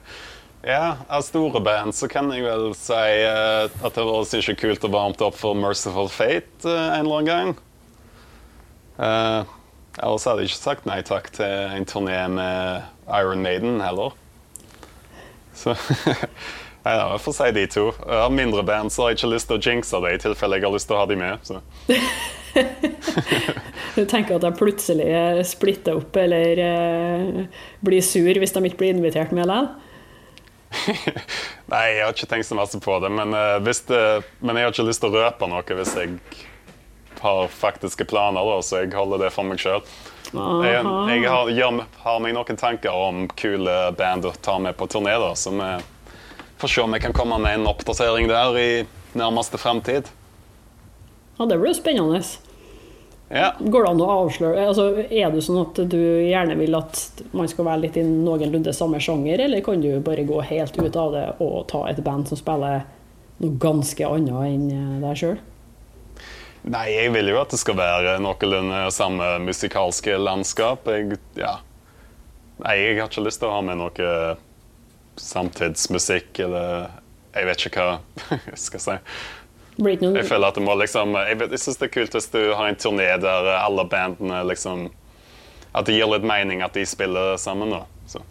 Ja, 0.66 0.96
av 1.10 1.20
store 1.22 1.60
band 1.60 1.92
så 1.92 2.08
kan 2.08 2.30
jeg 2.32 2.42
vel 2.42 2.72
si 2.74 2.94
uh, 2.94 3.68
at 3.84 3.92
det 3.94 4.02
var 4.02 4.24
ikke 4.24 4.56
kult 4.56 4.80
å 4.80 4.90
varme 4.90 5.20
opp 5.20 5.34
for 5.34 5.52
Merciful 5.54 6.08
Fate 6.08 6.64
uh, 6.64 6.96
en 6.98 7.04
eller 7.04 7.18
annen 7.18 7.26
gang. 7.26 7.56
Uh, 8.98 9.44
ellers 10.00 10.26
hadde 10.28 10.44
jeg 10.44 10.52
ikke 10.52 10.60
sagt 10.60 10.86
nei 10.90 11.00
takk 11.06 11.30
til 11.36 11.74
en 11.78 11.88
turné 11.88 12.18
med 12.32 12.84
Iron 13.08 13.42
Maiden 13.44 13.80
heller. 13.84 14.16
Så 15.54 15.76
Nei 16.84 16.98
da, 16.98 17.04
jeg 17.14 17.20
får 17.24 17.32
si 17.32 17.46
de 17.56 17.62
to. 17.72 17.84
Jeg 17.96 18.20
har 18.20 18.32
mindre 18.34 18.60
band 18.66 18.92
så 18.92 19.06
har 19.06 19.12
jeg 19.14 19.22
ikke 19.22 19.30
lyst 19.32 19.48
til 19.48 19.56
å 19.56 19.62
jinxe 19.64 20.00
det 20.04 20.10
i 20.12 20.18
tilfelle 20.20 20.58
jeg 20.58 20.66
har 20.66 20.74
lyst 20.74 20.90
til 20.90 20.98
å 20.98 21.00
ha 21.00 21.06
de 21.08 21.16
med. 21.20 21.46
Så. 21.48 21.62
Du 23.94 24.04
tenker 24.10 24.36
at 24.36 24.42
de 24.42 24.50
plutselig 24.54 25.06
splitter 25.46 25.98
opp 25.98 26.16
eller 26.18 26.60
eh, 26.62 27.62
blir 27.82 28.02
sur 28.02 28.38
hvis 28.38 28.54
de 28.54 28.62
ikke 28.68 28.80
blir 28.82 28.94
invitert 28.94 29.34
med 29.34 29.46
likevel? 29.50 29.70
Nei, 31.72 31.82
jeg 31.94 32.02
har 32.02 32.14
ikke 32.14 32.28
tenkt 32.30 32.48
så 32.48 32.58
masse 32.58 32.78
på 32.82 32.96
det, 33.02 33.10
men, 33.14 33.34
eh, 33.38 33.58
hvis 33.64 33.84
det, 33.88 34.02
men 34.42 34.58
jeg 34.58 34.66
har 34.66 34.74
ikke 34.74 34.88
lyst 34.88 35.02
til 35.04 35.14
å 35.14 35.22
røpe 35.22 35.50
noe 35.50 35.78
hvis 35.78 35.94
jeg 35.98 36.18
har 37.24 37.48
faktiske 37.48 38.04
planer, 38.04 38.44
da, 38.44 38.60
så 38.62 38.82
jeg 38.82 38.92
holder 38.92 39.24
det 39.24 39.32
for 39.32 39.48
meg 39.48 39.62
sjøl. 39.62 39.80
Jeg, 40.34 40.80
jeg 40.84 41.28
har, 41.30 41.50
gjør, 41.56 41.82
har 42.04 42.20
meg 42.20 42.34
noen 42.36 42.58
tanker 42.60 42.92
om 42.92 43.24
kule 43.38 43.76
band 43.96 44.26
å 44.28 44.34
ta 44.44 44.58
med 44.60 44.76
på 44.76 44.88
turné, 44.92 45.14
da, 45.22 45.32
så 45.38 45.52
vi 45.54 45.70
får 46.60 46.74
se 46.74 46.84
om 46.84 46.96
jeg 46.96 47.04
kan 47.06 47.16
komme 47.16 47.38
med 47.40 47.60
en 47.60 47.70
oppdatering 47.70 48.28
der 48.28 48.58
i 48.60 48.70
nærmeste 49.16 49.60
fremtid. 49.60 50.10
Ja, 51.38 51.46
det 51.48 51.58
blir 51.62 51.72
spennende. 51.74 52.20
Ja. 53.32 53.54
Går 53.58 53.86
det 53.86 53.90
an 53.90 54.02
å 54.04 54.08
avsløre 54.12 54.66
altså, 54.68 54.84
Er 55.08 55.30
det 55.32 55.40
sånn 55.42 55.62
at 55.62 55.78
du 55.90 55.96
gjerne 55.98 56.58
vil 56.58 56.76
at 56.76 57.22
man 57.34 57.48
skal 57.48 57.66
være 57.66 57.86
litt 57.86 57.96
i 57.98 58.04
noenlunde 58.04 58.74
samme 58.76 59.00
sjanger, 59.02 59.46
eller 59.46 59.64
kan 59.64 59.80
du 59.80 59.96
bare 60.04 60.26
gå 60.28 60.42
helt 60.44 60.76
ut 60.76 61.00
av 61.00 61.16
det 61.16 61.24
og 61.42 61.64
ta 61.72 61.86
et 61.88 62.04
band 62.04 62.28
som 62.28 62.38
spiller 62.38 62.84
noe 63.40 63.58
ganske 63.58 64.06
annet 64.06 64.52
enn 64.52 65.00
deg 65.02 65.18
sjøl? 65.18 65.40
Nei, 66.64 66.86
jeg 66.94 67.12
vil 67.12 67.28
jo 67.28 67.36
at 67.42 67.52
det 67.52 67.58
skal 67.60 67.76
være 67.76 68.14
noenlunde 68.24 68.78
samme 68.94 69.26
musikalske 69.44 70.14
landskap. 70.16 70.86
Jeg, 70.88 71.18
ja. 71.36 71.58
Nei, 72.64 72.76
jeg 72.80 72.98
har 73.02 73.10
ikke 73.10 73.24
lyst 73.26 73.42
til 73.42 73.50
å 73.50 73.56
ha 73.58 73.62
med 73.66 73.80
noe 73.82 74.10
samtidsmusikk 75.20 76.40
eller 76.46 76.86
Jeg 77.34 77.46
vet 77.48 77.64
ikke 77.68 77.84
hva 77.84 77.96
jeg 78.50 78.58
skal 78.62 78.82
si. 78.82 78.96
Jeg 80.14 80.26
føler 80.28 80.48
at 80.52 80.58
det 80.58 80.62
må 80.62 80.74
liksom 80.78 81.16
Jeg, 81.18 81.36
vet- 81.40 81.50
jeg 81.56 81.62
syns 81.64 81.80
det 81.80 81.88
er 81.88 81.94
kult 81.96 82.14
hvis 82.14 82.28
du 82.30 82.40
har 82.54 82.68
en 82.70 82.78
turné 82.78 83.08
der 83.22 83.48
alle 83.58 83.84
bandene 83.90 84.40
liksom 84.46 84.84
At 85.74 85.88
det 85.88 85.96
gir 85.98 86.06
litt 86.12 86.26
mening 86.26 86.62
at 86.62 86.76
de 86.78 86.84
spiller 86.86 87.34
sammen, 87.42 87.74
da. 87.74 87.80
Så. 88.06 88.22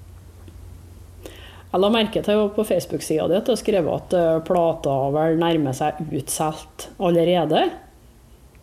Jeg 1.73 1.81
la 1.83 1.89
merke 1.91 2.21
til 2.23 2.45
på 2.55 2.63
Facebook-sida 2.69 3.27
di 3.27 3.35
at 3.39 3.47
du 3.49 3.51
har 3.51 3.59
skrevet 3.59 3.91
at 4.05 4.15
eh, 4.15 4.37
plata 4.47 4.93
vel 5.11 5.35
nærmer 5.41 5.75
seg 5.75 5.99
utsolgt 6.15 6.87
allerede. 7.03 7.65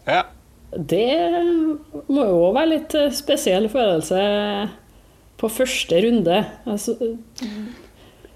Ja. 0.07 0.23
Det 0.71 1.43
må 2.07 2.25
jo 2.29 2.37
òg 2.47 2.55
være 2.55 2.71
litt 2.77 2.95
eh, 2.95 3.11
spesiell 3.15 3.67
følelse 3.73 4.21
på 5.41 5.51
første 5.51 5.99
runde. 6.05 6.39
Altså, 6.69 6.95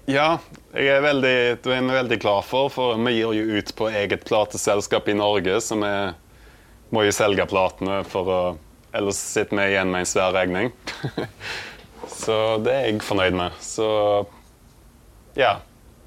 ja, 0.09 0.35
jeg 0.75 0.91
er 0.97 1.05
veldig, 1.05 1.37
det 1.63 1.71
er 1.77 1.87
veldig 1.87 2.19
glad 2.21 2.45
for, 2.45 2.69
for 2.73 2.99
vi 3.07 3.15
gir 3.15 3.33
jo 3.37 3.59
ut 3.59 3.71
på 3.77 3.89
eget 3.89 4.25
plateselskap 4.27 5.07
i 5.09 5.17
Norge, 5.17 5.57
så 5.63 5.77
vi 5.79 5.93
må 6.93 7.05
jo 7.07 7.15
selge 7.15 7.47
platene 7.49 8.03
for 8.09 8.31
å 8.31 8.43
Ellers 8.95 9.17
sitter 9.19 9.57
vi 9.59 9.63
igjen 9.73 9.89
med 9.91 10.05
en 10.05 10.07
svær 10.07 10.29
regning. 10.31 10.69
så 12.23 12.35
det 12.63 12.71
er 12.71 12.85
jeg 12.87 13.01
fornøyd 13.03 13.35
med. 13.35 13.57
Så 13.59 13.87
ja. 15.35 15.57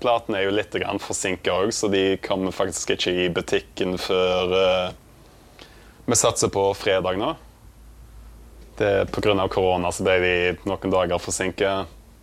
Platene 0.00 0.38
er 0.38 0.46
jo 0.46 0.54
litt 0.54 0.76
forsinka 1.02 1.52
òg, 1.52 1.72
så 1.74 1.90
de 1.92 2.16
kommer 2.24 2.54
faktisk 2.54 2.94
ikke 2.94 3.12
i 3.12 3.26
butikken 3.34 3.96
før 4.00 4.54
eh, 4.56 4.96
Vi 6.08 6.16
satser 6.16 6.48
på 6.48 6.62
fredag 6.74 7.18
nå. 7.20 7.34
Det 8.78 8.86
er 9.02 9.08
Pga. 9.12 9.48
korona 9.52 9.90
så 9.92 10.04
ble 10.06 10.14
de 10.22 10.34
noen 10.68 10.92
dager 10.94 11.20
forsinka, 11.20 11.72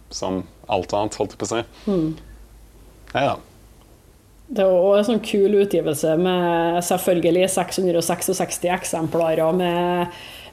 som 0.10 0.40
alt 0.72 0.94
annet, 0.96 1.18
holdt 1.20 1.36
jeg 1.36 1.42
på 1.42 1.46
å 1.46 1.52
si. 1.52 1.60
Ja, 3.16 3.22
ja. 3.28 3.36
det 4.48 4.64
er 4.64 4.72
òg 4.78 4.98
en 5.00 5.06
sånn 5.08 5.22
kul 5.26 5.54
utgivelse 5.62 6.16
med 6.22 6.80
selvfølgelig 6.86 7.46
666 7.54 8.64
eksemplarer 8.80 9.54
med 9.58 10.08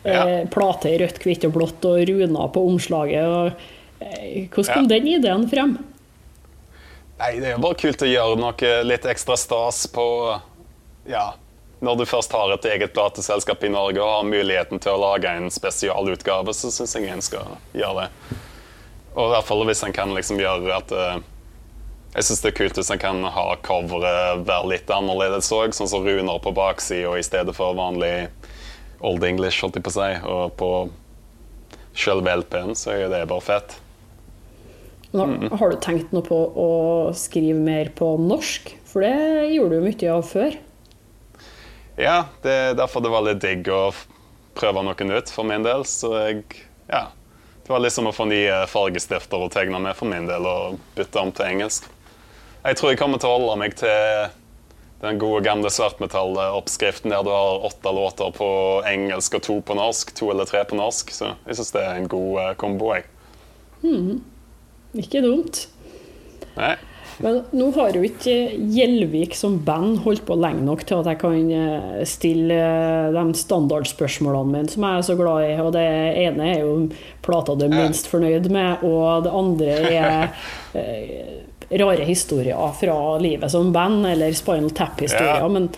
Ja. 0.04 0.26
eh, 0.26 0.48
plate 0.50 0.90
i 0.90 0.98
rødt, 0.98 1.20
hvitt 1.22 1.44
og 1.46 1.52
blått 1.54 1.84
og 1.86 2.00
runer 2.08 2.48
på 2.50 2.66
omslaget. 2.66 3.24
Og, 3.24 3.52
eh, 4.00 4.48
hvordan 4.50 4.74
kom 4.74 4.82
Ja. 4.90 4.98
den 4.98 5.06
ideen 5.06 5.48
frem? 5.48 5.78
Nei, 7.18 7.38
det 7.38 7.44
er 7.44 7.52
jo 7.52 7.62
bare 7.62 7.74
kult 7.78 8.02
å 8.02 8.08
gjøre 8.10 8.36
noe 8.38 8.82
litt 8.84 9.02
ekstra 9.04 9.36
stas 9.38 9.86
på 9.86 10.40
Ja, 11.06 11.32
når 11.82 11.98
du 11.98 12.04
først 12.06 12.32
har 12.32 12.52
et 12.54 12.66
eget 12.70 12.94
plateselskap 12.94 13.64
i 13.66 13.72
Norge 13.72 13.98
og 13.98 14.12
har 14.12 14.28
muligheten 14.28 14.78
til 14.82 14.94
å 14.94 15.02
lage 15.02 15.30
en 15.34 15.50
spesialutgave, 15.50 16.54
så 16.54 16.70
syns 16.70 16.94
jeg 16.94 17.10
en 17.10 17.24
skal 17.24 17.56
gjøre 17.74 18.04
det. 18.04 18.38
Og 19.16 19.26
i 19.26 19.32
hvert 19.34 19.48
fall 19.48 19.64
hvis 19.66 19.82
en 19.82 19.94
kan 19.96 20.14
liksom 20.14 20.38
gjøre 20.40 20.76
at 20.76 20.94
eh, 20.94 21.18
jeg 22.14 22.28
syns 22.28 22.44
det 22.44 22.52
er 22.52 22.56
kult 22.60 22.78
hvis 22.78 22.92
en 22.94 23.02
kan 23.02 23.20
ha 23.34 23.46
coveret 23.66 24.46
være 24.46 24.70
litt 24.70 24.94
annerledes 24.94 25.50
òg, 25.56 25.74
sånn 25.74 25.90
som 25.90 26.06
runer 26.06 26.38
på 26.44 26.54
baksida 26.54 27.16
i 27.18 27.26
stedet 27.26 27.56
for 27.56 27.74
vanlig 27.76 28.28
Old 29.02 29.24
English, 29.26 29.58
holdt 29.64 29.80
jeg 29.80 29.86
på 29.88 29.90
å 29.90 29.98
si. 29.98 30.10
Og 30.22 30.56
på 30.60 30.72
selve 31.98 32.36
LP-en 32.38 32.76
så 32.78 32.94
er 32.94 33.08
det 33.10 33.24
bare 33.26 33.42
fett. 33.42 33.78
Nå, 35.12 35.26
Har 35.58 35.72
du 35.72 35.80
tenkt 35.82 36.14
noe 36.14 36.24
på 36.24 36.38
å 36.38 36.70
skrive 37.16 37.58
mer 37.58 37.90
på 37.98 38.14
norsk? 38.22 38.70
For 38.88 39.02
det 39.02 39.50
gjorde 39.56 39.80
du 39.80 39.88
mye 39.90 40.12
av 40.14 40.22
før. 40.30 40.54
Ja, 42.02 42.24
det 42.42 42.52
er 42.52 42.76
derfor 42.78 43.02
det 43.04 43.12
var 43.12 43.22
litt 43.22 43.42
digg 43.44 43.68
å 43.70 43.92
prøve 44.58 44.82
noe 44.82 45.06
nytt 45.06 45.30
for 45.30 45.46
min 45.46 45.62
del. 45.66 45.86
Så 45.86 46.12
jeg 46.18 46.44
Ja. 46.90 47.08
Det 47.62 47.70
var 47.70 47.78
liksom 47.78 48.08
å 48.10 48.12
få 48.12 48.26
nye 48.26 48.66
fargestifter 48.66 49.38
å 49.38 49.48
tegne 49.48 49.78
med 49.78 49.94
for 49.94 50.10
min 50.10 50.26
del 50.26 50.44
og 50.50 50.80
bytte 50.96 51.20
om 51.20 51.30
til 51.30 51.46
engelsk. 51.46 51.86
Jeg 52.64 52.76
tror 52.76 52.90
jeg 52.90 52.98
kommer 52.98 53.18
til 53.22 53.30
å 53.30 53.36
holde 53.38 53.58
meg 53.60 53.76
til 53.78 54.32
den 55.02 55.18
gode 55.18 55.44
gamle 55.46 55.70
svartmetalloppskriften 55.70 57.10
der 57.14 57.22
du 57.22 57.30
har 57.30 57.64
åtte 57.66 57.94
låter 57.94 58.34
på 58.34 58.48
engelsk 58.86 59.38
og 59.38 59.42
to 59.46 59.56
på 59.62 59.78
norsk. 59.78 60.12
To 60.18 60.30
eller 60.34 60.46
tre 60.50 60.64
på 60.66 60.78
norsk. 60.78 61.14
Så 61.14 61.32
jeg 61.46 61.58
syns 61.58 61.72
det 61.74 61.82
er 61.86 62.00
en 62.00 62.10
god 62.10 62.40
eh, 62.42 62.54
kombo. 62.58 62.92
jeg. 62.94 63.06
Hmm. 63.82 64.24
Ikke 64.98 65.22
dumt. 65.22 65.68
Nei. 66.58 66.76
Men 67.20 67.42
nå 67.52 67.68
har 67.76 67.96
jo 67.96 68.02
ikke 68.06 68.34
Gjelvik 68.72 69.34
som 69.36 69.58
band 69.66 70.00
holdt 70.06 70.24
på 70.28 70.36
lenge 70.40 70.64
nok 70.66 70.84
til 70.88 71.02
at 71.02 71.10
jeg 71.12 71.20
kan 71.20 71.50
eh, 71.52 72.02
stille 72.08 72.56
eh, 72.56 73.12
de 73.14 73.38
standardspørsmålene 73.42 74.54
mine 74.54 74.72
som 74.72 74.86
jeg 74.86 75.00
er 75.00 75.06
så 75.08 75.16
glad 75.18 75.46
i. 75.46 75.52
Og 75.62 75.72
det 75.76 75.84
ene 76.24 76.48
er 76.54 76.64
jo 76.64 76.74
plata 77.24 77.56
du 77.58 77.66
er 77.68 77.74
minst 77.74 78.08
fornøyd 78.10 78.48
med, 78.52 78.84
og 78.88 79.26
det 79.26 79.34
andre 79.42 79.78
er 79.92 80.26
eh, 80.80 81.38
rare 81.82 82.08
historier 82.08 82.76
fra 82.80 82.98
livet 83.22 83.52
som 83.52 83.72
band, 83.74 84.06
eller 84.08 84.34
Spinal 84.36 84.72
Tap-historier. 84.76 85.48
Men 85.52 85.70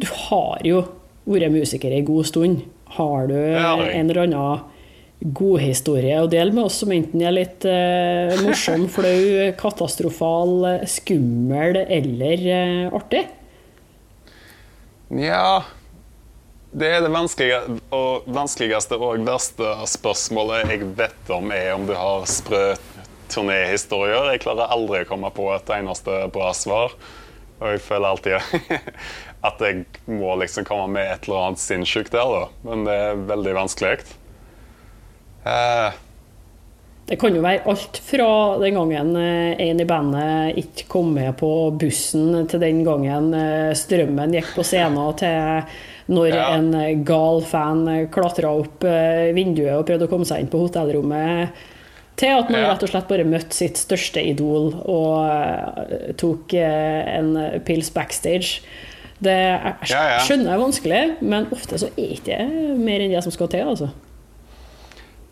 du 0.00 0.08
har 0.28 0.60
jo 0.66 0.84
vært 1.30 1.52
musiker 1.52 1.92
ei 1.92 2.04
god 2.06 2.28
stund. 2.28 2.64
Har 2.96 3.28
du 3.30 3.36
en 3.38 4.08
eller 4.08 4.24
annen 4.24 4.79
god 5.20 5.60
historie 5.60 6.16
å 6.20 6.28
dele 6.30 6.54
med 6.56 6.64
oss 6.64 6.78
som 6.80 6.92
enten 6.94 7.20
er 7.20 7.34
litt 7.36 7.66
eh, 7.68 8.32
morsom, 8.40 8.86
flau, 8.94 9.50
katastrofal, 9.60 10.54
skummel 10.88 11.82
eller 11.84 12.46
eh, 12.46 12.86
artig? 12.96 13.26
Nja 15.10 15.60
Det 16.70 16.86
er 16.86 17.00
det 17.02 17.10
vanskelige, 17.10 17.60
og 17.92 18.28
vanskeligste 18.30 18.96
og 19.00 19.24
verste 19.26 19.72
spørsmålet 19.90 20.70
jeg 20.70 20.90
vet 20.98 21.32
om, 21.34 21.50
er 21.52 21.74
om 21.74 21.88
du 21.88 21.96
har 21.98 22.28
sprø 22.30 22.76
turnéhistorier. 23.30 24.32
Jeg 24.32 24.44
klarer 24.44 24.70
aldri 24.72 25.02
å 25.04 25.08
komme 25.08 25.30
på 25.34 25.48
et 25.54 25.74
eneste 25.74 26.24
bra 26.34 26.52
svar. 26.56 26.94
Og 27.60 27.74
jeg 27.74 27.82
føler 27.84 28.08
alltid 28.08 28.86
at 29.48 29.62
jeg 29.66 29.84
må 30.08 30.32
liksom 30.40 30.66
komme 30.68 30.88
med 30.94 31.10
et 31.10 31.28
eller 31.28 31.50
annet 31.50 31.62
sinnssykt 31.62 32.14
der, 32.14 32.30
da. 32.32 32.46
Men 32.66 32.86
det 32.88 32.96
er 32.96 33.22
veldig 33.28 33.56
vanskelig. 33.58 33.98
Eh, 35.46 35.92
Det 37.10 37.16
kan 37.18 37.34
jo 37.34 37.40
være 37.42 37.64
alt 37.66 37.96
fra 38.06 38.26
den 38.60 38.76
gangen 38.78 39.16
eh, 39.18 39.56
en 39.66 39.80
i 39.82 39.86
bandet 39.88 40.58
ikke 40.60 40.84
kom 40.92 41.08
med 41.16 41.32
på 41.40 41.48
bussen, 41.80 42.46
til 42.46 42.60
den 42.62 42.84
gangen 42.86 43.32
eh, 43.34 43.72
strømmen 43.74 44.36
gikk 44.36 44.52
på 44.54 44.62
scenen, 44.66 45.16
til 45.18 45.64
når 46.10 46.28
Ja. 46.34 46.44
en 46.58 47.04
gal 47.06 47.40
fan 47.46 47.84
klatra 48.10 48.50
opp 48.50 48.82
vinduet 49.34 49.76
og 49.78 49.84
prøvde 49.86 50.06
å 50.08 50.10
komme 50.10 50.26
seg 50.26 50.40
inn 50.42 50.48
på 50.50 50.58
hotellrommet. 50.64 51.50
Til 52.18 52.34
at 52.36 52.50
man 52.50 52.60
Ja. 52.60 52.72
rett 52.72 52.82
og 52.82 52.90
slett 52.90 53.06
bare 53.08 53.24
møtte 53.24 53.54
sitt 53.54 53.76
største 53.78 54.18
idol 54.26 54.74
og 54.90 56.16
tok 56.18 56.52
en 56.54 57.60
pils 57.64 57.90
backstage. 57.94 58.60
Det 59.22 59.30
er, 59.30 59.76
ja. 59.88 60.18
skjønner 60.18 60.50
jeg 60.50 60.54
er 60.58 60.64
vanskelig, 60.64 61.02
men 61.22 61.46
ofte 61.52 61.78
så 61.78 61.90
er 61.96 62.14
ikke 62.16 62.38
mer 62.76 63.00
enn 63.00 63.14
det 63.14 63.22
som 63.22 63.32
skal 63.32 63.48
til. 63.48 63.66
altså. 63.68 63.90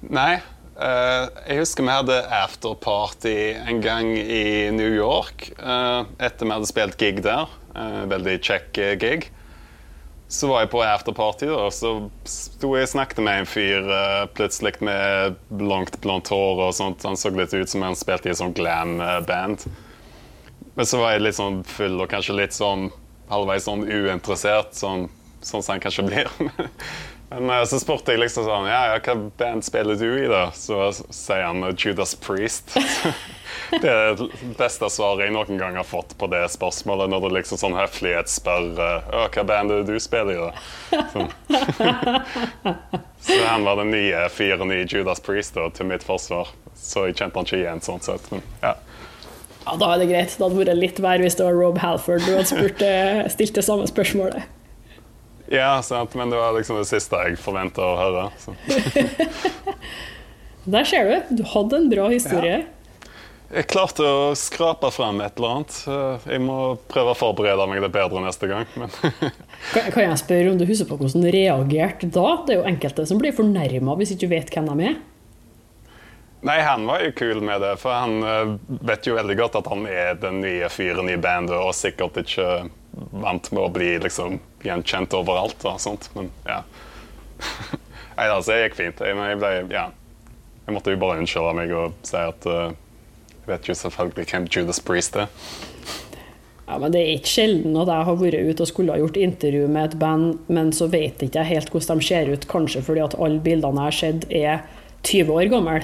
Nei. 0.08 0.38
Uh, 0.78 1.26
jeg 1.48 1.64
husker 1.64 1.82
vi 1.82 1.90
hadde 1.90 2.16
afterparty 2.32 3.34
en 3.66 3.80
gang 3.82 4.12
i 4.14 4.70
New 4.70 4.92
York 4.94 5.48
uh, 5.58 6.06
etter 6.22 6.46
vi 6.46 6.54
hadde 6.54 6.70
spilt 6.70 6.96
gig 7.00 7.18
der. 7.24 7.50
Uh, 7.74 8.06
veldig 8.08 8.36
kjekk 8.46 8.78
gig. 9.02 9.26
Så 10.32 10.48
var 10.50 10.62
jeg 10.62 10.70
på 10.72 10.82
afterparty, 10.84 11.48
da, 11.48 11.66
og 11.66 11.72
så 11.72 11.92
sto 12.28 12.74
jeg 12.76 12.86
og 12.86 12.92
snakket 12.92 13.22
med 13.24 13.42
en 13.42 13.48
fyr 13.48 13.86
plutselig 14.36 14.74
med 14.84 15.38
langt, 15.56 15.96
blondt 16.04 16.28
hår 16.28 16.60
og 16.66 16.74
sånt. 16.76 17.04
Han 17.08 17.16
så 17.16 17.32
litt 17.32 17.56
ut 17.56 17.72
som 17.72 17.86
han 17.86 17.96
spilte 17.96 18.28
i 18.28 18.34
et 18.34 18.40
sånn 18.40 18.52
glam-band. 18.52 19.64
Men 20.76 20.88
så 20.88 21.00
var 21.00 21.14
jeg 21.16 21.24
litt 21.24 21.38
sånn 21.38 21.62
full 21.64 21.96
og 21.96 22.12
kanskje 22.12 22.36
litt 22.36 22.56
sånn 22.56 22.90
halvveis 23.32 23.64
sånn 23.64 23.86
uinteressert, 23.88 24.76
sånn, 24.76 25.08
sånn 25.40 25.64
som 25.64 25.78
han 25.78 25.86
kanskje 25.86 26.04
blir. 26.10 26.28
Men 27.30 27.50
eh, 27.50 27.64
så 27.64 27.80
spurte 27.80 28.14
jeg 28.14 28.22
liksom 28.22 28.46
sånn 28.46 28.68
Ja, 28.70 28.94
ja, 28.94 29.00
hva 29.04 29.16
band 29.40 29.66
spiller 29.66 29.98
du 30.00 30.08
i, 30.08 30.28
da? 30.30 30.48
Så 30.56 30.90
sier 30.94 31.44
han 31.44 31.62
eh, 31.66 31.74
Judas 31.76 32.14
Priest. 32.16 32.72
det 33.82 33.90
er 33.92 34.16
det 34.16 34.28
beste 34.56 34.88
svaret 34.92 35.26
jeg 35.26 35.34
noen 35.36 35.60
gang 35.60 35.76
har 35.76 35.86
fått 35.86 36.16
på 36.18 36.28
det 36.32 36.46
spørsmålet, 36.54 37.10
når 37.12 37.26
du 37.26 37.36
liksom 37.36 37.60
sånn 37.60 37.76
høflighet 37.76 38.32
spør 38.32 38.70
eh, 38.80 39.12
hva 39.34 39.44
band 39.44 39.74
er 39.74 39.84
det 39.84 39.92
du 39.98 40.00
spiller 40.02 40.32
i, 40.32 40.48
da? 40.48 41.04
Sånn. 41.12 41.30
så 43.28 43.40
han 43.44 43.68
var 43.68 43.82
den 43.82 43.92
nye 43.92 44.24
fyren 44.32 44.72
i 44.72 44.84
Judas 44.86 45.20
Priest, 45.24 45.58
da, 45.58 45.68
til 45.74 45.90
mitt 45.92 46.06
forsvar. 46.06 46.48
Så 46.78 47.08
jeg 47.08 47.18
kjente 47.18 47.36
han 47.36 47.48
ikke 47.48 47.60
igjen 47.60 47.84
sånn 47.84 48.04
sett. 48.04 48.24
Men 48.32 48.44
ja. 48.62 48.76
Ja, 49.66 49.74
Da 49.76 49.90
er 49.92 50.00
det 50.00 50.08
greit. 50.08 50.32
Det 50.32 50.40
hadde 50.40 50.62
vært 50.62 50.78
litt 50.80 51.00
verre 51.04 51.26
hvis 51.26 51.36
det 51.36 51.44
var 51.44 51.58
Rob 51.58 51.80
Halford 51.82 52.24
du 52.24 52.30
hadde 52.38 52.48
spurt, 52.48 52.84
stilt 53.34 53.58
det 53.58 53.66
samme 53.66 53.88
spørsmålet. 53.90 54.46
Ja, 55.48 55.78
sant, 55.82 56.14
men 56.18 56.28
det 56.30 56.36
var 56.36 56.52
liksom 56.56 56.76
det 56.80 56.88
siste 56.90 57.16
jeg 57.24 57.38
forventa 57.40 57.84
å 57.84 57.94
høre. 57.96 58.26
Så. 58.42 58.52
Der 60.68 60.84
ser 60.84 61.08
du. 61.08 61.36
Du 61.40 61.44
hadde 61.54 61.78
en 61.80 61.88
bra 61.88 62.10
historie. 62.12 62.66
Jeg 63.48 63.64
klarte 63.72 64.04
å 64.04 64.34
skrape 64.36 64.90
fram 64.92 65.22
et 65.24 65.38
eller 65.40 65.52
annet. 65.54 65.76
Eh, 65.88 66.26
Jeg 66.34 66.42
må 66.44 66.56
prøve 66.92 67.14
å 67.14 67.16
forberede 67.16 67.64
meg 67.70 67.80
det 67.80 67.88
bedre 67.94 68.20
neste 68.20 68.44
gang. 68.50 68.66
Men 68.76 68.92
Kan, 69.72 69.86
kan 69.94 70.02
jeg 70.04 70.18
spørre 70.20 70.50
om 70.52 70.58
du 70.60 70.66
husker 70.68 70.88
på 70.90 70.98
hvordan 71.00 71.24
du 71.24 71.30
reagerte 71.32 72.10
da? 72.12 72.26
Det 72.44 72.54
er 72.54 72.60
jo 72.60 72.66
enkelte 72.68 73.06
som 73.08 73.20
blir 73.22 73.32
fornærma 73.36 73.96
hvis 73.96 74.12
ikke 74.14 74.26
du 74.26 74.34
vet 74.34 74.52
hvem 74.52 74.68
de 74.68 74.90
er. 74.90 74.98
Nei, 76.44 76.58
han 76.62 76.84
var 76.86 77.00
jo 77.02 77.14
kul 77.18 77.40
med 77.42 77.64
det, 77.64 77.72
for 77.80 77.96
han 77.96 78.20
eh, 78.22 78.52
vet 78.92 79.08
jo 79.08 79.16
veldig 79.16 79.38
godt 79.40 79.56
at 79.62 79.72
han 79.72 79.88
er 79.90 80.12
den 80.20 80.42
nye 80.44 80.68
fyren 80.70 81.08
i 81.10 81.16
bandet, 81.18 81.56
og 81.56 81.72
sikkert 81.74 82.20
ikke 82.20 82.68
vant 83.12 83.50
med 83.52 83.62
å 83.62 83.70
bli 83.72 83.94
liksom 84.02 84.38
gjenkjent 84.64 85.14
overalt. 85.18 85.62
og 85.64 85.80
sånt, 85.82 86.10
men 86.16 86.30
ja. 86.46 86.62
Nei, 88.18 88.26
altså, 88.26 88.52
det 88.52 88.62
gikk 88.64 88.78
fint. 88.80 89.00
Jeg, 89.04 89.14
jeg, 89.14 89.40
ble, 89.40 89.52
ja. 89.72 89.88
jeg 90.66 90.76
måtte 90.76 90.94
jo 90.94 91.00
bare 91.00 91.22
unnskylde 91.22 91.56
meg 91.58 91.74
og 91.78 91.98
si 92.06 92.18
at 92.18 92.48
uh, 92.50 92.70
jeg 93.44 93.52
vet 93.52 93.68
jo 93.70 93.76
selvfølgelig 93.78 94.30
hvem 94.32 94.48
Judas 94.52 94.80
Priest 94.84 95.16
er. 95.16 95.30
Ja, 96.68 96.76
men 96.76 96.92
Det 96.92 97.00
er 97.00 97.14
ikke 97.16 97.32
sjelden 97.32 97.76
at 97.80 97.88
jeg 97.88 98.04
har 98.04 98.16
vært 98.20 98.48
ute 98.50 98.64
og 98.64 98.68
skulle 98.68 98.92
ha 98.92 99.00
gjort 99.00 99.16
intervju 99.16 99.68
med 99.72 99.86
et 99.86 100.00
band, 100.00 100.42
men 100.52 100.72
så 100.76 100.90
vet 100.92 101.22
ikke 101.24 101.40
jeg 101.40 101.54
helt 101.54 101.70
hvordan 101.72 102.02
de 102.02 102.08
ser 102.10 102.28
ut, 102.28 102.48
kanskje 102.50 102.82
fordi 102.84 103.04
at 103.06 103.16
alle 103.16 103.40
bildene 103.40 103.86
jeg 103.86 103.88
har 103.88 103.96
sett, 103.96 104.26
er 104.28 104.66
20 105.08 105.32
år 105.32 105.48
gamle. 105.54 105.78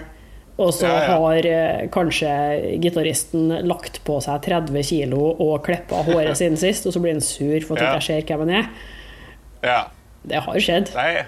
Og 0.57 0.71
så 0.75 0.87
Ja, 0.87 0.99
ja. 1.03 1.15
har 1.19 1.47
eh, 1.51 1.87
kanskje 1.91 2.31
gitaristen 2.83 3.49
lagt 3.67 3.97
på 4.07 4.21
seg 4.23 4.39
30 4.45 4.83
kilo 4.87 5.33
og 5.43 5.65
klippa 5.67 6.05
håret 6.07 6.37
siden 6.39 6.57
sist, 6.61 6.87
og 6.87 6.93
så 6.95 7.01
blir 7.03 7.13
han 7.17 7.21
sur 7.25 7.59
for 7.67 7.75
at 7.75 7.83
Ja. 7.83 7.93
jeg 7.99 8.03
ser 8.03 8.23
hvem 8.29 8.39
han 8.47 8.51
er. 8.61 8.69
Ja. 9.65 9.81
Det 10.25 10.39
har 10.47 10.61
skjedd. 10.63 10.93
Nei. 10.95 11.25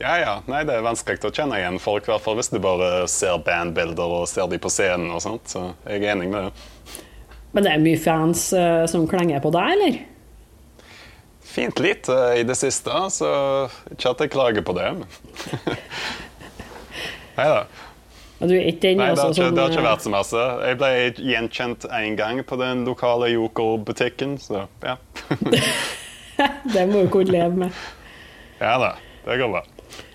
Ja, 0.00 0.16
ja. 0.20 0.34
Nei, 0.50 0.64
det 0.68 0.74
er 0.74 0.82
vanskelig 0.84 1.22
å 1.24 1.30
kjenne 1.32 1.56
igjen 1.56 1.78
folk, 1.80 2.04
i 2.08 2.12
hvert 2.12 2.20
fall 2.26 2.34
hvis 2.36 2.50
du 2.52 2.58
bare 2.60 3.06
ser 3.08 3.38
bandbilder 3.38 4.10
og 4.18 4.26
ser 4.28 4.46
de 4.50 4.58
på 4.58 4.68
scenen 4.68 5.10
og 5.14 5.22
sånt. 5.24 5.46
Så 5.48 5.62
jeg 5.86 6.02
er 6.02 6.12
enig 6.16 6.28
med 6.28 6.44
det. 6.50 6.52
Men 7.54 7.64
det 7.64 7.72
er 7.72 7.78
mye 7.86 7.98
fans 8.02 8.50
eh, 8.52 8.82
som 8.90 9.06
klenger 9.08 9.40
på 9.40 9.50
deg, 9.54 9.70
eller? 9.78 10.02
Fint 11.46 11.78
lite 11.80 12.18
i 12.36 12.42
det 12.44 12.56
siste, 12.58 12.90
så 13.14 13.30
ikke 13.94 14.10
at 14.10 14.20
jeg 14.26 14.30
klager 14.34 14.62
på 14.66 14.74
det. 14.76 14.90
Nei 17.38 17.46
da. 17.52 17.62
Og 18.36 18.50
Du 18.50 18.54
er 18.56 18.66
ikke 18.68 18.90
den 18.90 18.98
Nei, 19.00 19.10
det 19.12 19.18
har, 19.18 19.30
altså, 19.30 19.46
ikke, 19.46 19.54
det 19.56 19.62
har 19.62 19.72
ikke 19.72 19.86
vært 19.86 20.04
så 20.04 20.12
masse. 20.12 20.46
Jeg 20.68 20.78
ble 20.80 20.90
gjenkjent 21.30 21.86
én 21.96 22.18
gang 22.18 22.42
på 22.44 22.58
den 22.60 22.82
lokale 22.88 23.30
Joker-butikken, 23.32 24.36
så 24.42 24.66
ja. 24.84 24.98
eh, 25.30 25.70
Det 26.74 26.84
må 26.90 27.06
du 27.06 27.12
kunne 27.12 27.32
leve 27.32 27.66
med. 27.66 27.72
Ja 28.56 28.78
da, 28.80 28.94
det 29.26 29.34
går 29.36 29.50
bra. 29.52 29.60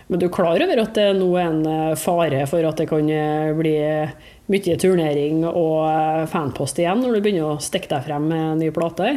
Men 0.10 0.20
du 0.20 0.26
er 0.26 0.32
klar 0.34 0.64
over 0.66 0.80
at 0.82 0.96
det 0.98 1.04
nå 1.14 1.28
er 1.38 1.44
en 1.46 1.60
eh, 1.70 1.98
fare 2.00 2.40
for 2.50 2.66
at 2.66 2.80
det 2.82 2.88
kan 2.90 3.10
eh, 3.14 3.52
bli 3.54 3.76
mye 4.52 4.78
turnering 4.82 5.44
og 5.46 5.76
eh, 5.86 6.24
fanpost 6.32 6.82
igjen 6.82 7.04
når 7.04 7.16
du 7.16 7.22
begynner 7.22 7.54
å 7.54 7.62
stikke 7.62 7.92
deg 7.94 8.10
frem 8.10 8.26
med 8.32 8.42
nye 8.60 8.72
ny 8.72 8.74
plate? 8.76 9.12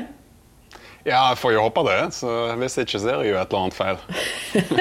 Ja, 1.04 1.30
jeg 1.32 1.40
får 1.40 1.52
jo 1.52 1.64
håpe 1.66 1.84
det. 1.88 1.98
Så 2.16 2.30
hvis 2.60 2.78
ikke, 2.80 3.00
så 3.00 3.10
er 3.12 3.20
det 3.20 3.30
jo 3.32 3.36
et 3.36 3.52
eller 3.52 3.64
annet 3.64 3.76
feil. 3.76 3.98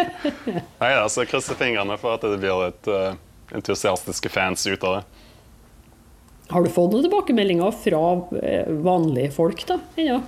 Nei 0.81 0.91
da, 0.95 1.07
så 1.11 1.25
krysser 1.27 1.59
fingrene 1.59 1.97
for 1.99 2.15
at 2.15 2.23
det 2.23 2.39
blir 2.39 2.61
litt 2.63 2.91
eh, 2.91 3.17
entusiastiske 3.53 4.29
fans 4.33 4.67
ut 4.67 4.83
av 4.83 4.99
det. 4.99 5.03
Har 6.53 6.63
du 6.63 6.69
fått 6.69 6.91
noen 6.91 7.05
tilbakemeldinger 7.05 7.71
fra 7.71 8.01
eh, 8.41 8.71
vanlige 8.83 9.31
folk, 9.33 9.63
da? 9.67 9.79
ennå? 9.95 10.19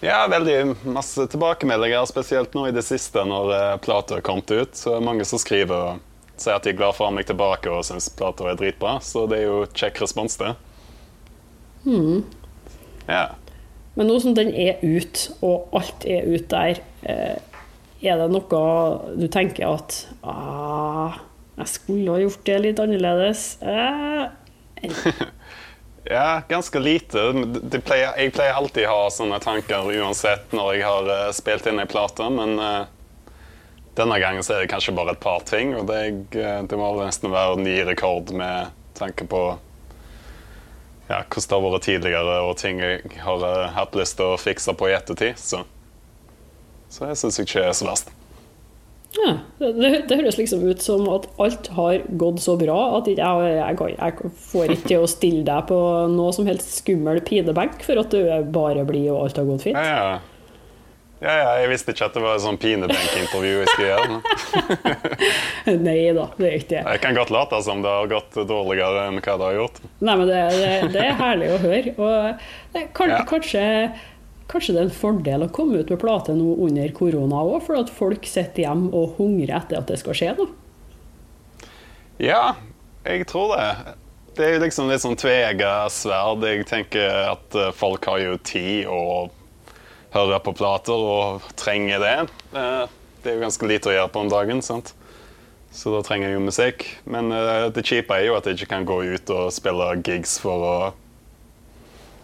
Ja, 0.00 0.26
veldig 0.30 0.76
masse 0.88 1.26
tilbakemeldinger, 1.26 2.04
spesielt 2.08 2.54
nå 2.56 2.68
i 2.68 2.72
det 2.72 2.86
siste 2.86 3.24
når 3.28 3.50
uh, 3.52 3.74
plata 3.84 4.16
er 4.16 4.24
kommet 4.24 4.48
ut. 4.48 4.76
Så 4.76 4.94
er 4.94 5.00
det 5.00 5.08
mange 5.08 5.26
som 5.28 5.40
skriver 5.40 5.76
og 5.76 6.40
sier 6.40 6.56
at 6.56 6.64
de 6.64 6.72
er 6.72 6.78
glad 6.78 6.96
for 6.96 7.04
å 7.04 7.10
ha 7.10 7.16
meg 7.18 7.28
tilbake 7.28 7.68
og 7.68 7.84
syns 7.84 8.08
plata 8.16 8.48
er 8.48 8.56
dritbra. 8.60 8.96
Så 9.04 9.26
det 9.28 9.42
er 9.42 9.50
jo 9.50 9.58
kjekk 9.76 10.00
respons, 10.06 10.38
det. 10.40 10.54
Ja. 13.10 13.26
Men 13.98 14.08
nå 14.08 14.16
som 14.22 14.36
den 14.36 14.52
er 14.54 14.80
ut, 14.80 15.26
og 15.44 15.68
alt 15.76 16.06
er 16.08 16.28
ut 16.30 16.48
der, 16.48 16.80
eh, 17.04 17.36
er 18.00 18.22
det 18.22 18.30
noe 18.32 18.60
du 19.20 19.26
tenker 19.28 19.68
at 19.68 19.98
ah, 20.24 21.18
jeg 21.60 21.72
skulle 21.74 22.16
ha 22.16 22.22
gjort 22.24 22.46
det 22.48 22.58
litt 22.64 22.82
annerledes? 22.82 23.44
Eh, 23.62 24.24
Ja, 26.04 26.42
ganske 26.48 26.78
lite. 26.78 27.18
Pleier, 27.84 28.14
jeg 28.18 28.32
pleier 28.32 28.56
alltid 28.56 28.88
å 28.88 28.94
ha 28.94 29.10
sånne 29.12 29.38
tanker 29.42 29.90
uansett 30.00 30.52
når 30.56 30.72
jeg 30.74 30.86
har 30.88 31.10
eh, 31.14 31.26
spilt 31.36 31.68
inn 31.68 31.78
ei 31.82 31.86
plate, 31.86 32.26
men 32.32 32.56
uh, 32.58 32.88
denne 33.98 34.16
gangen 34.22 34.42
så 34.42 34.56
er 34.56 34.64
det 34.64 34.72
kanskje 34.72 34.94
bare 34.96 35.14
et 35.14 35.22
par 35.22 35.44
ting. 35.46 35.74
Og 35.78 35.84
det, 35.90 36.00
eh, 36.40 36.62
det 36.66 36.78
må 36.80 36.88
nesten 36.98 37.30
være 37.30 37.60
ny 37.60 37.76
rekord 37.92 38.32
med 38.34 38.72
tanke 38.98 39.28
på 39.28 39.42
ja, 41.10 41.20
hvordan 41.20 41.46
det 41.46 41.56
har 41.56 41.66
vært 41.66 41.86
tidligere, 41.86 42.38
og 42.46 42.56
ting 42.58 42.80
jeg 42.82 43.20
har 43.22 43.44
hatt 43.76 43.98
lyst 43.98 44.18
til 44.18 44.32
å 44.32 44.40
fikse 44.40 44.74
på 44.78 44.88
i 44.88 44.96
ettertid. 44.96 45.38
Så, 45.38 45.64
så 46.90 47.10
jeg 47.10 47.22
syns 47.22 47.42
ikke 47.42 47.60
det 47.60 47.68
er 47.70 47.76
så 47.76 47.90
verst. 47.90 48.12
Ja, 49.18 49.30
det, 49.58 49.90
det 50.06 50.18
høres 50.20 50.38
liksom 50.38 50.62
ut 50.68 50.82
som 50.84 51.08
at 51.10 51.26
alt 51.42 51.70
har 51.74 52.04
gått 52.20 52.42
så 52.44 52.54
bra 52.60 52.78
at 53.00 53.08
jeg, 53.10 53.18
jeg, 53.18 53.94
jeg, 53.96 54.32
får 54.50 54.74
ikke 54.76 54.90
til 54.92 55.02
å 55.02 55.10
stille 55.10 55.42
deg 55.48 55.66
på 55.70 55.78
noe 56.14 56.34
som 56.36 56.46
helst 56.46 56.76
skummel 56.78 57.18
pinebenk 57.26 57.82
for 57.86 57.98
at 58.02 58.14
du 58.14 58.20
bare 58.54 58.86
blir 58.86 59.10
og 59.10 59.24
alt 59.24 59.40
har 59.42 59.48
gått 59.50 59.66
fint. 59.66 59.78
Ja, 59.80 60.04
ja. 60.14 60.20
Ja, 61.20 61.32
ja, 61.36 61.48
jeg 61.60 61.68
visste 61.74 61.92
ikke 61.92 62.06
at 62.08 62.14
det 62.16 62.20
var 62.24 62.38
et 62.38 62.40
sånn 62.40 62.56
pinebenkintervju 62.56 63.56
jeg 63.58 63.72
skulle 63.74 63.88
gjøre. 63.90 64.20
Nei 65.84 65.96
da, 66.16 66.24
det 66.38 66.46
er 66.48 66.54
ikke 66.56 66.70
det. 66.70 66.84
Jeg 66.86 67.02
kan 67.02 67.18
godt 67.18 67.32
late 67.34 67.58
som 67.66 67.82
det 67.84 67.92
har 67.92 68.08
gått 68.08 68.38
dårligere 68.48 69.02
enn 69.10 69.20
hva 69.20 69.34
det 69.36 69.50
har 69.50 69.58
gjort. 69.58 69.82
Nei, 70.00 70.14
men 70.16 70.30
det, 70.30 70.38
det, 70.56 70.70
det 70.94 71.02
er 71.04 71.18
herlig 71.18 71.50
å 71.52 71.58
høre. 71.60 71.92
Og 71.98 72.72
det, 72.72 72.86
kan, 72.96 73.12
Ja. 73.12 73.20
kanskje, 73.28 73.64
kanskje 74.50 74.74
det 74.76 74.80
er 74.82 74.88
en 74.88 74.94
fordel 75.00 75.44
å 75.46 75.50
komme 75.54 75.80
ut 75.80 75.90
med 75.92 76.00
plate 76.02 76.34
nå 76.36 76.52
under 76.66 76.92
korona 76.96 77.40
òg, 77.46 77.60
for 77.66 77.78
at 77.80 77.90
folk 77.94 78.26
sitter 78.28 78.66
hjemme 78.66 78.90
og 78.96 79.16
hungrer 79.20 79.56
etter 79.60 79.78
at 79.80 79.88
det 79.90 79.98
skal 80.02 80.16
skje 80.18 80.34
noe. 80.38 80.50
Ja, 82.20 82.54
jeg 83.06 83.26
tror 83.30 83.54
det. 83.56 83.96
Det 84.36 84.46
er 84.46 84.54
jo 84.54 84.62
liksom 84.62 84.88
litt 84.90 85.02
sånn 85.02 85.18
tvega 85.18 85.72
sverd. 85.92 86.44
Jeg 86.46 86.66
tenker 86.68 87.32
at 87.32 87.56
eh, 87.58 87.72
folk 87.76 88.04
har 88.08 88.20
jo 88.22 88.36
tid 88.46 88.86
å 88.88 89.28
høre 90.14 90.38
på 90.44 90.54
plater 90.58 90.96
og 90.96 91.46
trenger 91.60 92.02
det. 92.02 92.16
Eh, 92.54 92.86
Det 93.20 93.28
er 93.28 93.36
jo 93.36 93.42
ganske 93.44 93.66
lite 93.68 93.90
å 93.90 93.92
gjøre 93.92 94.12
på 94.14 94.20
om 94.22 94.30
dagen, 94.32 94.62
sant? 94.64 94.94
så 95.70 95.92
da 95.94 96.00
trenger 96.02 96.30
jeg 96.30 96.34
jo 96.34 96.46
musikk. 96.46 96.84
Men 97.06 97.28
eh, 97.36 97.68
det 97.74 97.84
kjipe 97.86 98.16
er 98.16 98.24
jo 98.26 98.36
at 98.38 98.46
jeg 98.48 98.56
ikke 98.58 98.70
kan 98.72 98.86
gå 98.88 98.96
ut 99.12 99.30
og 99.30 99.52
spille 99.54 99.90
gigs 100.02 100.38
for 100.42 100.64
å 100.66 100.76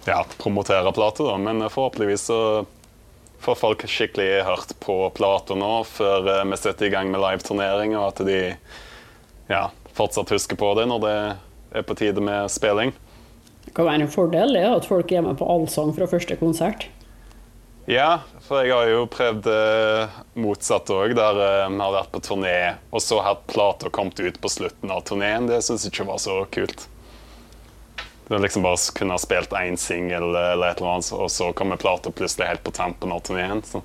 ja, 0.07 0.25
promotere 0.39 0.93
plater, 0.93 1.25
da. 1.25 1.37
Men 1.39 1.71
forhåpentligvis 1.71 2.27
så 2.31 2.41
får 3.39 3.55
folk 3.55 3.87
skikkelig 3.89 4.45
hørt 4.45 4.73
på 4.81 4.99
plater 5.15 5.59
nå 5.59 5.73
før 5.89 6.29
eh, 6.33 6.45
vi 6.51 6.59
setter 6.61 6.89
i 6.89 6.93
gang 6.95 7.11
med 7.13 7.23
liveturnering, 7.23 7.97
og 7.99 8.13
at 8.13 8.23
de 8.27 8.41
ja, 9.51 9.69
fortsatt 9.97 10.33
husker 10.35 10.59
på 10.59 10.73
det 10.79 10.89
når 10.91 11.03
det 11.05 11.17
er 11.77 11.87
på 11.87 11.97
tide 11.99 12.23
med 12.25 12.51
spilling. 12.53 12.95
Det 13.67 13.75
kan 13.77 13.89
være 13.89 14.07
en 14.07 14.13
fordel 14.13 14.55
det, 14.57 14.67
at 14.67 14.89
folk 14.89 15.13
er 15.13 15.27
med 15.27 15.39
på 15.41 15.49
allsang 15.51 15.93
fra 15.97 16.09
første 16.11 16.39
konsert. 16.41 16.89
Ja, 17.87 18.25
for 18.43 18.67
jeg 18.67 18.75
har 18.75 18.89
jo 18.91 19.05
prøvd 19.11 19.47
eh, 19.47 20.19
motsatt 20.43 20.91
òg, 20.91 21.15
der 21.15 21.39
eh, 21.45 21.69
vi 21.71 21.79
har 21.79 21.95
vært 21.95 22.11
på 22.15 22.23
turné 22.25 22.57
og 22.91 23.03
så 23.03 23.21
hatt 23.23 23.47
plata 23.51 23.93
kommet 23.95 24.19
ut 24.19 24.41
på 24.43 24.51
slutten 24.51 24.91
av 24.91 25.05
turneen. 25.07 25.47
Det 25.47 25.61
syns 25.63 25.87
jeg 25.87 25.95
ikke 25.95 26.09
var 26.09 26.19
så 26.23 26.41
kult. 26.51 26.89
Det 28.27 28.35
er 28.35 28.43
liksom 28.43 28.65
bare 28.67 28.95
kunne 28.99 29.15
ha 29.15 29.23
spilt 29.23 29.53
én 29.55 29.77
singel 29.79 30.25
eller 30.33 30.65
et 30.67 30.81
eller 30.81 30.97
annet, 30.97 31.13
og 31.15 31.31
så 31.31 31.53
kommer 31.55 31.79
plata 31.79 32.11
plutselig 32.11 32.49
helt 32.51 32.65
på 32.67 32.75
tampen 32.75 33.15
av 33.15 33.23
turneen. 33.27 33.63
Så 33.63 33.85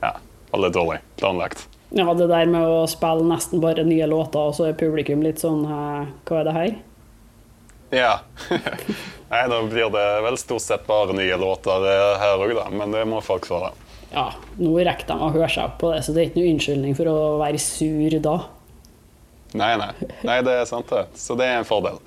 ja, 0.00 0.14
veldig 0.52 0.72
dårlig 0.72 1.00
planlagt. 1.20 1.66
Ja, 1.94 2.08
det 2.16 2.30
der 2.32 2.48
med 2.50 2.64
å 2.66 2.86
spille 2.90 3.26
nesten 3.28 3.60
bare 3.62 3.84
nye 3.86 4.08
låter, 4.10 4.48
og 4.48 4.56
så 4.56 4.70
er 4.70 4.78
publikum 4.80 5.22
litt 5.22 5.42
sånn 5.44 5.62
Hva 5.68 6.40
er 6.40 6.48
det 6.48 6.56
her? 6.56 6.76
Ja. 7.94 8.12
Nei, 9.30 9.42
da 9.52 9.60
blir 9.62 9.90
det 9.94 10.06
vel 10.24 10.38
stort 10.40 10.64
sett 10.64 10.86
bare 10.88 11.14
nye 11.14 11.36
låter 11.38 11.86
eh, 11.86 12.16
her 12.22 12.42
òg, 12.42 12.56
da. 12.58 12.66
Men 12.72 12.94
det 12.94 13.04
må 13.08 13.20
folk 13.24 13.46
få. 13.46 13.60
Ja, 14.12 14.30
nå 14.58 14.74
rekker 14.80 15.08
de 15.08 15.16
å 15.20 15.32
høre 15.34 15.48
seg 15.52 15.68
opp 15.68 15.80
på 15.82 15.92
det, 15.92 16.02
så 16.06 16.14
det 16.14 16.22
er 16.22 16.30
ikke 16.30 16.40
noe 16.40 16.52
unnskyldning 16.54 16.98
for 16.98 17.10
å 17.10 17.16
være 17.42 17.62
sur 17.62 18.18
da. 18.24 18.36
Nei, 19.56 19.72
nei. 19.80 19.90
Nei, 20.26 20.40
det 20.46 20.60
er 20.60 20.68
sant, 20.68 20.90
det. 20.90 21.06
Så 21.18 21.36
det 21.38 21.46
er 21.48 21.60
en 21.60 21.68
fordel. 21.68 22.00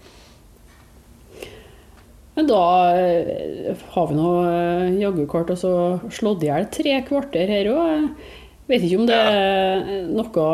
Men 2.39 2.47
da 2.47 2.95
eh, 2.95 3.75
har 3.91 4.05
vi 4.07 4.15
nå 4.15 4.27
eh, 4.47 4.93
jaggu 5.01 5.25
klart 5.27 5.49
å 5.51 5.57
slått 6.07 6.45
i 6.45 6.47
hjel 6.47 6.69
tre 6.71 6.93
kvarter 7.03 7.51
her 7.51 7.67
òg. 7.67 8.05
Vet 8.69 8.85
ikke 8.85 8.99
om 9.01 9.09
det 9.09 9.17
er 9.17 9.81
noe 10.07 10.45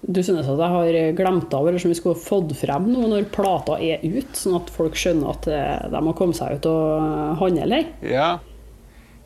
du 0.00 0.22
synes 0.22 0.48
at 0.48 0.62
jeg 0.62 0.72
har 0.72 1.18
glemt 1.18 1.52
av, 1.52 1.66
eller 1.68 1.82
som 1.82 1.92
vi 1.92 1.98
skulle 1.98 2.16
fått 2.16 2.54
frem 2.56 2.86
nå 2.88 3.10
når 3.10 3.26
plata 3.34 3.76
er 3.82 4.00
ut, 4.06 4.32
sånn 4.38 4.56
at 4.62 4.72
folk 4.72 4.96
skjønner 4.96 5.34
at 5.34 5.50
eh, 5.52 5.84
de 5.92 6.02
må 6.08 6.16
komme 6.16 6.32
seg 6.38 6.56
ut 6.56 6.70
og 6.70 7.36
handle 7.42 7.82
her. 7.82 7.92
Ja. 8.00 8.30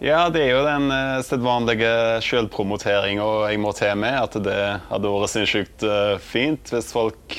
ja, 0.03 0.25
det 0.35 0.49
er 0.49 0.51
jo 0.57 0.67
den 0.67 0.91
sedvanlige 1.29 1.95
sjølpromoteringa 2.27 3.31
jeg 3.53 3.63
må 3.63 3.71
til 3.79 4.03
med. 4.03 4.19
At 4.19 4.35
det 4.51 4.61
hadde 4.91 5.15
vært 5.15 5.35
sinnssykt 5.37 5.87
fint 6.27 6.75
hvis 6.75 6.91
folk 6.97 7.39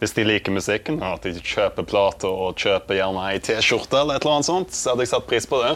hvis 0.00 0.16
de 0.16 0.24
liker 0.24 0.54
musikken, 0.56 1.02
og 1.04 1.18
at 1.18 1.28
de 1.28 1.42
kjøper 1.44 1.84
plater 1.84 2.32
og 2.32 2.56
kjøper 2.60 2.96
gjerne 2.96 3.26
ei 3.28 3.40
T-skjorte 3.44 4.00
eller 4.00 4.16
et 4.16 4.24
eller 4.24 4.38
annet 4.38 4.48
sånt, 4.48 4.72
så 4.72 4.94
hadde 4.94 5.04
jeg 5.04 5.12
satt 5.12 5.28
pris 5.28 5.48
på 5.48 5.60
det. 5.60 5.74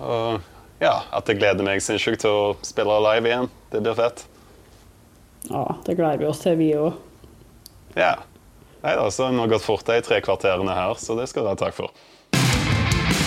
Og 0.00 0.80
ja, 0.80 0.94
at 1.12 1.28
jeg 1.28 1.40
gleder 1.40 1.66
meg 1.66 1.82
sinnssykt 1.84 2.22
til 2.22 2.32
å 2.32 2.44
spille 2.64 3.00
live 3.04 3.28
igjen. 3.28 3.50
Det 3.74 3.82
blir 3.82 3.98
fett. 3.98 4.24
Ja, 5.50 5.64
det 5.84 5.98
gleder 5.98 6.22
vi 6.22 6.30
oss 6.30 6.40
til, 6.44 6.56
vi 6.60 6.70
òg. 6.78 6.94
Ja. 7.98 8.14
Nei 8.80 8.94
da, 8.96 9.10
så 9.12 9.26
har 9.26 9.36
det 9.36 9.50
gått 9.52 9.66
fort 9.66 9.84
de 9.90 9.98
tre 10.06 10.22
kvarterene 10.24 10.72
her, 10.72 10.94
så 10.96 11.18
det 11.18 11.26
skal 11.28 11.44
du 11.44 11.52
ha 11.52 11.58
takk 11.58 11.76
for. 11.76 11.92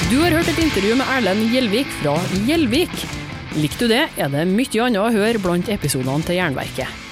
Du 0.09 0.17
har 0.21 0.34
hørt 0.34 0.49
et 0.49 0.63
intervju 0.63 0.95
med 0.97 1.09
Erlend 1.13 1.51
Gjelvik 1.53 1.91
fra 1.99 2.15
Gjelvik. 2.47 2.95
Likte 3.59 3.86
du 3.86 3.93
det, 3.93 4.05
er 4.17 4.34
det 4.34 4.47
mye 4.49 4.88
annet 4.88 5.03
å 5.03 5.13
høre 5.13 5.41
blant 5.43 5.69
episodene 5.73 6.25
til 6.25 6.39
Jernverket. 6.39 7.02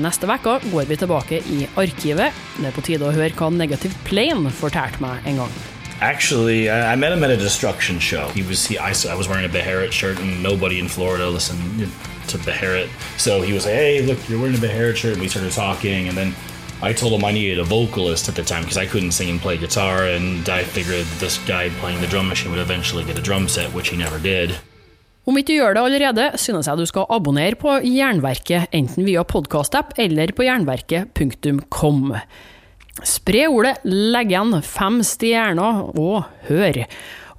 Neste 0.00 0.26
uke 0.26 0.58
går 0.72 0.88
vi 0.88 0.96
tilbake 0.96 1.42
i 1.44 1.66
arkivet. 1.76 2.32
Det 2.56 2.68
er 2.70 2.72
på 2.76 2.84
tide 2.86 3.04
å 3.04 3.12
høre 3.12 3.34
hva 3.36 3.50
Negative 3.52 3.92
Plane 4.08 4.50
fortalte 4.50 5.02
meg 5.02 5.26
en 5.28 5.42
gang. 5.42 5.52
Actually, 6.00 6.70
I, 6.70 6.96
met 6.96 7.12
him 7.12 7.22
at 7.24 7.30
a 7.30 7.36
destruction 7.36 7.98
show. 8.00 8.28
He 8.28 8.42
was 8.42 8.64
he, 8.64 8.78
I, 8.78 8.94
I 9.10 9.14
was 9.14 9.28
wearing 9.28 9.44
a 9.44 9.52
Beharit 9.52 9.92
shirt, 9.92 10.18
and 10.18 10.42
nobody 10.42 10.78
in 10.78 10.88
Florida 10.88 11.28
listened 11.28 11.60
to 12.28 12.38
Beharit. 12.38 12.88
So 13.18 13.42
he 13.42 13.52
was 13.52 13.66
like, 13.66 13.74
"Hey, 13.74 14.00
look, 14.00 14.18
you're 14.26 14.40
wearing 14.40 14.56
a 14.56 14.58
Beharit 14.58 14.96
shirt." 14.96 15.12
And 15.12 15.20
we 15.20 15.28
started 15.28 15.52
talking, 15.52 16.08
and 16.08 16.16
then 16.16 16.34
I 16.80 16.94
told 16.94 17.12
him 17.12 17.22
I 17.22 17.32
needed 17.32 17.58
a 17.58 17.64
vocalist 17.64 18.30
at 18.30 18.34
the 18.34 18.42
time 18.42 18.62
because 18.62 18.78
I 18.78 18.86
couldn't 18.86 19.12
sing 19.12 19.28
and 19.28 19.40
play 19.40 19.58
guitar, 19.58 20.06
and 20.06 20.48
I 20.48 20.64
figured 20.64 21.04
this 21.18 21.36
guy 21.44 21.68
playing 21.80 22.00
the 22.00 22.06
drum 22.06 22.28
machine 22.28 22.50
would 22.50 22.60
eventually 22.60 23.04
get 23.04 23.18
a 23.18 23.22
drum 23.22 23.48
set, 23.48 23.74
which 23.74 23.90
he 23.90 23.98
never 23.98 24.18
did. 24.18 24.56
Om 25.28 25.36
ikke 25.36 25.52
du 25.52 25.58
gjør 25.58 25.76
det 25.76 25.82
allerede, 25.84 26.26
synes 26.40 26.68
jeg 26.70 26.80
du 26.80 26.86
skal 26.88 27.10
abonnere 27.12 27.58
på 27.60 27.74
Jernverket, 27.84 28.70
enten 28.72 29.04
via 29.04 29.20
podkast-app 29.28 29.92
eller 30.00 30.32
på 30.32 30.46
jernverket.kom. 30.46 32.14
Spre 33.06 33.42
ordet, 33.52 33.74
legg 33.84 34.32
igjen 34.32 34.56
fem 34.64 35.00
stjerner, 35.04 35.82
og 36.00 36.24
hør. 36.48 36.80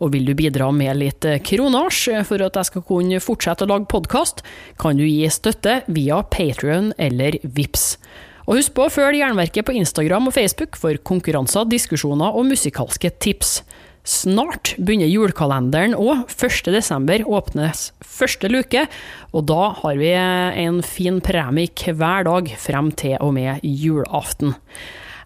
Og 0.02 0.14
vil 0.14 0.30
du 0.30 0.34
bidra 0.38 0.70
med 0.74 0.98
litt 0.98 1.26
kronasj 1.46 2.22
for 2.30 2.46
at 2.46 2.58
jeg 2.58 2.70
skal 2.70 2.86
kunne 2.86 3.22
fortsette 3.22 3.66
å 3.66 3.74
lage 3.74 3.90
podkast, 3.90 4.46
kan 4.82 4.98
du 4.98 5.06
gi 5.06 5.26
støtte 5.34 5.82
via 5.90 6.22
Patrion 6.22 6.94
eller 7.02 7.38
Vips. 7.42 7.96
Og 8.46 8.58
husk 8.58 8.74
på 8.78 8.88
å 8.88 8.94
følge 8.94 9.22
Jernverket 9.22 9.66
på 9.68 9.76
Instagram 9.78 10.30
og 10.30 10.38
Facebook 10.38 10.78
for 10.78 10.98
konkurranser, 11.06 11.66
diskusjoner 11.70 12.38
og 12.38 12.50
musikalske 12.50 13.14
tips. 13.22 13.62
Snart 14.08 14.74
begynner 14.82 15.10
julekalenderen, 15.12 15.94
og 15.94 16.26
1. 16.34 16.72
desember 16.74 17.22
åpnes 17.30 17.92
første 18.02 18.50
luke. 18.50 18.88
Og 19.32 19.46
da 19.50 19.70
har 19.78 20.00
vi 20.00 20.10
en 20.16 20.82
fin 20.86 21.22
premie 21.22 21.94
hver 21.94 22.26
dag 22.26 22.50
frem 22.58 22.90
til 22.98 23.20
og 23.22 23.36
med 23.38 23.62
julaften. 23.62 24.56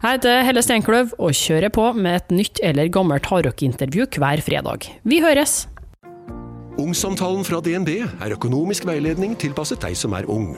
Jeg 0.03 0.19
heter 0.19 0.43
Helle 0.45 0.61
Steinkløv 0.61 1.15
og 1.17 1.33
kjører 1.33 1.71
på 1.73 1.87
med 1.95 2.19
et 2.19 2.35
nytt 2.35 2.59
eller 2.61 2.91
gammelt 2.91 3.25
hardrockintervju 3.31 4.09
hver 4.19 4.43
fredag. 4.43 4.91
Vi 5.07 5.23
høres! 5.23 5.65
Ungsamtalen 6.75 7.47
fra 7.47 7.61
DNB 7.63 8.03
er 8.03 8.35
økonomisk 8.35 8.83
veiledning 8.85 9.37
tilpasset 9.39 9.79
deg 9.81 9.95
som 9.95 10.13
er 10.19 10.27
ung. 10.27 10.57